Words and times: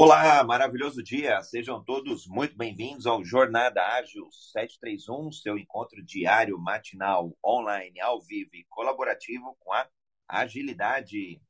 Olá, 0.00 0.44
maravilhoso 0.44 1.02
dia. 1.02 1.42
Sejam 1.42 1.82
todos 1.82 2.24
muito 2.24 2.56
bem-vindos 2.56 3.04
ao 3.04 3.24
Jornada 3.24 3.82
Ágil 3.82 4.30
731, 4.30 5.32
seu 5.32 5.58
encontro 5.58 6.00
diário, 6.04 6.56
matinal, 6.56 7.36
online, 7.44 8.00
ao 8.00 8.22
vivo 8.22 8.50
e 8.54 8.64
colaborativo 8.68 9.56
com 9.58 9.72
a 9.72 9.88
agilidade. 10.28 11.42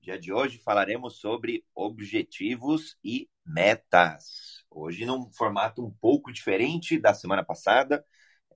Dia 0.00 0.18
de 0.18 0.32
hoje 0.32 0.58
falaremos 0.58 1.20
sobre 1.20 1.64
objetivos 1.72 2.98
e 3.04 3.30
metas. 3.46 4.64
Hoje 4.68 5.06
num 5.06 5.30
formato 5.30 5.86
um 5.86 5.92
pouco 6.00 6.32
diferente 6.32 6.98
da 6.98 7.14
semana 7.14 7.44
passada. 7.44 8.04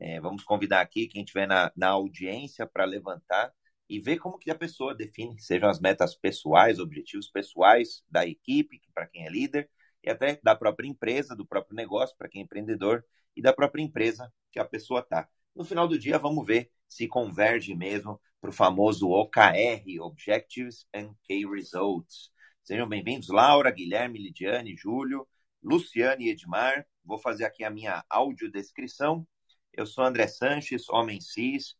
É, 0.00 0.20
vamos 0.20 0.42
convidar 0.42 0.80
aqui 0.80 1.06
quem 1.06 1.22
estiver 1.22 1.46
na, 1.46 1.70
na 1.76 1.90
audiência 1.90 2.66
para 2.66 2.84
levantar 2.84 3.52
e 3.88 3.98
ver 3.98 4.18
como 4.18 4.38
que 4.38 4.50
a 4.50 4.54
pessoa 4.54 4.94
define, 4.94 5.40
sejam 5.40 5.68
as 5.68 5.80
metas 5.80 6.14
pessoais, 6.14 6.78
objetivos 6.78 7.28
pessoais 7.28 8.02
da 8.10 8.26
equipe, 8.26 8.80
para 8.94 9.06
quem 9.06 9.26
é 9.26 9.30
líder, 9.30 9.70
e 10.04 10.10
até 10.10 10.38
da 10.42 10.54
própria 10.54 10.86
empresa, 10.86 11.34
do 11.34 11.46
próprio 11.46 11.74
negócio, 11.74 12.16
para 12.16 12.28
quem 12.28 12.42
é 12.42 12.44
empreendedor, 12.44 13.04
e 13.34 13.42
da 13.42 13.52
própria 13.52 13.82
empresa 13.82 14.32
que 14.52 14.58
a 14.58 14.64
pessoa 14.64 15.00
está. 15.00 15.28
No 15.54 15.64
final 15.64 15.88
do 15.88 15.98
dia, 15.98 16.18
vamos 16.18 16.46
ver 16.46 16.70
se 16.88 17.06
converge 17.06 17.74
mesmo 17.74 18.20
para 18.40 18.50
o 18.50 18.52
famoso 18.52 19.08
OKR, 19.10 20.00
Objectives 20.00 20.86
and 20.94 21.14
Key 21.24 21.44
Results. 21.46 22.30
Sejam 22.62 22.88
bem-vindos, 22.88 23.28
Laura, 23.28 23.70
Guilherme, 23.70 24.18
Lidiane, 24.18 24.76
Júlio, 24.76 25.26
Luciane 25.62 26.26
e 26.26 26.30
Edmar. 26.30 26.86
Vou 27.04 27.18
fazer 27.18 27.44
aqui 27.44 27.64
a 27.64 27.70
minha 27.70 28.04
audiodescrição. 28.08 29.26
Eu 29.72 29.86
sou 29.86 30.04
André 30.04 30.26
Sanches, 30.26 30.88
homem 30.88 31.20
cis, 31.20 31.74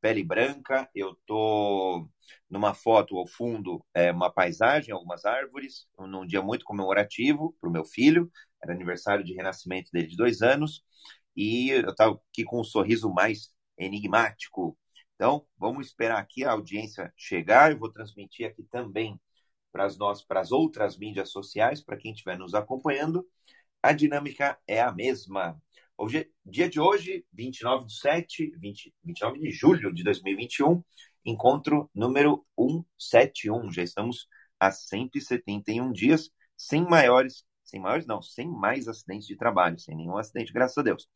pele 0.00 0.24
branca, 0.24 0.88
eu 0.94 1.16
tô 1.26 2.08
numa 2.48 2.74
foto 2.74 3.16
ao 3.18 3.26
fundo, 3.26 3.84
é, 3.94 4.12
uma 4.12 4.32
paisagem, 4.32 4.92
algumas 4.92 5.24
árvores, 5.24 5.86
num 5.98 6.26
dia 6.26 6.42
muito 6.42 6.64
comemorativo 6.64 7.56
para 7.60 7.68
o 7.70 7.72
meu 7.72 7.84
filho, 7.84 8.30
era 8.62 8.72
aniversário 8.72 9.24
de 9.24 9.34
renascimento 9.34 9.90
dele 9.92 10.08
de 10.08 10.16
dois 10.16 10.42
anos, 10.42 10.82
e 11.36 11.70
eu 11.70 11.90
estava 11.90 12.20
aqui 12.30 12.44
com 12.44 12.60
um 12.60 12.64
sorriso 12.64 13.12
mais 13.12 13.50
enigmático. 13.78 14.76
Então, 15.14 15.46
vamos 15.58 15.88
esperar 15.88 16.18
aqui 16.18 16.44
a 16.44 16.52
audiência 16.52 17.12
chegar, 17.16 17.72
eu 17.72 17.78
vou 17.78 17.90
transmitir 17.90 18.46
aqui 18.46 18.62
também 18.64 19.20
para 19.72 19.84
as 19.84 19.96
nossas, 19.98 20.24
para 20.24 20.40
as 20.40 20.52
outras 20.52 20.98
mídias 20.98 21.30
sociais, 21.30 21.82
para 21.82 21.96
quem 21.96 22.12
estiver 22.12 22.38
nos 22.38 22.54
acompanhando. 22.54 23.26
A 23.82 23.92
dinâmica 23.92 24.58
é 24.66 24.80
a 24.80 24.92
mesma. 24.92 25.60
Hoje, 26.02 26.30
dia 26.46 26.66
de 26.66 26.80
hoje, 26.80 27.26
29 27.30 27.84
de 27.84 28.00
7, 28.00 28.56
20, 28.56 28.94
29 29.04 29.38
de 29.38 29.50
julho 29.50 29.92
de 29.92 30.02
2021, 30.02 30.82
encontro 31.26 31.90
número 31.94 32.42
171. 32.58 33.70
Já 33.70 33.82
estamos 33.82 34.26
há 34.58 34.70
171 34.70 35.92
dias 35.92 36.30
sem 36.56 36.88
maiores, 36.88 37.44
sem 37.62 37.78
maiores 37.78 38.06
não, 38.06 38.22
sem 38.22 38.48
mais 38.48 38.88
acidentes 38.88 39.26
de 39.26 39.36
trabalho, 39.36 39.78
sem 39.78 39.94
nenhum 39.94 40.16
acidente, 40.16 40.54
graças 40.54 40.78
a 40.78 40.82
Deus. 40.82 41.06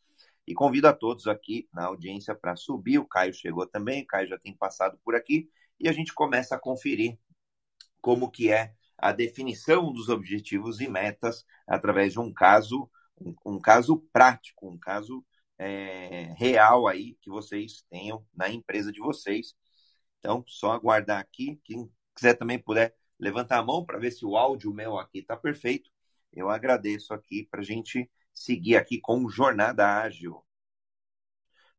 E 0.47 0.53
convido 0.53 0.87
a 0.87 0.93
todos 0.93 1.27
aqui 1.29 1.67
na 1.73 1.87
audiência 1.87 2.35
para 2.35 2.55
subir. 2.55 2.99
O 2.99 3.09
Caio 3.09 3.33
chegou 3.33 3.67
também, 3.67 4.03
o 4.03 4.07
Caio 4.07 4.29
já 4.29 4.39
tem 4.39 4.55
passado 4.55 4.99
por 5.03 5.15
aqui 5.15 5.49
e 5.81 5.89
a 5.89 5.93
gente 5.93 6.13
começa 6.13 6.57
a 6.57 6.61
conferir 6.61 7.19
como 8.03 8.31
que 8.31 8.53
é 8.53 8.75
a 8.99 9.13
definição 9.13 9.91
dos 9.91 10.11
objetivos 10.11 10.79
e 10.83 10.89
metas 10.91 11.43
através 11.67 12.13
de 12.13 12.21
um 12.21 12.31
caso 12.31 12.87
um, 13.21 13.35
um 13.47 13.61
caso 13.61 13.99
prático, 14.13 14.69
um 14.69 14.79
caso 14.79 15.25
é, 15.59 16.35
real 16.37 16.87
aí 16.87 17.17
que 17.21 17.31
vocês 17.31 17.85
tenham 17.91 18.27
na 18.35 18.49
empresa 18.49 18.93
de 18.93 19.01
vocês. 19.01 19.55
Então, 20.19 20.45
só 20.47 20.73
aguardar 20.73 21.21
aqui. 21.21 21.61
Quem 21.65 21.91
quiser 22.15 22.35
também 22.35 22.59
puder 22.59 22.95
levantar 23.19 23.59
a 23.59 23.63
mão 23.65 23.85
para 23.85 23.99
ver 23.99 24.11
se 24.11 24.25
o 24.25 24.37
áudio 24.37 24.73
meu 24.73 24.99
aqui 24.99 25.19
está 25.19 25.37
perfeito. 25.37 25.91
Eu 26.33 26.51
agradeço 26.51 27.15
aqui 27.15 27.47
para 27.51 27.61
a 27.61 27.65
gente 27.65 28.11
seguir 28.33 28.77
aqui 28.77 29.01
com 29.01 29.29
Jornada 29.29 30.01
Ágil. 30.01 30.45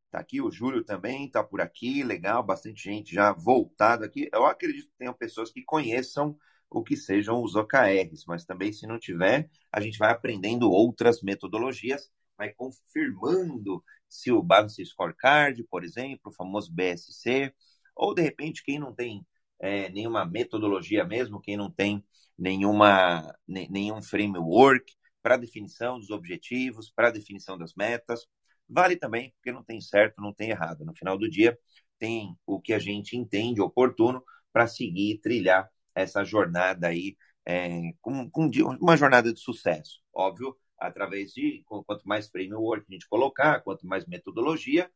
Tá 0.10 0.20
aqui 0.20 0.42
o 0.42 0.50
Júlio 0.50 0.84
também, 0.84 1.30
tá 1.30 1.44
por 1.44 1.60
aqui, 1.60 2.02
legal, 2.02 2.42
bastante 2.42 2.82
gente 2.84 3.14
já 3.14 3.34
voltada 3.34 4.06
aqui. 4.06 4.30
Eu 4.32 4.46
acredito 4.46 4.88
que 4.88 4.98
tenham 4.98 5.14
pessoas 5.14 5.52
que 5.52 5.62
conheçam 5.62 6.38
o 6.70 6.84
que 6.84 6.96
sejam 6.98 7.42
os 7.44 7.56
OKRs, 7.56 8.26
mas 8.28 8.46
também 8.46 8.74
se 8.74 8.88
não 8.88 9.00
tiver, 9.00 9.50
a 9.72 9.80
gente 9.80 9.98
vai 9.98 10.12
aprendendo 10.12 10.70
outras 10.70 11.22
metodologias, 11.22 12.12
vai 12.38 12.54
confirmando 12.54 13.84
se 14.10 14.32
o 14.32 14.42
Balance 14.44 14.84
Scorecard, 14.86 15.64
por 15.70 15.84
exemplo, 15.84 16.32
o 16.32 16.34
famoso 16.34 16.72
BSC, 16.74 17.54
ou 17.96 18.14
de 18.14 18.22
repente 18.22 18.64
quem 18.64 18.80
não 18.80 18.94
tem 18.94 19.26
é, 19.60 19.90
nenhuma 19.90 20.26
metodologia 20.26 21.06
mesmo, 21.06 21.42
quem 21.42 21.58
não 21.58 21.72
tem 21.72 22.04
nenhuma, 22.38 23.34
nenhum 23.48 24.02
framework 24.02 24.94
para 25.22 25.38
definição 25.38 25.98
dos 26.00 26.10
objetivos, 26.12 26.92
para 26.92 27.12
definição 27.12 27.58
das 27.58 27.74
metas, 27.74 28.28
vale 28.70 28.96
também, 28.98 29.34
porque 29.38 29.52
não 29.52 29.64
tem 29.64 29.80
certo, 29.82 30.22
não 30.22 30.34
tem 30.34 30.50
errado. 30.50 30.86
No 30.86 30.96
final 30.96 31.18
do 31.18 31.30
dia, 31.30 31.58
tem 31.98 32.38
o 32.46 32.60
que 32.60 32.74
a 32.74 32.80
gente 32.80 33.16
entende 33.18 33.62
oportuno 33.62 34.24
para 34.52 34.68
seguir 34.68 35.14
e 35.14 35.18
trilhar 35.20 35.70
essa 35.96 36.24
jornada 36.24 36.88
aí 36.88 37.18
é, 37.46 37.94
com, 38.02 38.30
com, 38.30 38.50
uma 38.80 38.98
jornada 38.98 39.34
de 39.34 39.40
sucesso. 39.40 40.02
Óbvio, 40.14 40.56
através 40.78 41.32
de 41.34 41.64
quanto 41.66 42.08
mais 42.08 42.30
framework 42.30 42.86
a 42.88 42.94
gente 42.94 43.08
colocar, 43.08 43.62
quanto 43.62 43.88
mais 43.88 44.06
metodologia, 44.06 44.92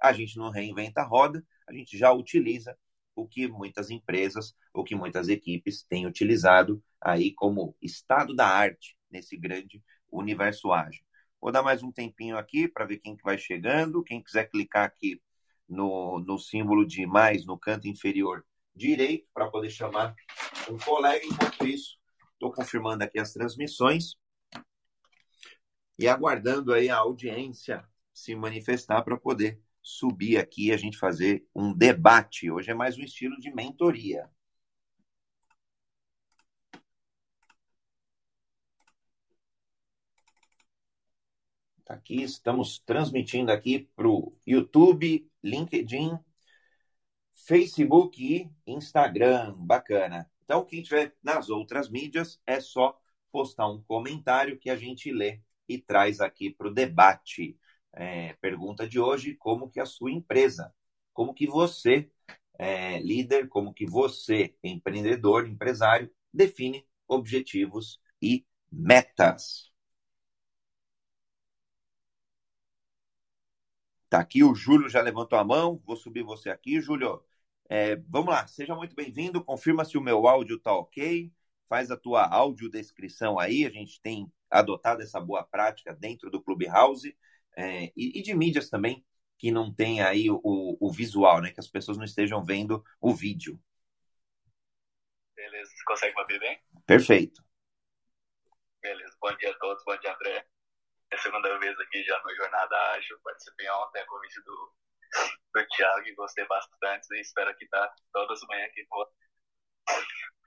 a 0.00 0.12
gente 0.12 0.36
não 0.36 0.50
reinventa 0.50 1.00
a 1.00 1.06
roda, 1.06 1.44
a 1.66 1.72
gente 1.72 1.96
já 1.96 2.12
utiliza 2.12 2.76
o 3.14 3.26
que 3.26 3.46
muitas 3.46 3.90
empresas, 3.90 4.54
o 4.74 4.82
que 4.84 4.94
muitas 4.94 5.28
equipes 5.28 5.84
têm 5.84 6.06
utilizado 6.06 6.82
aí 7.00 7.32
como 7.32 7.76
estado 7.80 8.34
da 8.34 8.46
arte 8.46 8.96
nesse 9.10 9.36
grande 9.36 9.82
universo 10.10 10.72
ágil. 10.72 11.04
Vou 11.40 11.52
dar 11.52 11.62
mais 11.62 11.82
um 11.82 11.92
tempinho 11.92 12.36
aqui 12.36 12.68
para 12.68 12.84
ver 12.84 12.98
quem 12.98 13.16
que 13.16 13.24
vai 13.24 13.36
chegando. 13.36 14.02
Quem 14.02 14.22
quiser 14.22 14.48
clicar 14.48 14.84
aqui 14.84 15.20
no, 15.68 16.20
no 16.20 16.38
símbolo 16.38 16.86
de 16.86 17.06
mais 17.06 17.44
no 17.44 17.58
canto 17.58 17.88
inferior 17.88 18.44
direito 18.74 19.28
para 19.32 19.50
poder 19.50 19.70
chamar 19.70 20.14
um 20.70 20.78
colega. 20.78 21.24
Enquanto 21.24 21.66
isso, 21.66 21.98
estou 22.34 22.52
confirmando 22.52 23.04
aqui 23.04 23.18
as 23.18 23.32
transmissões 23.32 24.14
e 25.98 26.08
aguardando 26.08 26.72
aí 26.72 26.88
a 26.88 26.96
audiência 26.96 27.84
se 28.12 28.34
manifestar 28.34 29.02
para 29.02 29.16
poder 29.16 29.60
subir 29.82 30.36
aqui 30.38 30.68
e 30.68 30.72
a 30.72 30.76
gente 30.76 30.98
fazer 30.98 31.46
um 31.54 31.72
debate. 31.72 32.50
Hoje 32.50 32.70
é 32.70 32.74
mais 32.74 32.96
um 32.98 33.02
estilo 33.02 33.38
de 33.38 33.52
mentoria. 33.54 34.30
Tá 41.84 41.94
aqui, 41.94 42.22
estamos 42.22 42.78
transmitindo 42.78 43.50
aqui 43.50 43.90
para 43.96 44.08
o 44.08 44.36
YouTube, 44.46 45.28
LinkedIn, 45.42 46.18
Facebook 47.46 48.22
e 48.22 48.50
Instagram. 48.66 49.54
Bacana. 49.58 50.30
Então, 50.44 50.64
quem 50.64 50.82
tiver 50.82 51.14
nas 51.22 51.48
outras 51.50 51.88
mídias, 51.88 52.40
é 52.46 52.60
só 52.60 52.98
postar 53.30 53.68
um 53.68 53.82
comentário 53.82 54.58
que 54.58 54.70
a 54.70 54.76
gente 54.76 55.10
lê 55.10 55.40
e 55.68 55.78
traz 55.78 56.20
aqui 56.20 56.50
para 56.50 56.68
o 56.68 56.74
debate. 56.74 57.58
É, 57.92 58.34
pergunta 58.34 58.86
de 58.88 59.00
hoje: 59.00 59.34
como 59.34 59.70
que 59.70 59.80
a 59.80 59.86
sua 59.86 60.10
empresa, 60.10 60.74
como 61.12 61.34
que 61.34 61.46
você, 61.46 62.10
é, 62.58 63.00
líder, 63.00 63.48
como 63.48 63.72
que 63.74 63.86
você, 63.86 64.54
empreendedor, 64.62 65.46
empresário, 65.48 66.10
define 66.32 66.86
objetivos 67.08 68.00
e 68.20 68.46
metas? 68.70 69.72
Tá 74.08 74.20
aqui, 74.20 74.44
o 74.44 74.54
Júlio 74.54 74.88
já 74.88 75.00
levantou 75.00 75.38
a 75.38 75.44
mão. 75.44 75.80
Vou 75.86 75.96
subir 75.96 76.22
você 76.22 76.50
aqui, 76.50 76.80
Júlio. 76.80 77.22
É, 77.74 77.96
vamos 78.06 78.28
lá, 78.28 78.46
seja 78.46 78.74
muito 78.74 78.94
bem-vindo. 78.94 79.42
Confirma 79.42 79.82
se 79.82 79.96
o 79.96 80.00
meu 80.02 80.28
áudio 80.28 80.56
está 80.56 80.74
ok. 80.74 81.32
Faz 81.70 81.90
a 81.90 81.96
tua 81.96 82.28
audiodescrição 82.28 83.38
aí. 83.38 83.64
A 83.64 83.70
gente 83.70 83.98
tem 84.02 84.30
adotado 84.50 85.00
essa 85.00 85.18
boa 85.18 85.42
prática 85.42 85.94
dentro 85.94 86.30
do 86.30 86.42
Clubhouse 86.42 87.16
é, 87.56 87.84
e, 87.96 88.18
e, 88.18 88.22
de 88.22 88.34
mídias 88.34 88.68
também 88.68 89.02
que 89.38 89.50
não 89.50 89.72
tem 89.72 90.02
aí 90.02 90.30
o, 90.30 90.38
o, 90.42 90.92
visual, 90.92 91.40
né? 91.40 91.50
Que 91.50 91.60
as 91.60 91.66
pessoas 91.66 91.96
não 91.96 92.04
estejam 92.04 92.44
vendo 92.44 92.84
o 93.00 93.14
vídeo. 93.14 93.58
Beleza, 95.34 95.70
você 95.70 95.84
consegue 95.86 96.14
me 96.14 96.20
ouvir 96.20 96.40
bem? 96.40 96.60
Perfeito. 96.86 97.42
Beleza, 98.82 99.16
bom 99.18 99.34
dia 99.38 99.50
a 99.50 99.58
todos, 99.58 99.82
bom 99.86 99.96
dia, 99.96 100.14
André. 100.14 100.46
É 101.10 101.16
a 101.16 101.18
segunda 101.18 101.58
vez 101.58 101.80
aqui 101.80 102.04
já 102.04 102.22
no 102.22 102.36
Jornada 102.36 102.76
Ágil. 102.92 103.18
Participei 103.24 103.70
ontem 103.70 103.98
a 103.98 104.06
convite 104.06 104.42
do 104.42 104.74
do 105.54 105.66
Thiago 105.68 106.06
e 106.06 106.14
gostei 106.14 106.46
bastante 106.46 107.06
e 107.14 107.20
espero 107.20 107.54
que 107.56 107.66
tá 107.68 107.94
todas 108.12 108.42
as 108.42 108.48
manhãs 108.48 108.70
aqui 108.70 108.86
com 108.86 109.04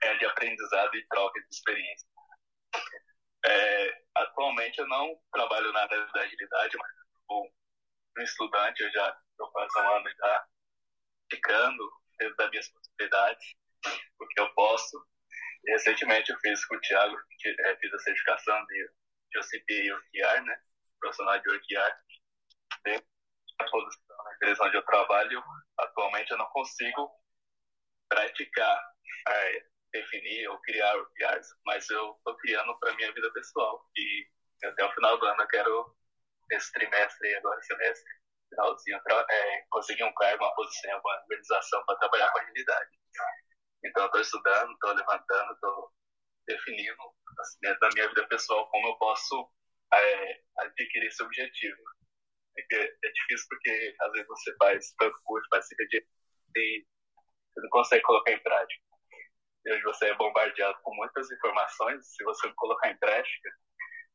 é, 0.02 0.14
de 0.16 0.26
aprendizado 0.26 0.94
e 0.96 1.06
troca 1.08 1.40
de 1.40 1.48
experiência. 1.50 2.08
É, 3.44 4.02
atualmente 4.16 4.78
eu 4.78 4.88
não 4.88 5.18
trabalho 5.32 5.72
na 5.72 5.82
área 5.82 6.06
da 6.06 6.20
agilidade, 6.20 6.76
mas 6.76 6.90
um 7.30 8.22
estudante, 8.22 8.82
eu 8.82 8.90
já 8.92 9.16
estou 9.30 9.50
quase 9.52 9.78
um 9.78 9.96
ano 9.96 10.10
já 10.16 10.46
ficando 11.30 11.92
dentro 12.18 12.36
das 12.36 12.50
minhas 12.50 12.68
possibilidades, 12.68 13.54
o 14.18 14.26
que 14.26 14.40
eu 14.40 14.52
posso. 14.54 15.06
Recentemente 15.68 16.30
eu 16.30 16.38
fiz 16.40 16.64
com 16.66 16.76
o 16.76 16.80
Thiago, 16.80 17.16
é, 17.44 17.76
fiz 17.76 17.92
a 17.92 17.98
certificação 17.98 18.64
de, 18.66 18.90
de 19.30 19.38
OCP 19.38 19.72
e 19.72 19.92
OKR, 19.92 20.42
né? 20.44 20.60
Profissional 21.00 21.38
de 21.40 21.50
OKR. 21.50 22.06
A 23.58 23.64
posição 23.64 24.05
na 24.05 24.05
empresa 24.36 24.64
onde 24.64 24.76
eu 24.76 24.84
trabalho, 24.84 25.42
atualmente 25.78 26.30
eu 26.30 26.38
não 26.38 26.46
consigo 26.46 27.10
praticar, 28.08 28.82
é, 29.28 29.66
definir 29.92 30.48
ou 30.48 30.60
criar 30.60 30.96
OKRs, 30.96 31.48
mas 31.64 31.88
eu 31.90 32.14
estou 32.18 32.36
criando 32.36 32.78
para 32.78 32.94
minha 32.94 33.12
vida 33.12 33.32
pessoal. 33.32 33.84
E 33.96 34.28
até 34.64 34.84
o 34.84 34.92
final 34.92 35.18
do 35.18 35.26
ano 35.26 35.42
eu 35.42 35.48
quero, 35.48 35.96
esse 36.52 36.72
trimestre 36.72 37.34
agora, 37.36 37.62
semestre, 37.62 38.12
finalzinho, 38.48 39.00
é, 39.30 39.66
conseguir 39.70 40.04
um 40.04 40.14
cargo, 40.14 40.44
uma 40.44 40.54
posição, 40.54 41.00
uma 41.00 41.20
organização 41.22 41.84
para 41.84 41.98
trabalhar 41.98 42.30
com 42.30 42.38
agilidade. 42.38 42.90
Então, 43.84 44.06
estou 44.06 44.20
estudando, 44.20 44.72
estou 44.72 44.92
levantando, 44.92 45.52
estou 45.52 45.92
definindo, 46.46 46.96
assim, 47.40 47.58
dentro 47.60 47.80
da 47.80 47.88
minha 47.90 48.08
vida 48.08 48.26
pessoal, 48.28 48.68
como 48.70 48.88
eu 48.88 48.96
posso 48.96 49.50
é, 49.92 50.40
adquirir 50.58 51.06
esse 51.06 51.22
objetivo. 51.22 51.76
É, 52.58 52.84
é 52.84 53.12
difícil 53.12 53.46
porque, 53.48 53.94
às 54.00 54.12
vezes, 54.12 54.28
você 54.28 54.56
faz 54.58 54.94
tanto 54.98 55.18
curso, 55.24 55.48
participa 55.50 55.84
de 55.86 56.06
e 56.56 56.86
você 57.54 57.60
não 57.60 57.68
consegue 57.70 58.02
colocar 58.02 58.32
em 58.32 58.42
prática. 58.42 58.82
E 59.64 59.72
hoje 59.72 59.82
você 59.82 60.06
é 60.06 60.14
bombardeado 60.14 60.78
com 60.82 60.94
muitas 60.94 61.30
informações, 61.30 62.06
se 62.14 62.24
você 62.24 62.46
não 62.46 62.54
colocar 62.54 62.90
em 62.90 62.96
prática, 62.98 63.50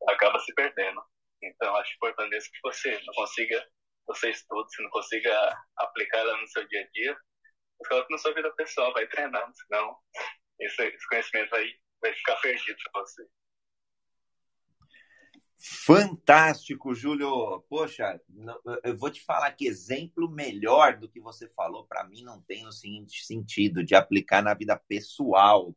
acaba 0.10 0.40
se 0.40 0.54
perdendo. 0.56 1.02
Então, 1.44 1.76
acho 1.76 1.94
importante 1.96 2.38
que 2.38 2.60
você 2.64 2.92
não 3.06 3.14
consiga, 3.14 3.68
você 4.08 4.30
estude, 4.30 4.74
se 4.74 4.82
não 4.82 4.90
consiga 4.90 5.64
aplicar 5.78 6.20
ela 6.20 6.38
no 6.38 6.48
seu 6.48 6.68
dia 6.68 6.82
a 6.82 6.88
dia, 6.92 7.18
coloca 7.90 8.08
na 8.12 8.18
sua 8.18 8.34
vida 8.34 8.54
pessoal, 8.56 8.94
vai 8.94 9.08
treinando, 9.08 9.52
senão 9.56 9.98
esse, 10.60 10.84
esse 10.84 11.08
conhecimento 11.08 11.50
vai, 11.50 11.68
vai 12.02 12.14
ficar 12.14 12.36
perdido 12.38 12.78
para 12.92 13.02
você. 13.02 13.28
Fantástico, 15.64 16.96
Júlio. 16.96 17.62
Poxa, 17.70 18.20
eu 18.84 18.98
vou 18.98 19.12
te 19.12 19.22
falar 19.24 19.52
que 19.52 19.68
exemplo 19.68 20.28
melhor 20.28 20.98
do 20.98 21.08
que 21.08 21.20
você 21.22 21.48
falou 21.50 21.86
para 21.86 22.04
mim 22.04 22.24
não 22.24 22.42
tem 22.42 22.64
no 22.64 22.72
seguinte 22.72 23.24
sentido 23.24 23.84
de 23.84 23.94
aplicar 23.94 24.42
na 24.42 24.56
vida 24.56 24.76
pessoal. 24.88 25.76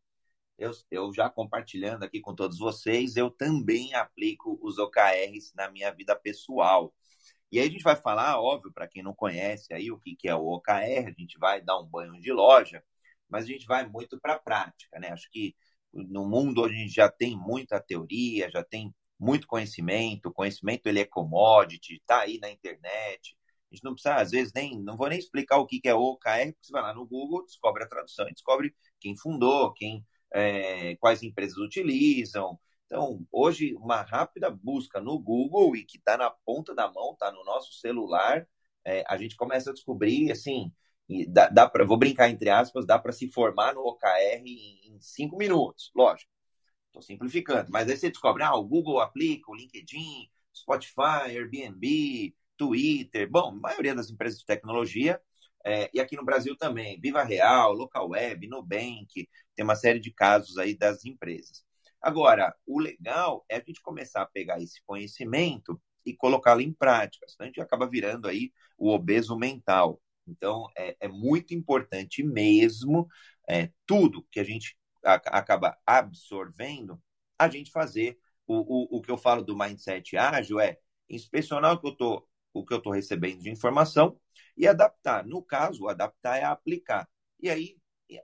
Eu, 0.58 0.70
eu 0.90 1.12
já 1.12 1.28
compartilhando 1.28 2.04
aqui 2.04 2.20
com 2.20 2.34
todos 2.34 2.58
vocês, 2.58 3.16
eu 3.16 3.30
também 3.30 3.94
aplico 3.94 4.58
os 4.62 4.78
OKRs 4.78 5.52
na 5.54 5.70
minha 5.70 5.92
vida 5.92 6.16
pessoal. 6.16 6.94
E 7.52 7.58
aí 7.60 7.68
a 7.68 7.70
gente 7.70 7.82
vai 7.82 7.96
falar, 7.96 8.40
óbvio, 8.40 8.72
para 8.72 8.88
quem 8.88 9.02
não 9.02 9.14
conhece 9.14 9.72
aí 9.74 9.90
o 9.90 9.98
que, 9.98 10.16
que 10.16 10.28
é 10.28 10.34
o 10.34 10.46
OKR, 10.46 11.08
a 11.08 11.20
gente 11.20 11.38
vai 11.38 11.60
dar 11.62 11.78
um 11.78 11.86
banho 11.86 12.18
de 12.20 12.32
loja, 12.32 12.82
mas 13.28 13.44
a 13.44 13.48
gente 13.48 13.66
vai 13.66 13.86
muito 13.86 14.18
para 14.20 14.34
a 14.34 14.38
prática, 14.38 14.98
né? 14.98 15.10
Acho 15.10 15.30
que 15.30 15.54
no 15.92 16.28
mundo 16.28 16.64
a 16.64 16.68
gente 16.68 16.92
já 16.92 17.08
tem 17.10 17.36
muita 17.36 17.80
teoria, 17.80 18.50
já 18.50 18.64
tem 18.64 18.94
muito 19.24 19.46
conhecimento, 19.46 20.28
o 20.28 20.32
conhecimento 20.32 20.86
ele 20.86 21.00
é 21.00 21.04
commodity, 21.04 21.94
está 21.96 22.20
aí 22.20 22.38
na 22.40 22.50
internet. 22.50 23.36
A 23.70 23.74
gente 23.74 23.84
não 23.84 23.94
precisa, 23.94 24.16
às 24.16 24.30
vezes, 24.30 24.52
nem, 24.54 24.80
não 24.82 24.96
vou 24.96 25.08
nem 25.08 25.18
explicar 25.18 25.58
o 25.58 25.66
que, 25.66 25.80
é 25.84 25.94
OKR, 25.94 26.52
porque 26.52 26.58
você 26.62 26.72
vai 26.72 26.82
lá 26.82 26.94
no 26.94 27.06
Google, 27.06 27.44
descobre 27.44 27.82
a 27.84 27.88
tradução 27.88 28.28
e 28.28 28.32
descobre 28.32 28.74
quem 29.00 29.16
fundou, 29.16 29.72
quem, 29.72 30.04
é, 30.32 30.96
quais 30.96 31.22
empresas 31.22 31.58
utilizam, 31.58 32.58
então, 32.86 33.26
hoje, 33.32 33.74
uma 33.76 34.02
rápida 34.02 34.50
busca 34.50 35.00
no 35.00 35.18
Google 35.18 35.74
e 35.76 35.84
que 35.84 35.98
está 35.98 36.16
na 36.16 36.30
ponta 36.30 36.74
da 36.74 36.90
mão, 36.90 37.12
está 37.12 37.32
no 37.32 37.42
nosso 37.44 37.72
celular, 37.72 38.46
é, 38.84 39.02
a 39.08 39.16
gente 39.16 39.36
começa 39.36 39.70
a 39.70 39.72
descobrir, 39.72 40.30
assim, 40.30 40.72
dá, 41.28 41.48
dá 41.48 41.68
para, 41.68 41.84
vou 41.84 41.96
brincar 41.96 42.28
entre 42.30 42.50
aspas, 42.50 42.86
dá 42.86 42.98
para 42.98 43.12
se 43.12 43.28
formar 43.28 43.74
no 43.74 43.80
OKR 43.80 44.42
em, 44.46 44.94
em 44.94 45.00
cinco 45.00 45.36
minutos, 45.36 45.90
lógico. 45.94 46.30
Estou 46.94 47.02
simplificando, 47.02 47.72
mas 47.72 47.88
aí 47.88 47.96
você 47.96 48.08
descobre, 48.08 48.44
ah, 48.44 48.54
o 48.54 48.62
Google 48.62 49.00
aplica, 49.00 49.50
o 49.50 49.54
LinkedIn, 49.54 50.30
Spotify, 50.54 51.26
Airbnb, 51.26 52.32
Twitter, 52.56 53.28
bom, 53.28 53.48
a 53.48 53.52
maioria 53.52 53.96
das 53.96 54.10
empresas 54.10 54.38
de 54.38 54.46
tecnologia, 54.46 55.20
é, 55.66 55.90
e 55.92 55.98
aqui 55.98 56.14
no 56.14 56.24
Brasil 56.24 56.56
também, 56.56 57.00
Viva 57.00 57.24
Real, 57.24 57.72
Local 57.72 58.10
Web, 58.10 58.46
Nubank, 58.46 59.28
tem 59.56 59.64
uma 59.64 59.74
série 59.74 59.98
de 59.98 60.12
casos 60.12 60.56
aí 60.56 60.76
das 60.78 61.04
empresas. 61.04 61.64
Agora, 62.00 62.54
o 62.64 62.78
legal 62.78 63.44
é 63.48 63.56
a 63.56 63.64
gente 63.66 63.82
começar 63.82 64.22
a 64.22 64.26
pegar 64.26 64.62
esse 64.62 64.80
conhecimento 64.86 65.82
e 66.06 66.14
colocá-lo 66.14 66.60
em 66.60 66.72
prática, 66.72 67.26
senão 67.26 67.46
a 67.46 67.48
gente 67.48 67.60
acaba 67.60 67.88
virando 67.90 68.28
aí 68.28 68.52
o 68.78 68.88
obeso 68.92 69.36
mental. 69.36 70.00
Então, 70.28 70.68
é, 70.78 70.96
é 71.00 71.08
muito 71.08 71.54
importante 71.54 72.22
mesmo 72.22 73.08
é, 73.48 73.70
tudo 73.84 74.24
que 74.30 74.38
a 74.38 74.44
gente 74.44 74.76
acaba 75.04 75.78
absorvendo, 75.86 77.00
a 77.38 77.48
gente 77.48 77.70
fazer 77.70 78.18
o, 78.46 78.96
o, 78.96 78.98
o 78.98 79.02
que 79.02 79.10
eu 79.10 79.16
falo 79.16 79.42
do 79.42 79.56
mindset 79.56 80.16
ágil 80.16 80.60
é 80.60 80.78
inspecionar 81.08 81.74
o 81.74 81.80
que 81.80 81.86
eu 81.86 81.92
estou 81.92 82.28
o 82.52 82.64
que 82.64 82.72
eu 82.72 82.78
estou 82.78 82.92
recebendo 82.92 83.42
de 83.42 83.50
informação 83.50 84.16
e 84.56 84.66
adaptar. 84.68 85.26
No 85.26 85.42
caso, 85.42 85.88
adaptar 85.88 86.36
é 86.36 86.44
aplicar. 86.44 87.08
E 87.40 87.50
aí, 87.50 87.76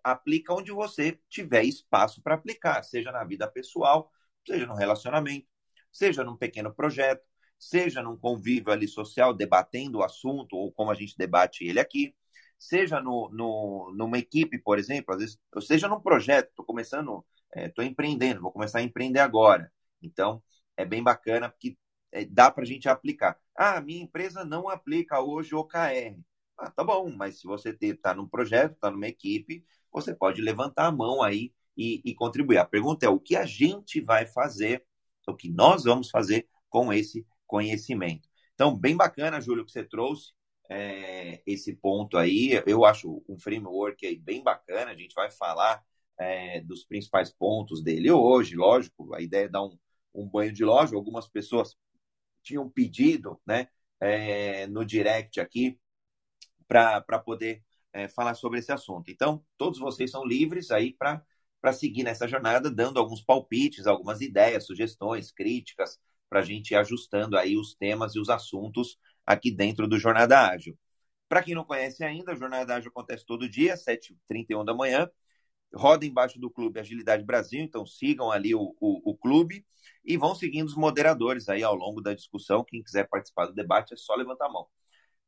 aplica 0.05 0.55
onde 0.55 0.71
você 0.71 1.19
tiver 1.29 1.65
espaço 1.65 2.23
para 2.23 2.37
aplicar, 2.37 2.83
seja 2.85 3.11
na 3.11 3.25
vida 3.25 3.51
pessoal, 3.51 4.11
seja 4.47 4.67
no 4.67 4.75
relacionamento, 4.75 5.49
seja 5.91 6.23
num 6.23 6.37
pequeno 6.37 6.73
projeto, 6.73 7.27
seja 7.59 8.03
num 8.03 8.17
convívio 8.17 8.73
ali 8.73 8.87
social, 8.87 9.35
debatendo 9.35 9.99
o 9.99 10.05
assunto, 10.05 10.57
ou 10.57 10.73
como 10.73 10.91
a 10.91 10.95
gente 10.95 11.17
debate 11.19 11.65
ele 11.65 11.81
aqui, 11.81 12.15
seja 12.61 13.01
no, 13.01 13.31
no, 13.33 13.93
numa 13.97 14.19
equipe, 14.19 14.59
por 14.59 14.79
exemplo, 14.79 15.15
às 15.15 15.21
vezes, 15.21 15.39
ou 15.55 15.63
seja 15.63 15.89
num 15.89 16.01
projeto, 16.01 16.51
estou 16.51 16.65
começando, 16.65 17.25
estou 17.57 17.83
é, 17.83 17.89
empreendendo, 17.89 18.43
vou 18.43 18.53
começar 18.53 18.81
a 18.81 18.83
empreender 18.83 19.21
agora. 19.21 19.73
Então, 20.03 20.43
é 20.77 20.85
bem 20.85 21.03
bacana 21.03 21.49
porque 21.49 21.77
é, 22.13 22.25
dá 22.27 22.51
para 22.51 22.65
a 22.65 22.67
gente 22.67 22.89
aplicar. 22.89 23.39
Ah, 23.57 23.81
minha 23.81 24.03
empresa 24.03 24.45
não 24.45 24.69
aplica 24.69 25.21
hoje 25.21 25.55
OKR. 25.55 26.21
Ah, 26.59 26.71
tá 26.71 26.85
bom, 26.85 27.11
mas 27.11 27.41
se 27.41 27.47
você 27.47 27.77
está 27.81 28.15
num 28.15 28.29
projeto, 28.29 28.75
está 28.75 28.91
numa 28.91 29.09
equipe, 29.09 29.65
você 29.91 30.15
pode 30.15 30.43
levantar 30.43 30.87
a 30.87 30.93
mão 30.93 31.23
aí 31.23 31.55
e, 31.77 32.03
e, 32.05 32.15
contribuir. 32.15 32.59
A 32.59 32.65
pergunta 32.67 33.07
é 33.07 33.09
o 33.09 33.19
que 33.19 33.37
a 33.37 33.47
gente 33.47 34.01
vai 34.03 34.27
fazer, 34.27 34.85
o 35.27 35.35
que 35.35 35.49
nós 35.51 35.85
vamos 35.85 36.11
fazer 36.11 36.47
com 36.69 36.93
esse 36.93 37.27
conhecimento. 37.47 38.29
Então, 38.55 38.77
bem 38.77 38.97
bacana, 38.97 39.41
Júlio, 39.41 39.65
que 39.65 39.73
você 39.73 39.83
trouxe 39.83 40.33
é, 40.71 41.43
esse 41.45 41.75
ponto 41.75 42.17
aí. 42.17 42.63
Eu 42.67 42.85
acho 42.85 43.23
um 43.29 43.39
framework 43.39 44.07
aí 44.07 44.17
bem 44.17 44.43
bacana. 44.43 44.93
A 44.93 44.97
gente 44.97 45.15
vai 45.15 45.31
falar 45.31 45.83
é, 46.19 46.61
dos 46.61 46.85
principais 46.85 47.33
pontos 47.33 47.83
dele 47.83 48.11
hoje, 48.11 48.55
lógico. 48.57 49.13
A 49.15 49.21
ideia 49.21 49.47
é 49.47 49.49
dar 49.49 49.65
um, 49.65 49.77
um 50.15 50.29
banho 50.29 50.53
de 50.53 50.65
loja. 50.65 50.95
Algumas 50.97 51.29
pessoas 51.29 51.77
tinham 52.43 52.71
pedido, 52.71 53.41
né, 53.47 53.69
é, 54.01 54.67
no 54.69 54.85
direct 54.85 55.41
aqui, 55.41 55.79
para 56.69 57.19
poder 57.19 57.63
é, 57.93 58.09
falar 58.09 58.35
sobre 58.35 58.61
esse 58.61 58.73
assunto. 58.73 59.11
Então, 59.11 59.45
todos 59.59 59.79
vocês 59.81 60.11
são 60.11 60.25
livres 60.25 60.71
aí 60.71 60.95
para 60.95 61.25
seguir 61.73 62.05
nessa 62.05 62.29
jornada, 62.29 62.71
dando 62.71 62.99
alguns 62.99 63.23
palpites, 63.23 63.87
algumas 63.87 64.21
ideias, 64.21 64.67
sugestões, 64.67 65.33
críticas, 65.33 65.99
para 66.29 66.41
a 66.41 66.45
gente 66.45 66.71
ir 66.71 66.77
ajustando 66.77 67.37
aí 67.37 67.57
os 67.57 67.75
temas 67.75 68.15
e 68.15 68.21
os 68.21 68.29
assuntos 68.31 68.97
aqui 69.33 69.51
dentro 69.51 69.87
do 69.87 69.99
Jornada 69.99 70.49
Ágil. 70.49 70.77
Para 71.29 71.43
quem 71.43 71.55
não 71.55 71.65
conhece 71.65 72.03
ainda, 72.05 72.33
a 72.33 72.35
Jornada 72.35 72.75
Ágil 72.75 72.91
acontece 72.91 73.25
todo 73.25 73.49
dia, 73.49 73.77
7h31 73.77 74.65
da 74.65 74.75
manhã. 74.75 75.09
Roda 75.73 76.05
embaixo 76.05 76.41
do 76.41 76.51
Clube 76.51 76.81
Agilidade 76.81 77.25
Brasil, 77.25 77.61
então 77.63 77.87
sigam 77.87 78.33
ali 78.33 78.55
o, 78.57 78.75
o, 78.81 79.13
o 79.13 79.17
clube 79.17 79.65
e 80.05 80.17
vão 80.17 80.35
seguindo 80.35 80.67
os 80.67 80.75
moderadores 80.75 81.49
aí 81.49 81.63
ao 81.63 81.77
longo 81.77 82.01
da 82.01 82.13
discussão. 82.13 82.65
Quem 82.65 82.83
quiser 82.83 83.09
participar 83.09 83.47
do 83.47 83.55
debate 83.55 83.95
é 83.95 83.97
só 83.97 84.17
levantar 84.17 84.47
a 84.47 84.53
mão. 84.53 84.67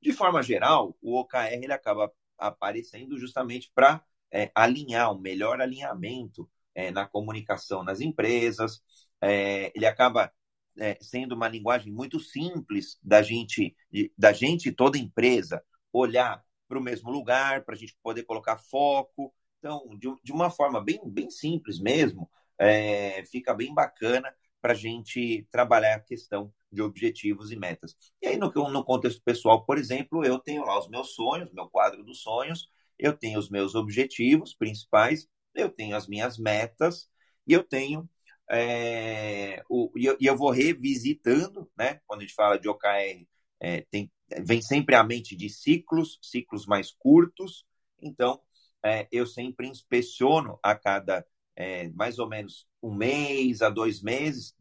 De 0.01 0.13
forma 0.13 0.43
geral, 0.43 0.97
o 1.01 1.17
OKR 1.21 1.63
ele 1.63 1.73
acaba 1.73 2.13
aparecendo 2.37 3.17
justamente 3.19 3.71
para 3.73 4.03
é, 4.33 4.51
alinhar, 4.55 5.13
um 5.13 5.21
melhor 5.21 5.61
alinhamento 5.61 6.51
é, 6.75 6.91
na 6.91 7.07
comunicação 7.07 7.85
nas 7.85 8.01
empresas. 8.01 8.83
É, 9.21 9.71
ele 9.77 9.87
acaba 9.87 10.33
é, 10.79 10.97
sendo 11.01 11.35
uma 11.35 11.49
linguagem 11.49 11.93
muito 11.93 12.19
simples 12.19 12.99
da 13.03 13.23
gente, 13.23 13.77
da 14.17 14.33
gente 14.33 14.73
toda 14.73 14.99
empresa 14.99 15.63
olhar 15.93 16.43
para 16.69 16.79
o 16.79 16.83
mesmo 16.83 17.11
lugar, 17.11 17.65
para 17.65 17.75
a 17.75 17.79
gente 17.79 17.97
poder 18.03 18.23
colocar 18.25 18.57
foco. 18.57 19.35
Então, 19.59 19.97
de, 19.99 20.09
de, 20.23 20.33
uma 20.33 20.51
forma 20.51 20.83
bem, 20.83 21.01
bem 21.05 21.31
simples 21.31 21.79
mesmo, 21.79 22.29
é, 22.59 23.25
fica 23.27 23.55
bem 23.55 23.75
bacana 23.75 24.35
para 24.61 24.73
a 24.73 24.77
gente 24.77 25.47
trabalhar 25.51 25.97
a 25.97 26.01
questão 26.01 26.53
de 26.71 26.81
objetivos 26.81 27.51
e 27.51 27.57
metas. 27.57 27.95
E 28.21 28.29
aí, 28.29 28.37
no, 28.37 28.51
no 28.71 28.85
contexto 28.85 29.21
pessoal, 29.23 29.65
por 29.65 29.77
exemplo, 29.77 30.25
eu 30.25 30.39
tenho 30.39 30.65
lá 30.65 30.79
os 30.79 30.89
meus 30.89 31.15
sonhos, 31.15 31.53
meu 31.53 31.69
quadro 31.69 32.03
dos 32.03 32.23
sonhos, 32.23 32.71
eu 32.99 33.13
tenho 33.13 33.39
os 33.39 33.51
meus 33.51 33.75
objetivos 33.75 34.55
principais, 34.55 35.29
eu 35.55 35.69
tenho 35.69 35.97
as 35.97 36.07
minhas 36.07 36.39
metas 36.39 37.09
e 37.47 37.53
eu 37.53 37.63
tenho 37.63 38.09
é, 38.51 39.63
o, 39.69 39.91
e, 39.97 40.07
eu, 40.07 40.17
e 40.21 40.27
eu 40.27 40.37
vou 40.37 40.51
revisitando, 40.51 41.71
né? 41.77 42.01
Quando 42.07 42.21
a 42.21 42.23
gente 42.25 42.35
fala 42.35 42.59
de 42.59 42.69
OKR, 42.69 43.27
é, 43.61 43.83
tem, 43.91 44.11
vem 44.45 44.61
sempre 44.61 44.95
a 44.95 45.05
mente 45.05 45.37
de 45.37 45.49
ciclos, 45.49 46.19
ciclos 46.23 46.67
mais 46.67 46.93
curtos. 46.93 47.65
Então, 48.01 48.41
é, 48.85 49.07
eu 49.13 49.27
sempre 49.27 49.69
inspeciono 49.69 50.59
a 50.63 50.75
cada 50.75 51.25
é, 51.57 51.89
mais 51.91 52.19
ou 52.19 52.29
menos 52.29 52.67
um 52.83 52.95
mês 52.95 53.63
a 53.63 53.71
dois 53.71 54.03
meses. 54.03 54.55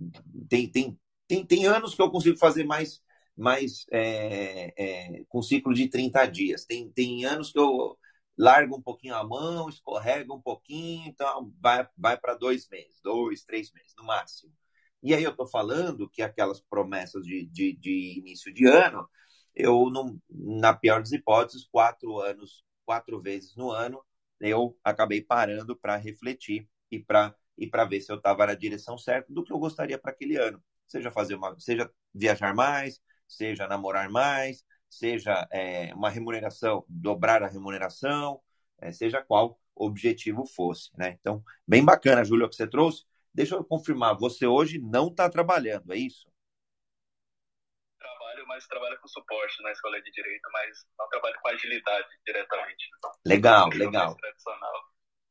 Tem, 0.50 0.70
tem, 0.70 1.00
tem, 1.28 1.46
tem 1.46 1.66
anos 1.66 1.96
que 1.96 2.02
eu 2.02 2.12
consigo 2.12 2.38
fazer 2.38 2.64
mais, 2.64 3.02
mais 3.36 3.86
é, 3.92 4.74
é, 4.78 5.24
com 5.28 5.42
ciclo 5.42 5.74
de 5.74 5.88
30 5.90 6.26
dias. 6.28 6.66
Tem, 6.66 6.90
tem 6.92 7.26
anos 7.26 7.52
que 7.52 7.60
eu 7.60 7.98
largo 8.42 8.76
um 8.76 8.82
pouquinho 8.82 9.14
a 9.16 9.24
mão, 9.24 9.70
escorrega 9.70 10.34
um 10.34 10.42
pouquinho, 10.42 11.08
então 11.08 11.54
vai, 11.62 11.88
vai 11.96 12.18
para 12.18 12.34
dois 12.34 12.68
meses, 12.68 13.00
dois, 13.04 13.44
três 13.44 13.72
meses 13.72 13.94
no 13.96 14.04
máximo. 14.04 14.52
E 15.04 15.14
aí 15.14 15.24
eu 15.24 15.30
estou 15.30 15.46
falando 15.46 16.10
que 16.10 16.24
aquelas 16.24 16.60
promessas 16.60 17.24
de, 17.24 17.46
de, 17.46 17.74
de, 17.74 18.20
início 18.20 18.52
de 18.52 18.66
ano, 18.68 19.08
eu, 19.56 19.92
não, 19.92 20.20
na 20.28 20.74
pior 20.74 21.02
das 21.02 21.12
hipóteses, 21.12 21.68
quatro 21.72 22.20
anos, 22.20 22.64
quatro 22.84 23.22
vezes 23.22 23.56
no 23.56 23.70
ano, 23.70 24.04
eu 24.40 24.76
acabei 24.84 25.22
parando 25.22 25.76
para 25.76 25.96
refletir 25.98 26.68
e 26.90 27.00
para 27.00 27.36
e 27.58 27.68
para 27.68 27.86
ver 27.86 28.02
se 28.02 28.12
eu 28.12 28.16
estava 28.16 28.48
na 28.48 28.56
direção 28.56 28.98
certa 28.98 29.32
do 29.32 29.44
que 29.44 29.54
eu 29.54 29.60
gostaria 29.60 30.00
para 30.00 30.12
aquele 30.12 30.36
ano. 30.36 30.64
Seja 30.88 31.12
fazer 31.12 31.36
uma, 31.36 31.56
seja 31.60 31.92
viajar 32.12 32.56
mais, 32.56 33.00
seja 33.28 33.68
namorar 33.68 34.10
mais, 34.10 34.66
seja 34.92 35.48
é, 35.50 35.94
uma 35.96 36.10
remuneração, 36.10 36.86
dobrar 36.88 37.42
a 37.42 37.48
remuneração, 37.48 38.42
é, 38.78 38.92
seja 38.92 39.24
qual 39.24 39.58
objetivo 39.74 40.46
fosse. 40.46 40.92
Né? 40.98 41.18
Então, 41.20 41.42
bem 41.66 41.84
bacana, 41.84 42.26
Júlio, 42.26 42.50
que 42.50 42.56
você 42.56 42.68
trouxe. 42.68 43.06
Deixa 43.34 43.56
eu 43.56 43.64
confirmar, 43.64 44.18
você 44.18 44.46
hoje 44.46 44.80
não 44.80 45.08
está 45.08 45.30
trabalhando, 45.30 45.94
é 45.94 45.98
isso? 45.98 46.30
Trabalho, 47.98 48.46
mas 48.48 48.68
trabalho 48.68 49.00
com 49.00 49.08
suporte 49.08 49.64
na 49.64 49.72
escola 49.72 50.02
de 50.02 50.12
direito, 50.12 50.50
mas 50.52 50.86
não 51.00 51.08
trabalho 51.08 51.40
com 51.42 51.48
agilidade 51.48 52.10
diretamente. 52.26 52.90
Legal, 53.26 53.70
legal. 53.70 54.18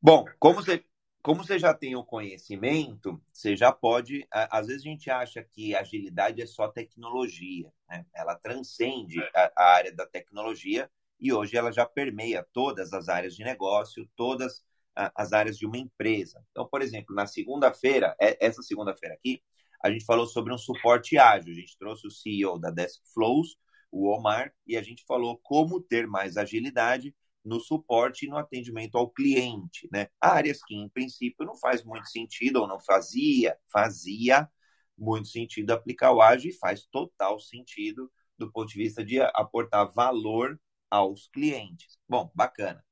Bom, 0.00 0.24
como 0.38 0.54
você, 0.54 0.82
como 1.22 1.44
você 1.44 1.58
já 1.58 1.74
tem 1.74 1.94
o 1.96 2.04
conhecimento, 2.04 3.20
você 3.32 3.56
já 3.56 3.70
pode. 3.70 4.26
Às 4.30 4.66
vezes 4.66 4.82
a 4.82 4.88
gente 4.88 5.10
acha 5.10 5.42
que 5.42 5.74
agilidade 5.74 6.40
é 6.40 6.46
só 6.46 6.68
tecnologia, 6.68 7.70
né? 7.88 8.06
ela 8.14 8.34
transcende 8.36 9.20
é. 9.20 9.30
a, 9.34 9.52
a, 9.56 9.74
área 9.74 9.94
da 9.94 10.06
tecnologia 10.06 10.90
e 11.18 11.32
hoje 11.32 11.56
ela 11.56 11.70
já 11.70 11.84
permeia 11.84 12.46
todas 12.52 12.92
as 12.92 13.08
áreas 13.08 13.36
de 13.36 13.44
negócio, 13.44 14.08
todas 14.16 14.64
as 14.94 15.32
áreas 15.32 15.58
de 15.58 15.66
uma 15.66 15.76
empresa. 15.76 16.42
Então, 16.50 16.66
por 16.66 16.82
exemplo, 16.82 17.14
na 17.14 17.26
segunda-feira, 17.26 18.14
é, 18.20 18.36
essa 18.44 18.62
segunda-feira 18.62 19.14
aqui, 19.14 19.42
a 19.82 19.90
gente 19.90 20.04
falou 20.04 20.26
sobre 20.26 20.52
um 20.52 20.58
suporte 20.58 21.16
ágil. 21.18 21.52
A 21.52 21.56
gente 21.56 21.78
trouxe 21.78 22.06
o 22.06 22.10
CEO 22.10 22.58
da 22.58 22.70
Desk 22.70 23.00
Flows, 23.12 23.56
o 23.90 24.08
Omar, 24.08 24.52
e 24.66 24.76
a 24.76 24.82
gente 24.82 25.04
falou 25.06 25.38
como 25.42 25.80
ter 25.80 26.06
mais 26.06 26.36
agilidade 26.36 27.14
no 27.44 27.60
suporte 27.60 28.26
e 28.26 28.28
no 28.28 28.36
atendimento 28.36 28.98
ao 28.98 29.10
cliente, 29.10 29.88
né? 29.92 30.08
Áreas 30.20 30.62
que, 30.64 30.74
em 30.74 30.88
princípio, 30.88 31.46
não 31.46 31.56
faz 31.56 31.84
muito 31.84 32.08
sentido 32.08 32.56
ou 32.60 32.68
não 32.68 32.80
fazia, 32.80 33.56
fazia 33.72 34.48
muito 34.96 35.28
sentido 35.28 35.70
aplicar 35.72 36.12
o 36.12 36.20
ágil 36.20 36.50
e 36.50 36.58
faz 36.58 36.86
total 36.86 37.38
sentido 37.40 38.10
do 38.36 38.50
ponto 38.50 38.68
de 38.68 38.78
vista 38.78 39.04
de 39.04 39.20
aportar 39.20 39.90
valor 39.92 40.60
aos 40.90 41.28
clientes. 41.28 41.98
Bom, 42.08 42.30
bacana. 42.34 42.84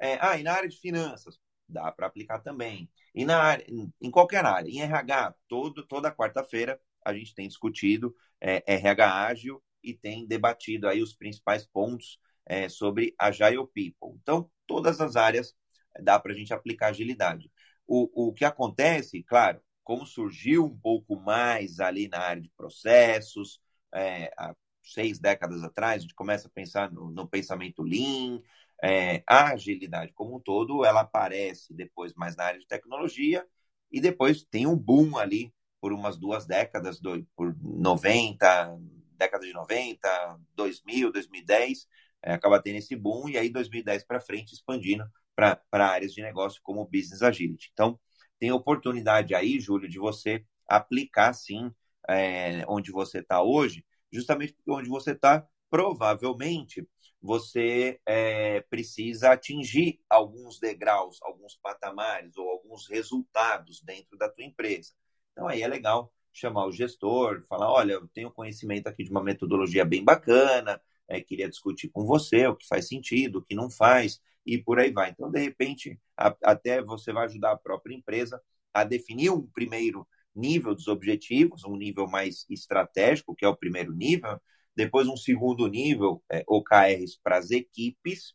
É, 0.00 0.18
ah, 0.20 0.38
e 0.38 0.42
na 0.42 0.52
área 0.54 0.68
de 0.68 0.78
finanças, 0.78 1.38
dá 1.68 1.90
para 1.92 2.06
aplicar 2.06 2.40
também. 2.40 2.90
E 3.14 3.24
na 3.24 3.38
área, 3.38 3.66
em 4.00 4.10
qualquer 4.10 4.44
área, 4.44 4.68
em 4.68 4.80
RH, 4.80 5.34
todo, 5.48 5.86
toda 5.86 6.14
quarta-feira 6.14 6.80
a 7.04 7.14
gente 7.14 7.34
tem 7.34 7.48
discutido 7.48 8.14
é, 8.40 8.62
RH 8.66 9.26
ágil 9.26 9.62
e 9.82 9.94
tem 9.94 10.26
debatido 10.26 10.88
aí 10.88 11.02
os 11.02 11.14
principais 11.14 11.66
pontos 11.66 12.18
é, 12.46 12.68
sobre 12.68 13.14
Agile 13.18 13.66
People. 13.74 14.18
Então, 14.22 14.50
todas 14.66 15.00
as 15.00 15.16
áreas 15.16 15.54
dá 16.02 16.18
para 16.18 16.32
a 16.32 16.34
gente 16.34 16.52
aplicar 16.54 16.88
agilidade. 16.88 17.50
O, 17.86 18.28
o 18.28 18.32
que 18.32 18.44
acontece, 18.44 19.22
claro, 19.22 19.60
como 19.82 20.06
surgiu 20.06 20.64
um 20.66 20.78
pouco 20.78 21.16
mais 21.16 21.80
ali 21.80 22.08
na 22.08 22.20
área 22.20 22.42
de 22.42 22.50
processos, 22.56 23.60
é, 23.92 24.32
há 24.38 24.54
seis 24.82 25.18
décadas 25.18 25.62
atrás, 25.62 25.98
a 25.98 26.02
gente 26.02 26.14
começa 26.14 26.48
a 26.48 26.50
pensar 26.50 26.90
no, 26.92 27.10
no 27.10 27.28
pensamento 27.28 27.82
Lean, 27.82 28.40
é, 28.82 29.22
a 29.26 29.50
agilidade 29.52 30.12
como 30.14 30.36
um 30.36 30.40
todo, 30.40 30.84
ela 30.84 31.00
aparece 31.02 31.74
depois 31.74 32.14
mais 32.14 32.34
na 32.36 32.44
área 32.44 32.60
de 32.60 32.66
tecnologia 32.66 33.46
e 33.90 34.00
depois 34.00 34.42
tem 34.44 34.66
um 34.66 34.76
boom 34.76 35.18
ali 35.18 35.52
por 35.80 35.92
umas 35.92 36.16
duas 36.16 36.46
décadas, 36.46 37.00
do, 37.00 37.26
por 37.34 37.56
90, 37.62 38.78
década 39.16 39.46
de 39.46 39.52
90, 39.52 40.38
2000, 40.54 41.12
2010, 41.12 41.86
é, 42.22 42.32
acaba 42.32 42.60
tendo 42.60 42.76
esse 42.76 42.94
boom 42.96 43.28
e 43.28 43.38
aí 43.38 43.50
2010 43.50 44.04
para 44.04 44.20
frente 44.20 44.52
expandindo 44.52 45.04
para 45.34 45.60
áreas 45.72 46.12
de 46.12 46.22
negócio 46.22 46.60
como 46.62 46.84
Business 46.84 47.22
Agility. 47.22 47.70
Então, 47.72 47.98
tem 48.38 48.52
oportunidade 48.52 49.34
aí, 49.34 49.58
Júlio, 49.58 49.88
de 49.88 49.98
você 49.98 50.44
aplicar 50.68 51.32
sim 51.32 51.72
é, 52.08 52.64
onde 52.68 52.90
você 52.90 53.18
está 53.20 53.42
hoje, 53.42 53.84
justamente 54.12 54.52
porque 54.52 54.70
onde 54.70 54.88
você 54.88 55.12
está, 55.12 55.46
provavelmente 55.70 56.86
você 57.22 58.00
é, 58.06 58.62
precisa 58.62 59.32
atingir 59.32 60.00
alguns 60.08 60.58
degraus, 60.58 61.18
alguns 61.22 61.56
patamares 61.56 62.36
ou 62.36 62.48
alguns 62.48 62.88
resultados 62.88 63.82
dentro 63.82 64.16
da 64.16 64.28
tua 64.28 64.44
empresa. 64.44 64.92
Então 65.32 65.46
aí 65.46 65.62
é 65.62 65.68
legal 65.68 66.12
chamar 66.32 66.66
o 66.66 66.72
gestor, 66.72 67.44
falar, 67.46 67.70
olha, 67.70 67.94
eu 67.94 68.08
tenho 68.08 68.30
conhecimento 68.30 68.86
aqui 68.86 69.04
de 69.04 69.10
uma 69.10 69.22
metodologia 69.22 69.84
bem 69.84 70.02
bacana, 70.02 70.80
é, 71.10 71.20
queria 71.20 71.48
discutir 71.48 71.88
com 71.90 72.06
você 72.06 72.46
o 72.46 72.56
que 72.56 72.66
faz 72.66 72.88
sentido, 72.88 73.38
o 73.38 73.42
que 73.42 73.54
não 73.54 73.68
faz, 73.68 74.20
e 74.46 74.56
por 74.56 74.78
aí 74.78 74.92
vai. 74.92 75.10
Então, 75.10 75.30
de 75.30 75.40
repente, 75.40 76.00
a, 76.16 76.34
até 76.44 76.82
você 76.82 77.12
vai 77.12 77.26
ajudar 77.26 77.52
a 77.52 77.58
própria 77.58 77.94
empresa 77.94 78.40
a 78.72 78.84
definir 78.84 79.30
um 79.30 79.46
primeiro 79.46 80.06
nível 80.34 80.74
dos 80.74 80.88
objetivos, 80.88 81.64
um 81.64 81.76
nível 81.76 82.06
mais 82.06 82.46
estratégico, 82.48 83.34
que 83.34 83.44
é 83.44 83.48
o 83.48 83.56
primeiro 83.56 83.92
nível, 83.92 84.40
depois 84.74 85.08
um 85.08 85.16
segundo 85.16 85.66
nível, 85.66 86.22
é, 86.30 86.44
OKRs 86.46 87.18
para 87.22 87.38
as 87.38 87.50
equipes, 87.50 88.34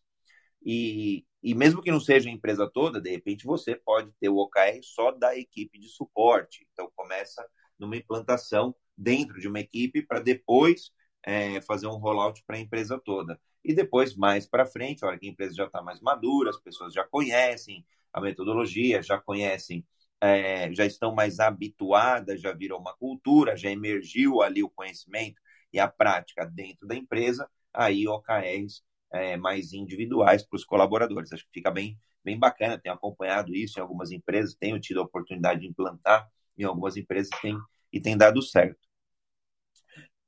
e, 0.64 1.26
e 1.42 1.56
mesmo 1.56 1.82
que 1.82 1.92
não 1.92 2.00
seja 2.00 2.30
a 2.30 2.34
empresa 2.34 2.70
toda, 2.72 3.00
de 3.00 3.10
repente 3.10 3.46
você 3.46 3.76
pode 3.76 4.12
ter 4.20 4.30
o 4.30 4.38
OKR 4.38 4.80
só 4.84 5.12
da 5.12 5.38
equipe 5.38 5.80
de 5.80 5.88
suporte. 5.90 6.68
Então, 6.74 6.92
começa 6.96 7.46
numa 7.80 7.96
implantação 7.96 8.76
dentro 8.98 9.40
de 9.40 9.48
uma 9.48 9.60
equipe 9.60 10.02
para 10.02 10.20
depois 10.20 10.92
é, 11.26 11.60
fazer 11.62 11.88
um 11.88 11.98
rollout 11.98 12.44
para 12.46 12.58
a 12.58 12.60
empresa 12.60 13.00
toda. 13.04 13.40
E 13.64 13.74
depois, 13.74 14.16
mais 14.16 14.46
para 14.48 14.66
frente, 14.66 15.04
a 15.04 15.08
hora 15.08 15.18
que 15.18 15.28
a 15.28 15.30
empresa 15.30 15.56
já 15.56 15.66
está 15.66 15.82
mais 15.82 16.00
madura, 16.00 16.52
as 16.52 16.60
pessoas 16.60 16.94
já 16.94 17.04
conhecem 17.04 17.86
a 18.14 18.22
metodologia, 18.22 19.02
já 19.02 19.20
conhecem, 19.20 19.86
é, 20.22 20.72
já 20.74 20.86
estão 20.86 21.14
mais 21.14 21.40
habituadas, 21.40 22.40
já 22.42 22.54
virou 22.54 22.80
uma 22.80 22.96
cultura, 22.96 23.58
já 23.58 23.70
emergiu 23.70 24.42
ali 24.42 24.64
o 24.64 24.70
conhecimento 24.70 25.42
e 25.74 25.80
a 25.80 25.88
prática 25.88 26.46
dentro 26.46 26.88
da 26.88 26.96
empresa, 26.96 27.50
aí 27.74 28.08
OKRs 28.08 28.84
é, 29.12 29.36
mais 29.36 29.74
individuais 29.74 30.44
para 30.44 30.56
os 30.58 30.64
colaboradores. 30.64 31.34
Acho 31.34 31.44
que 31.46 31.52
fica 31.54 31.72
bem, 31.72 31.98
bem 32.24 32.38
bacana, 32.38 32.78
tenho 32.80 32.96
acompanhado 32.96 33.54
isso 33.54 33.80
em 33.80 33.82
algumas 33.82 34.12
empresas, 34.12 34.56
tenho 34.56 34.80
tido 34.80 35.00
a 35.02 35.04
oportunidade 35.04 35.62
de 35.62 35.68
implantar 35.68 36.30
em 36.58 36.64
algumas 36.64 36.96
empresas 36.98 37.30
tem, 37.42 37.58
e 37.92 38.00
tem 38.00 38.16
dado 38.18 38.42
certo. 38.42 38.80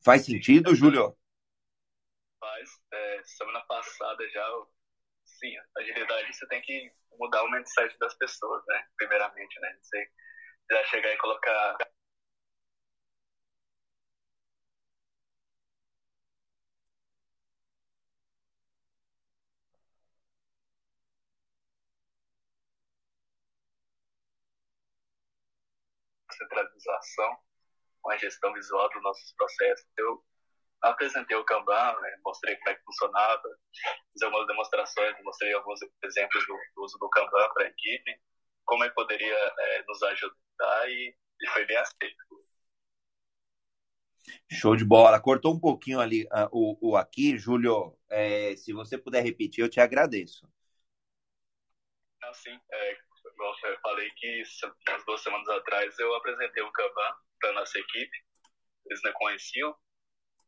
Faz 0.08 0.24
sentido, 0.24 0.74
Júlio? 0.74 1.14
Faz. 2.40 2.70
É, 2.94 3.22
semana 3.26 3.60
passada 3.68 4.30
já, 4.30 4.48
sim, 5.26 5.54
agilidade 5.78 6.34
você 6.34 6.48
tem 6.48 6.62
que 6.62 6.94
mudar 7.20 7.44
o 7.44 7.52
mindset 7.52 7.98
das 8.00 8.14
pessoas, 8.16 8.64
né? 8.68 8.88
Primeiramente, 8.96 9.60
né? 9.60 9.78
Você 9.82 10.10
já 10.72 10.84
chegar 10.86 11.14
e 11.14 11.18
colocar 11.18 11.78
centralização 26.32 27.38
com 28.08 28.12
a 28.14 28.18
gestão 28.18 28.54
visual 28.54 28.90
dos 28.90 29.04
nossos 29.04 29.34
processos. 29.34 29.86
Eu 29.98 30.24
apresentei 30.82 31.36
o 31.36 31.44
Kanban, 31.44 32.00
né, 32.00 32.18
mostrei 32.24 32.56
como 32.56 32.70
é 32.70 32.76
que 32.76 32.84
funcionava, 32.86 33.44
fiz 34.14 34.22
algumas 34.22 34.48
demonstrações, 34.48 35.24
mostrei 35.24 35.54
alguns 35.54 35.80
exemplos 36.02 36.48
do, 36.48 36.58
do 36.76 36.84
uso 36.86 36.98
do 37.00 37.10
Kanban 37.10 37.50
para 37.54 37.66
a 37.66 37.68
equipe, 37.68 38.18
como 38.64 38.86
ele 38.86 38.94
poderia 38.94 39.36
é, 39.36 39.84
nos 39.86 40.02
ajudar 40.04 40.90
e, 40.90 41.14
e, 41.42 41.48
foi 41.50 41.66
bem 41.66 41.76
aceito. 41.78 42.18
Show 44.50 44.76
de 44.78 44.86
bola. 44.86 45.22
Cortou 45.22 45.54
um 45.54 45.60
pouquinho 45.60 46.00
ali 46.00 46.24
uh, 46.26 46.48
o, 46.52 46.92
o 46.92 46.98
aqui, 46.98 47.38
Júlio. 47.38 47.98
É, 48.10 48.56
se 48.56 48.72
você 48.72 48.98
puder 48.98 49.22
repetir, 49.22 49.64
eu 49.64 49.70
te 49.70 49.82
agradeço. 49.82 50.48
Não, 52.22 52.34
sim. 52.34 52.58
É, 52.72 52.98
eu 53.40 53.80
falei 53.82 54.10
que 54.12 54.44
umas 54.88 55.06
duas 55.06 55.22
semanas 55.22 55.48
atrás 55.50 55.98
eu 56.00 56.14
apresentei 56.16 56.64
o 56.64 56.72
Kanban 56.72 57.16
para 57.40 57.54
nossa 57.54 57.78
equipe, 57.80 58.18
eles 58.86 59.02
não 59.04 59.14
conheciam, 59.14 59.76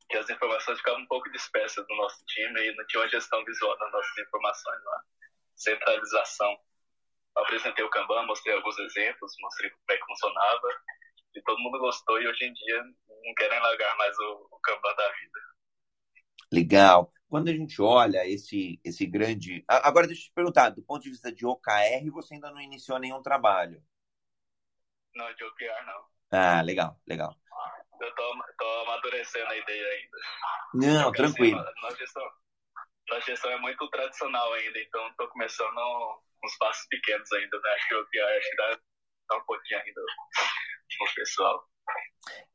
que 0.09 0.17
as 0.17 0.29
informações 0.29 0.79
ficavam 0.79 1.01
um 1.01 1.07
pouco 1.07 1.29
dispersas 1.31 1.85
no 1.87 1.95
nosso 1.97 2.23
time 2.25 2.59
e 2.61 2.75
não 2.75 2.85
tinha 2.87 3.01
uma 3.01 3.09
gestão 3.09 3.43
visual 3.45 3.77
das 3.77 3.91
nossas 3.91 4.17
informações, 4.17 4.81
uma 4.81 5.03
centralização. 5.55 6.59
Apresentei 7.35 7.85
o 7.85 7.89
Kanban, 7.89 8.25
mostrei 8.25 8.55
alguns 8.55 8.77
exemplos, 8.79 9.33
mostrei 9.39 9.69
como 9.69 9.83
é 9.91 9.97
que 9.97 10.05
funcionava, 10.05 10.67
e 11.35 11.41
todo 11.43 11.59
mundo 11.59 11.79
gostou, 11.79 12.19
e 12.19 12.27
hoje 12.27 12.43
em 12.43 12.53
dia 12.53 12.83
não 12.83 13.33
querem 13.37 13.59
largar 13.59 13.95
mais 13.97 14.17
o, 14.17 14.47
o 14.51 14.59
Kanban 14.61 14.95
da 14.95 15.11
vida. 15.11 15.48
Legal. 16.51 17.13
Quando 17.27 17.49
a 17.49 17.53
gente 17.53 17.79
olha 17.79 18.27
esse, 18.27 18.79
esse 18.83 19.05
grande. 19.05 19.63
Agora, 19.67 20.07
deixa 20.07 20.23
eu 20.23 20.25
te 20.25 20.33
perguntar, 20.33 20.69
do 20.69 20.81
ponto 20.81 21.03
de 21.03 21.11
vista 21.11 21.31
de 21.31 21.45
OKR, 21.45 22.09
você 22.11 22.33
ainda 22.33 22.49
não 22.49 22.59
iniciou 22.59 22.97
nenhum 22.97 23.21
trabalho? 23.21 23.83
Não, 25.15 25.31
de 25.35 25.43
OKR 25.43 25.85
não. 25.85 26.05
Ah, 26.31 26.61
legal, 26.61 26.99
legal. 27.07 27.35
Eu 28.01 28.15
tô, 28.15 28.43
tô 28.57 28.65
amadurecendo 28.81 29.47
a 29.47 29.57
ideia 29.57 29.87
ainda. 29.87 30.17
Não, 30.73 31.03
Porque, 31.05 31.21
assim, 31.21 31.33
tranquilo. 31.33 31.59
Assim, 31.59 31.81
nossa, 31.81 31.97
gestão, 31.97 32.31
nossa 33.09 33.25
gestão 33.25 33.51
é 33.51 33.59
muito 33.59 33.89
tradicional 33.89 34.53
ainda, 34.53 34.79
então 34.79 35.07
estou 35.09 35.27
começando 35.27 36.21
uns 36.43 36.57
passos 36.57 36.87
pequenos 36.87 37.31
ainda, 37.31 37.59
né? 37.59 37.69
Acho 37.71 37.87
que 37.87 37.95
o 37.95 38.01
OKR 38.01 38.37
acho 38.37 38.49
que 38.49 38.55
dá, 38.55 38.79
dá 39.29 39.37
um 39.37 39.45
pouquinho 39.45 39.81
ainda 39.81 40.01
pro 40.97 41.13
pessoal. 41.15 41.68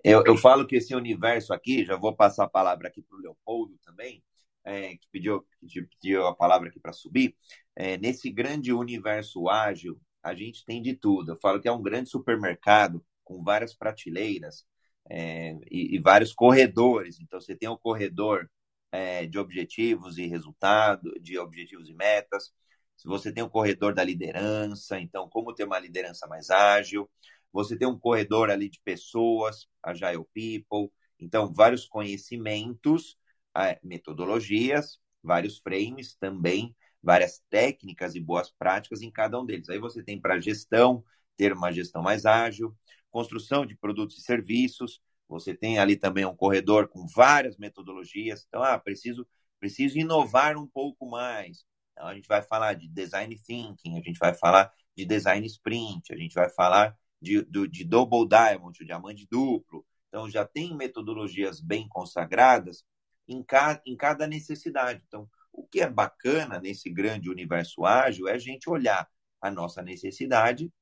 Eu, 0.03 0.23
eu 0.27 0.37
falo 0.37 0.67
que 0.67 0.77
esse 0.77 0.95
universo 0.95 1.53
aqui, 1.53 1.85
já 1.85 1.97
vou 1.97 2.15
passar 2.15 2.45
a 2.45 2.49
palavra 2.49 2.89
aqui 2.89 3.03
para 3.03 3.17
o 3.17 3.21
Leopoldo 3.21 3.79
também, 3.85 4.23
é, 4.65 4.97
que 4.97 5.09
pediu, 5.11 5.47
que 5.67 5.83
pediu 5.83 6.27
a 6.27 6.35
palavra 6.35 6.69
aqui 6.69 6.81
para 6.81 6.93
subir. 6.93 7.35
É, 7.77 7.97
nesse 7.99 8.31
grande 8.31 8.73
universo 8.73 9.49
ágil, 9.49 10.01
a 10.23 10.35
gente 10.35 10.65
tem 10.65 10.81
de 10.81 10.95
tudo. 10.95 11.33
Eu 11.33 11.39
falo 11.41 11.61
que 11.61 11.69
é 11.69 11.73
um 11.73 11.83
grande 11.83 12.09
supermercado 12.09 13.05
com 13.23 13.43
várias 13.43 13.75
prateleiras 13.75 14.67
é, 15.11 15.53
e, 15.71 15.97
e, 15.97 15.99
vários 15.99 16.33
corredores. 16.33 17.21
Então, 17.21 17.41
você 17.41 17.55
tem 17.55 17.69
o 17.69 17.79
corredor 17.79 18.49
é, 18.93 19.27
de 19.27 19.39
objetivos 19.39 20.19
e 20.19 20.27
resultados, 20.27 21.13
de 21.21 21.39
objetivos 21.39 21.89
e 21.89 21.95
metas. 21.95 22.53
Se 22.97 23.07
você 23.09 23.33
tem 23.33 23.43
o 23.43 23.51
corredor 23.51 23.95
da 23.95 24.05
liderança, 24.05 24.99
então, 24.99 25.29
como 25.29 25.55
ter 25.55 25.65
uma 25.65 25.79
liderança 25.79 26.27
mais 26.27 26.51
ágil. 26.51 27.11
Você 27.55 27.79
tem 27.79 27.87
um 27.87 27.99
corredor 27.99 28.51
ali 28.51 28.69
de 28.69 28.81
pessoas, 28.85 29.69
Agile 29.81 30.25
People. 30.35 30.93
Então, 31.21 31.53
vários 31.53 31.87
conhecimentos, 31.87 33.17
metodologias, 33.83 34.99
vários 35.23 35.59
frames 35.61 36.17
também, 36.17 36.75
várias 37.01 37.41
técnicas 37.49 38.17
e 38.17 38.21
boas 38.21 38.51
práticas 38.51 39.03
em 39.03 39.11
cada 39.11 39.41
um 39.41 39.47
deles. 39.47 39.69
Aí 39.69 39.79
você 39.79 40.03
tem 40.03 40.21
para 40.21 40.41
gestão, 40.41 41.05
ter 41.37 41.53
uma 41.53 41.71
gestão 41.71 42.03
mais 42.03 42.27
ágil, 42.27 42.77
construção 43.09 43.65
de 43.65 43.77
produtos 43.77 44.19
e 44.19 44.23
serviços. 44.23 45.01
Você 45.29 45.55
tem 45.55 45.79
ali 45.79 45.97
também 45.97 46.25
um 46.25 46.35
corredor 46.35 46.89
com 46.89 47.07
várias 47.07 47.57
metodologias. 47.57 48.45
Então, 48.49 48.65
ah, 48.65 48.79
preciso, 48.79 49.25
preciso 49.61 49.97
inovar 49.97 50.57
um 50.57 50.67
pouco 50.67 51.09
mais. 51.09 51.65
Então, 51.93 52.09
a 52.09 52.15
gente 52.17 52.27
vai 52.27 52.43
falar 52.43 52.75
de 52.75 52.89
design 52.89 53.39
thinking, 53.39 53.97
a 53.97 54.03
gente 54.03 54.19
vai 54.19 54.35
falar 54.35 54.73
de 54.97 55.05
design 55.05 55.47
sprint, 55.47 56.13
a 56.13 56.17
gente 56.17 56.35
vai 56.35 56.51
falar 56.51 56.97
de, 57.25 57.45
de, 57.45 57.69
de 57.69 57.85
double 57.85 58.29
diamond, 58.29 58.79
de 58.79 58.85
diamante 58.85 59.27
duplo. 59.31 59.85
Então, 60.09 60.31
já 60.31 60.45
tem 60.45 60.77
metodologias 60.77 61.61
bem 61.61 61.89
consagradas 61.89 62.85
em, 63.27 63.43
ca, 63.43 63.81
em 63.85 63.97
cada 63.97 64.27
necessidade. 64.27 65.03
Então, 65.09 65.29
o 65.53 65.67
que 65.67 65.81
é 65.81 65.91
bacana 65.91 66.61
nesse 66.61 66.91
grande 66.91 67.31
universo 67.31 67.85
ágil 67.85 68.29
é 68.29 68.35
a 68.35 68.39
gente 68.39 68.69
olhar 68.69 69.09
a 69.41 69.51
nossa 69.51 69.83
necessidade 69.83 70.73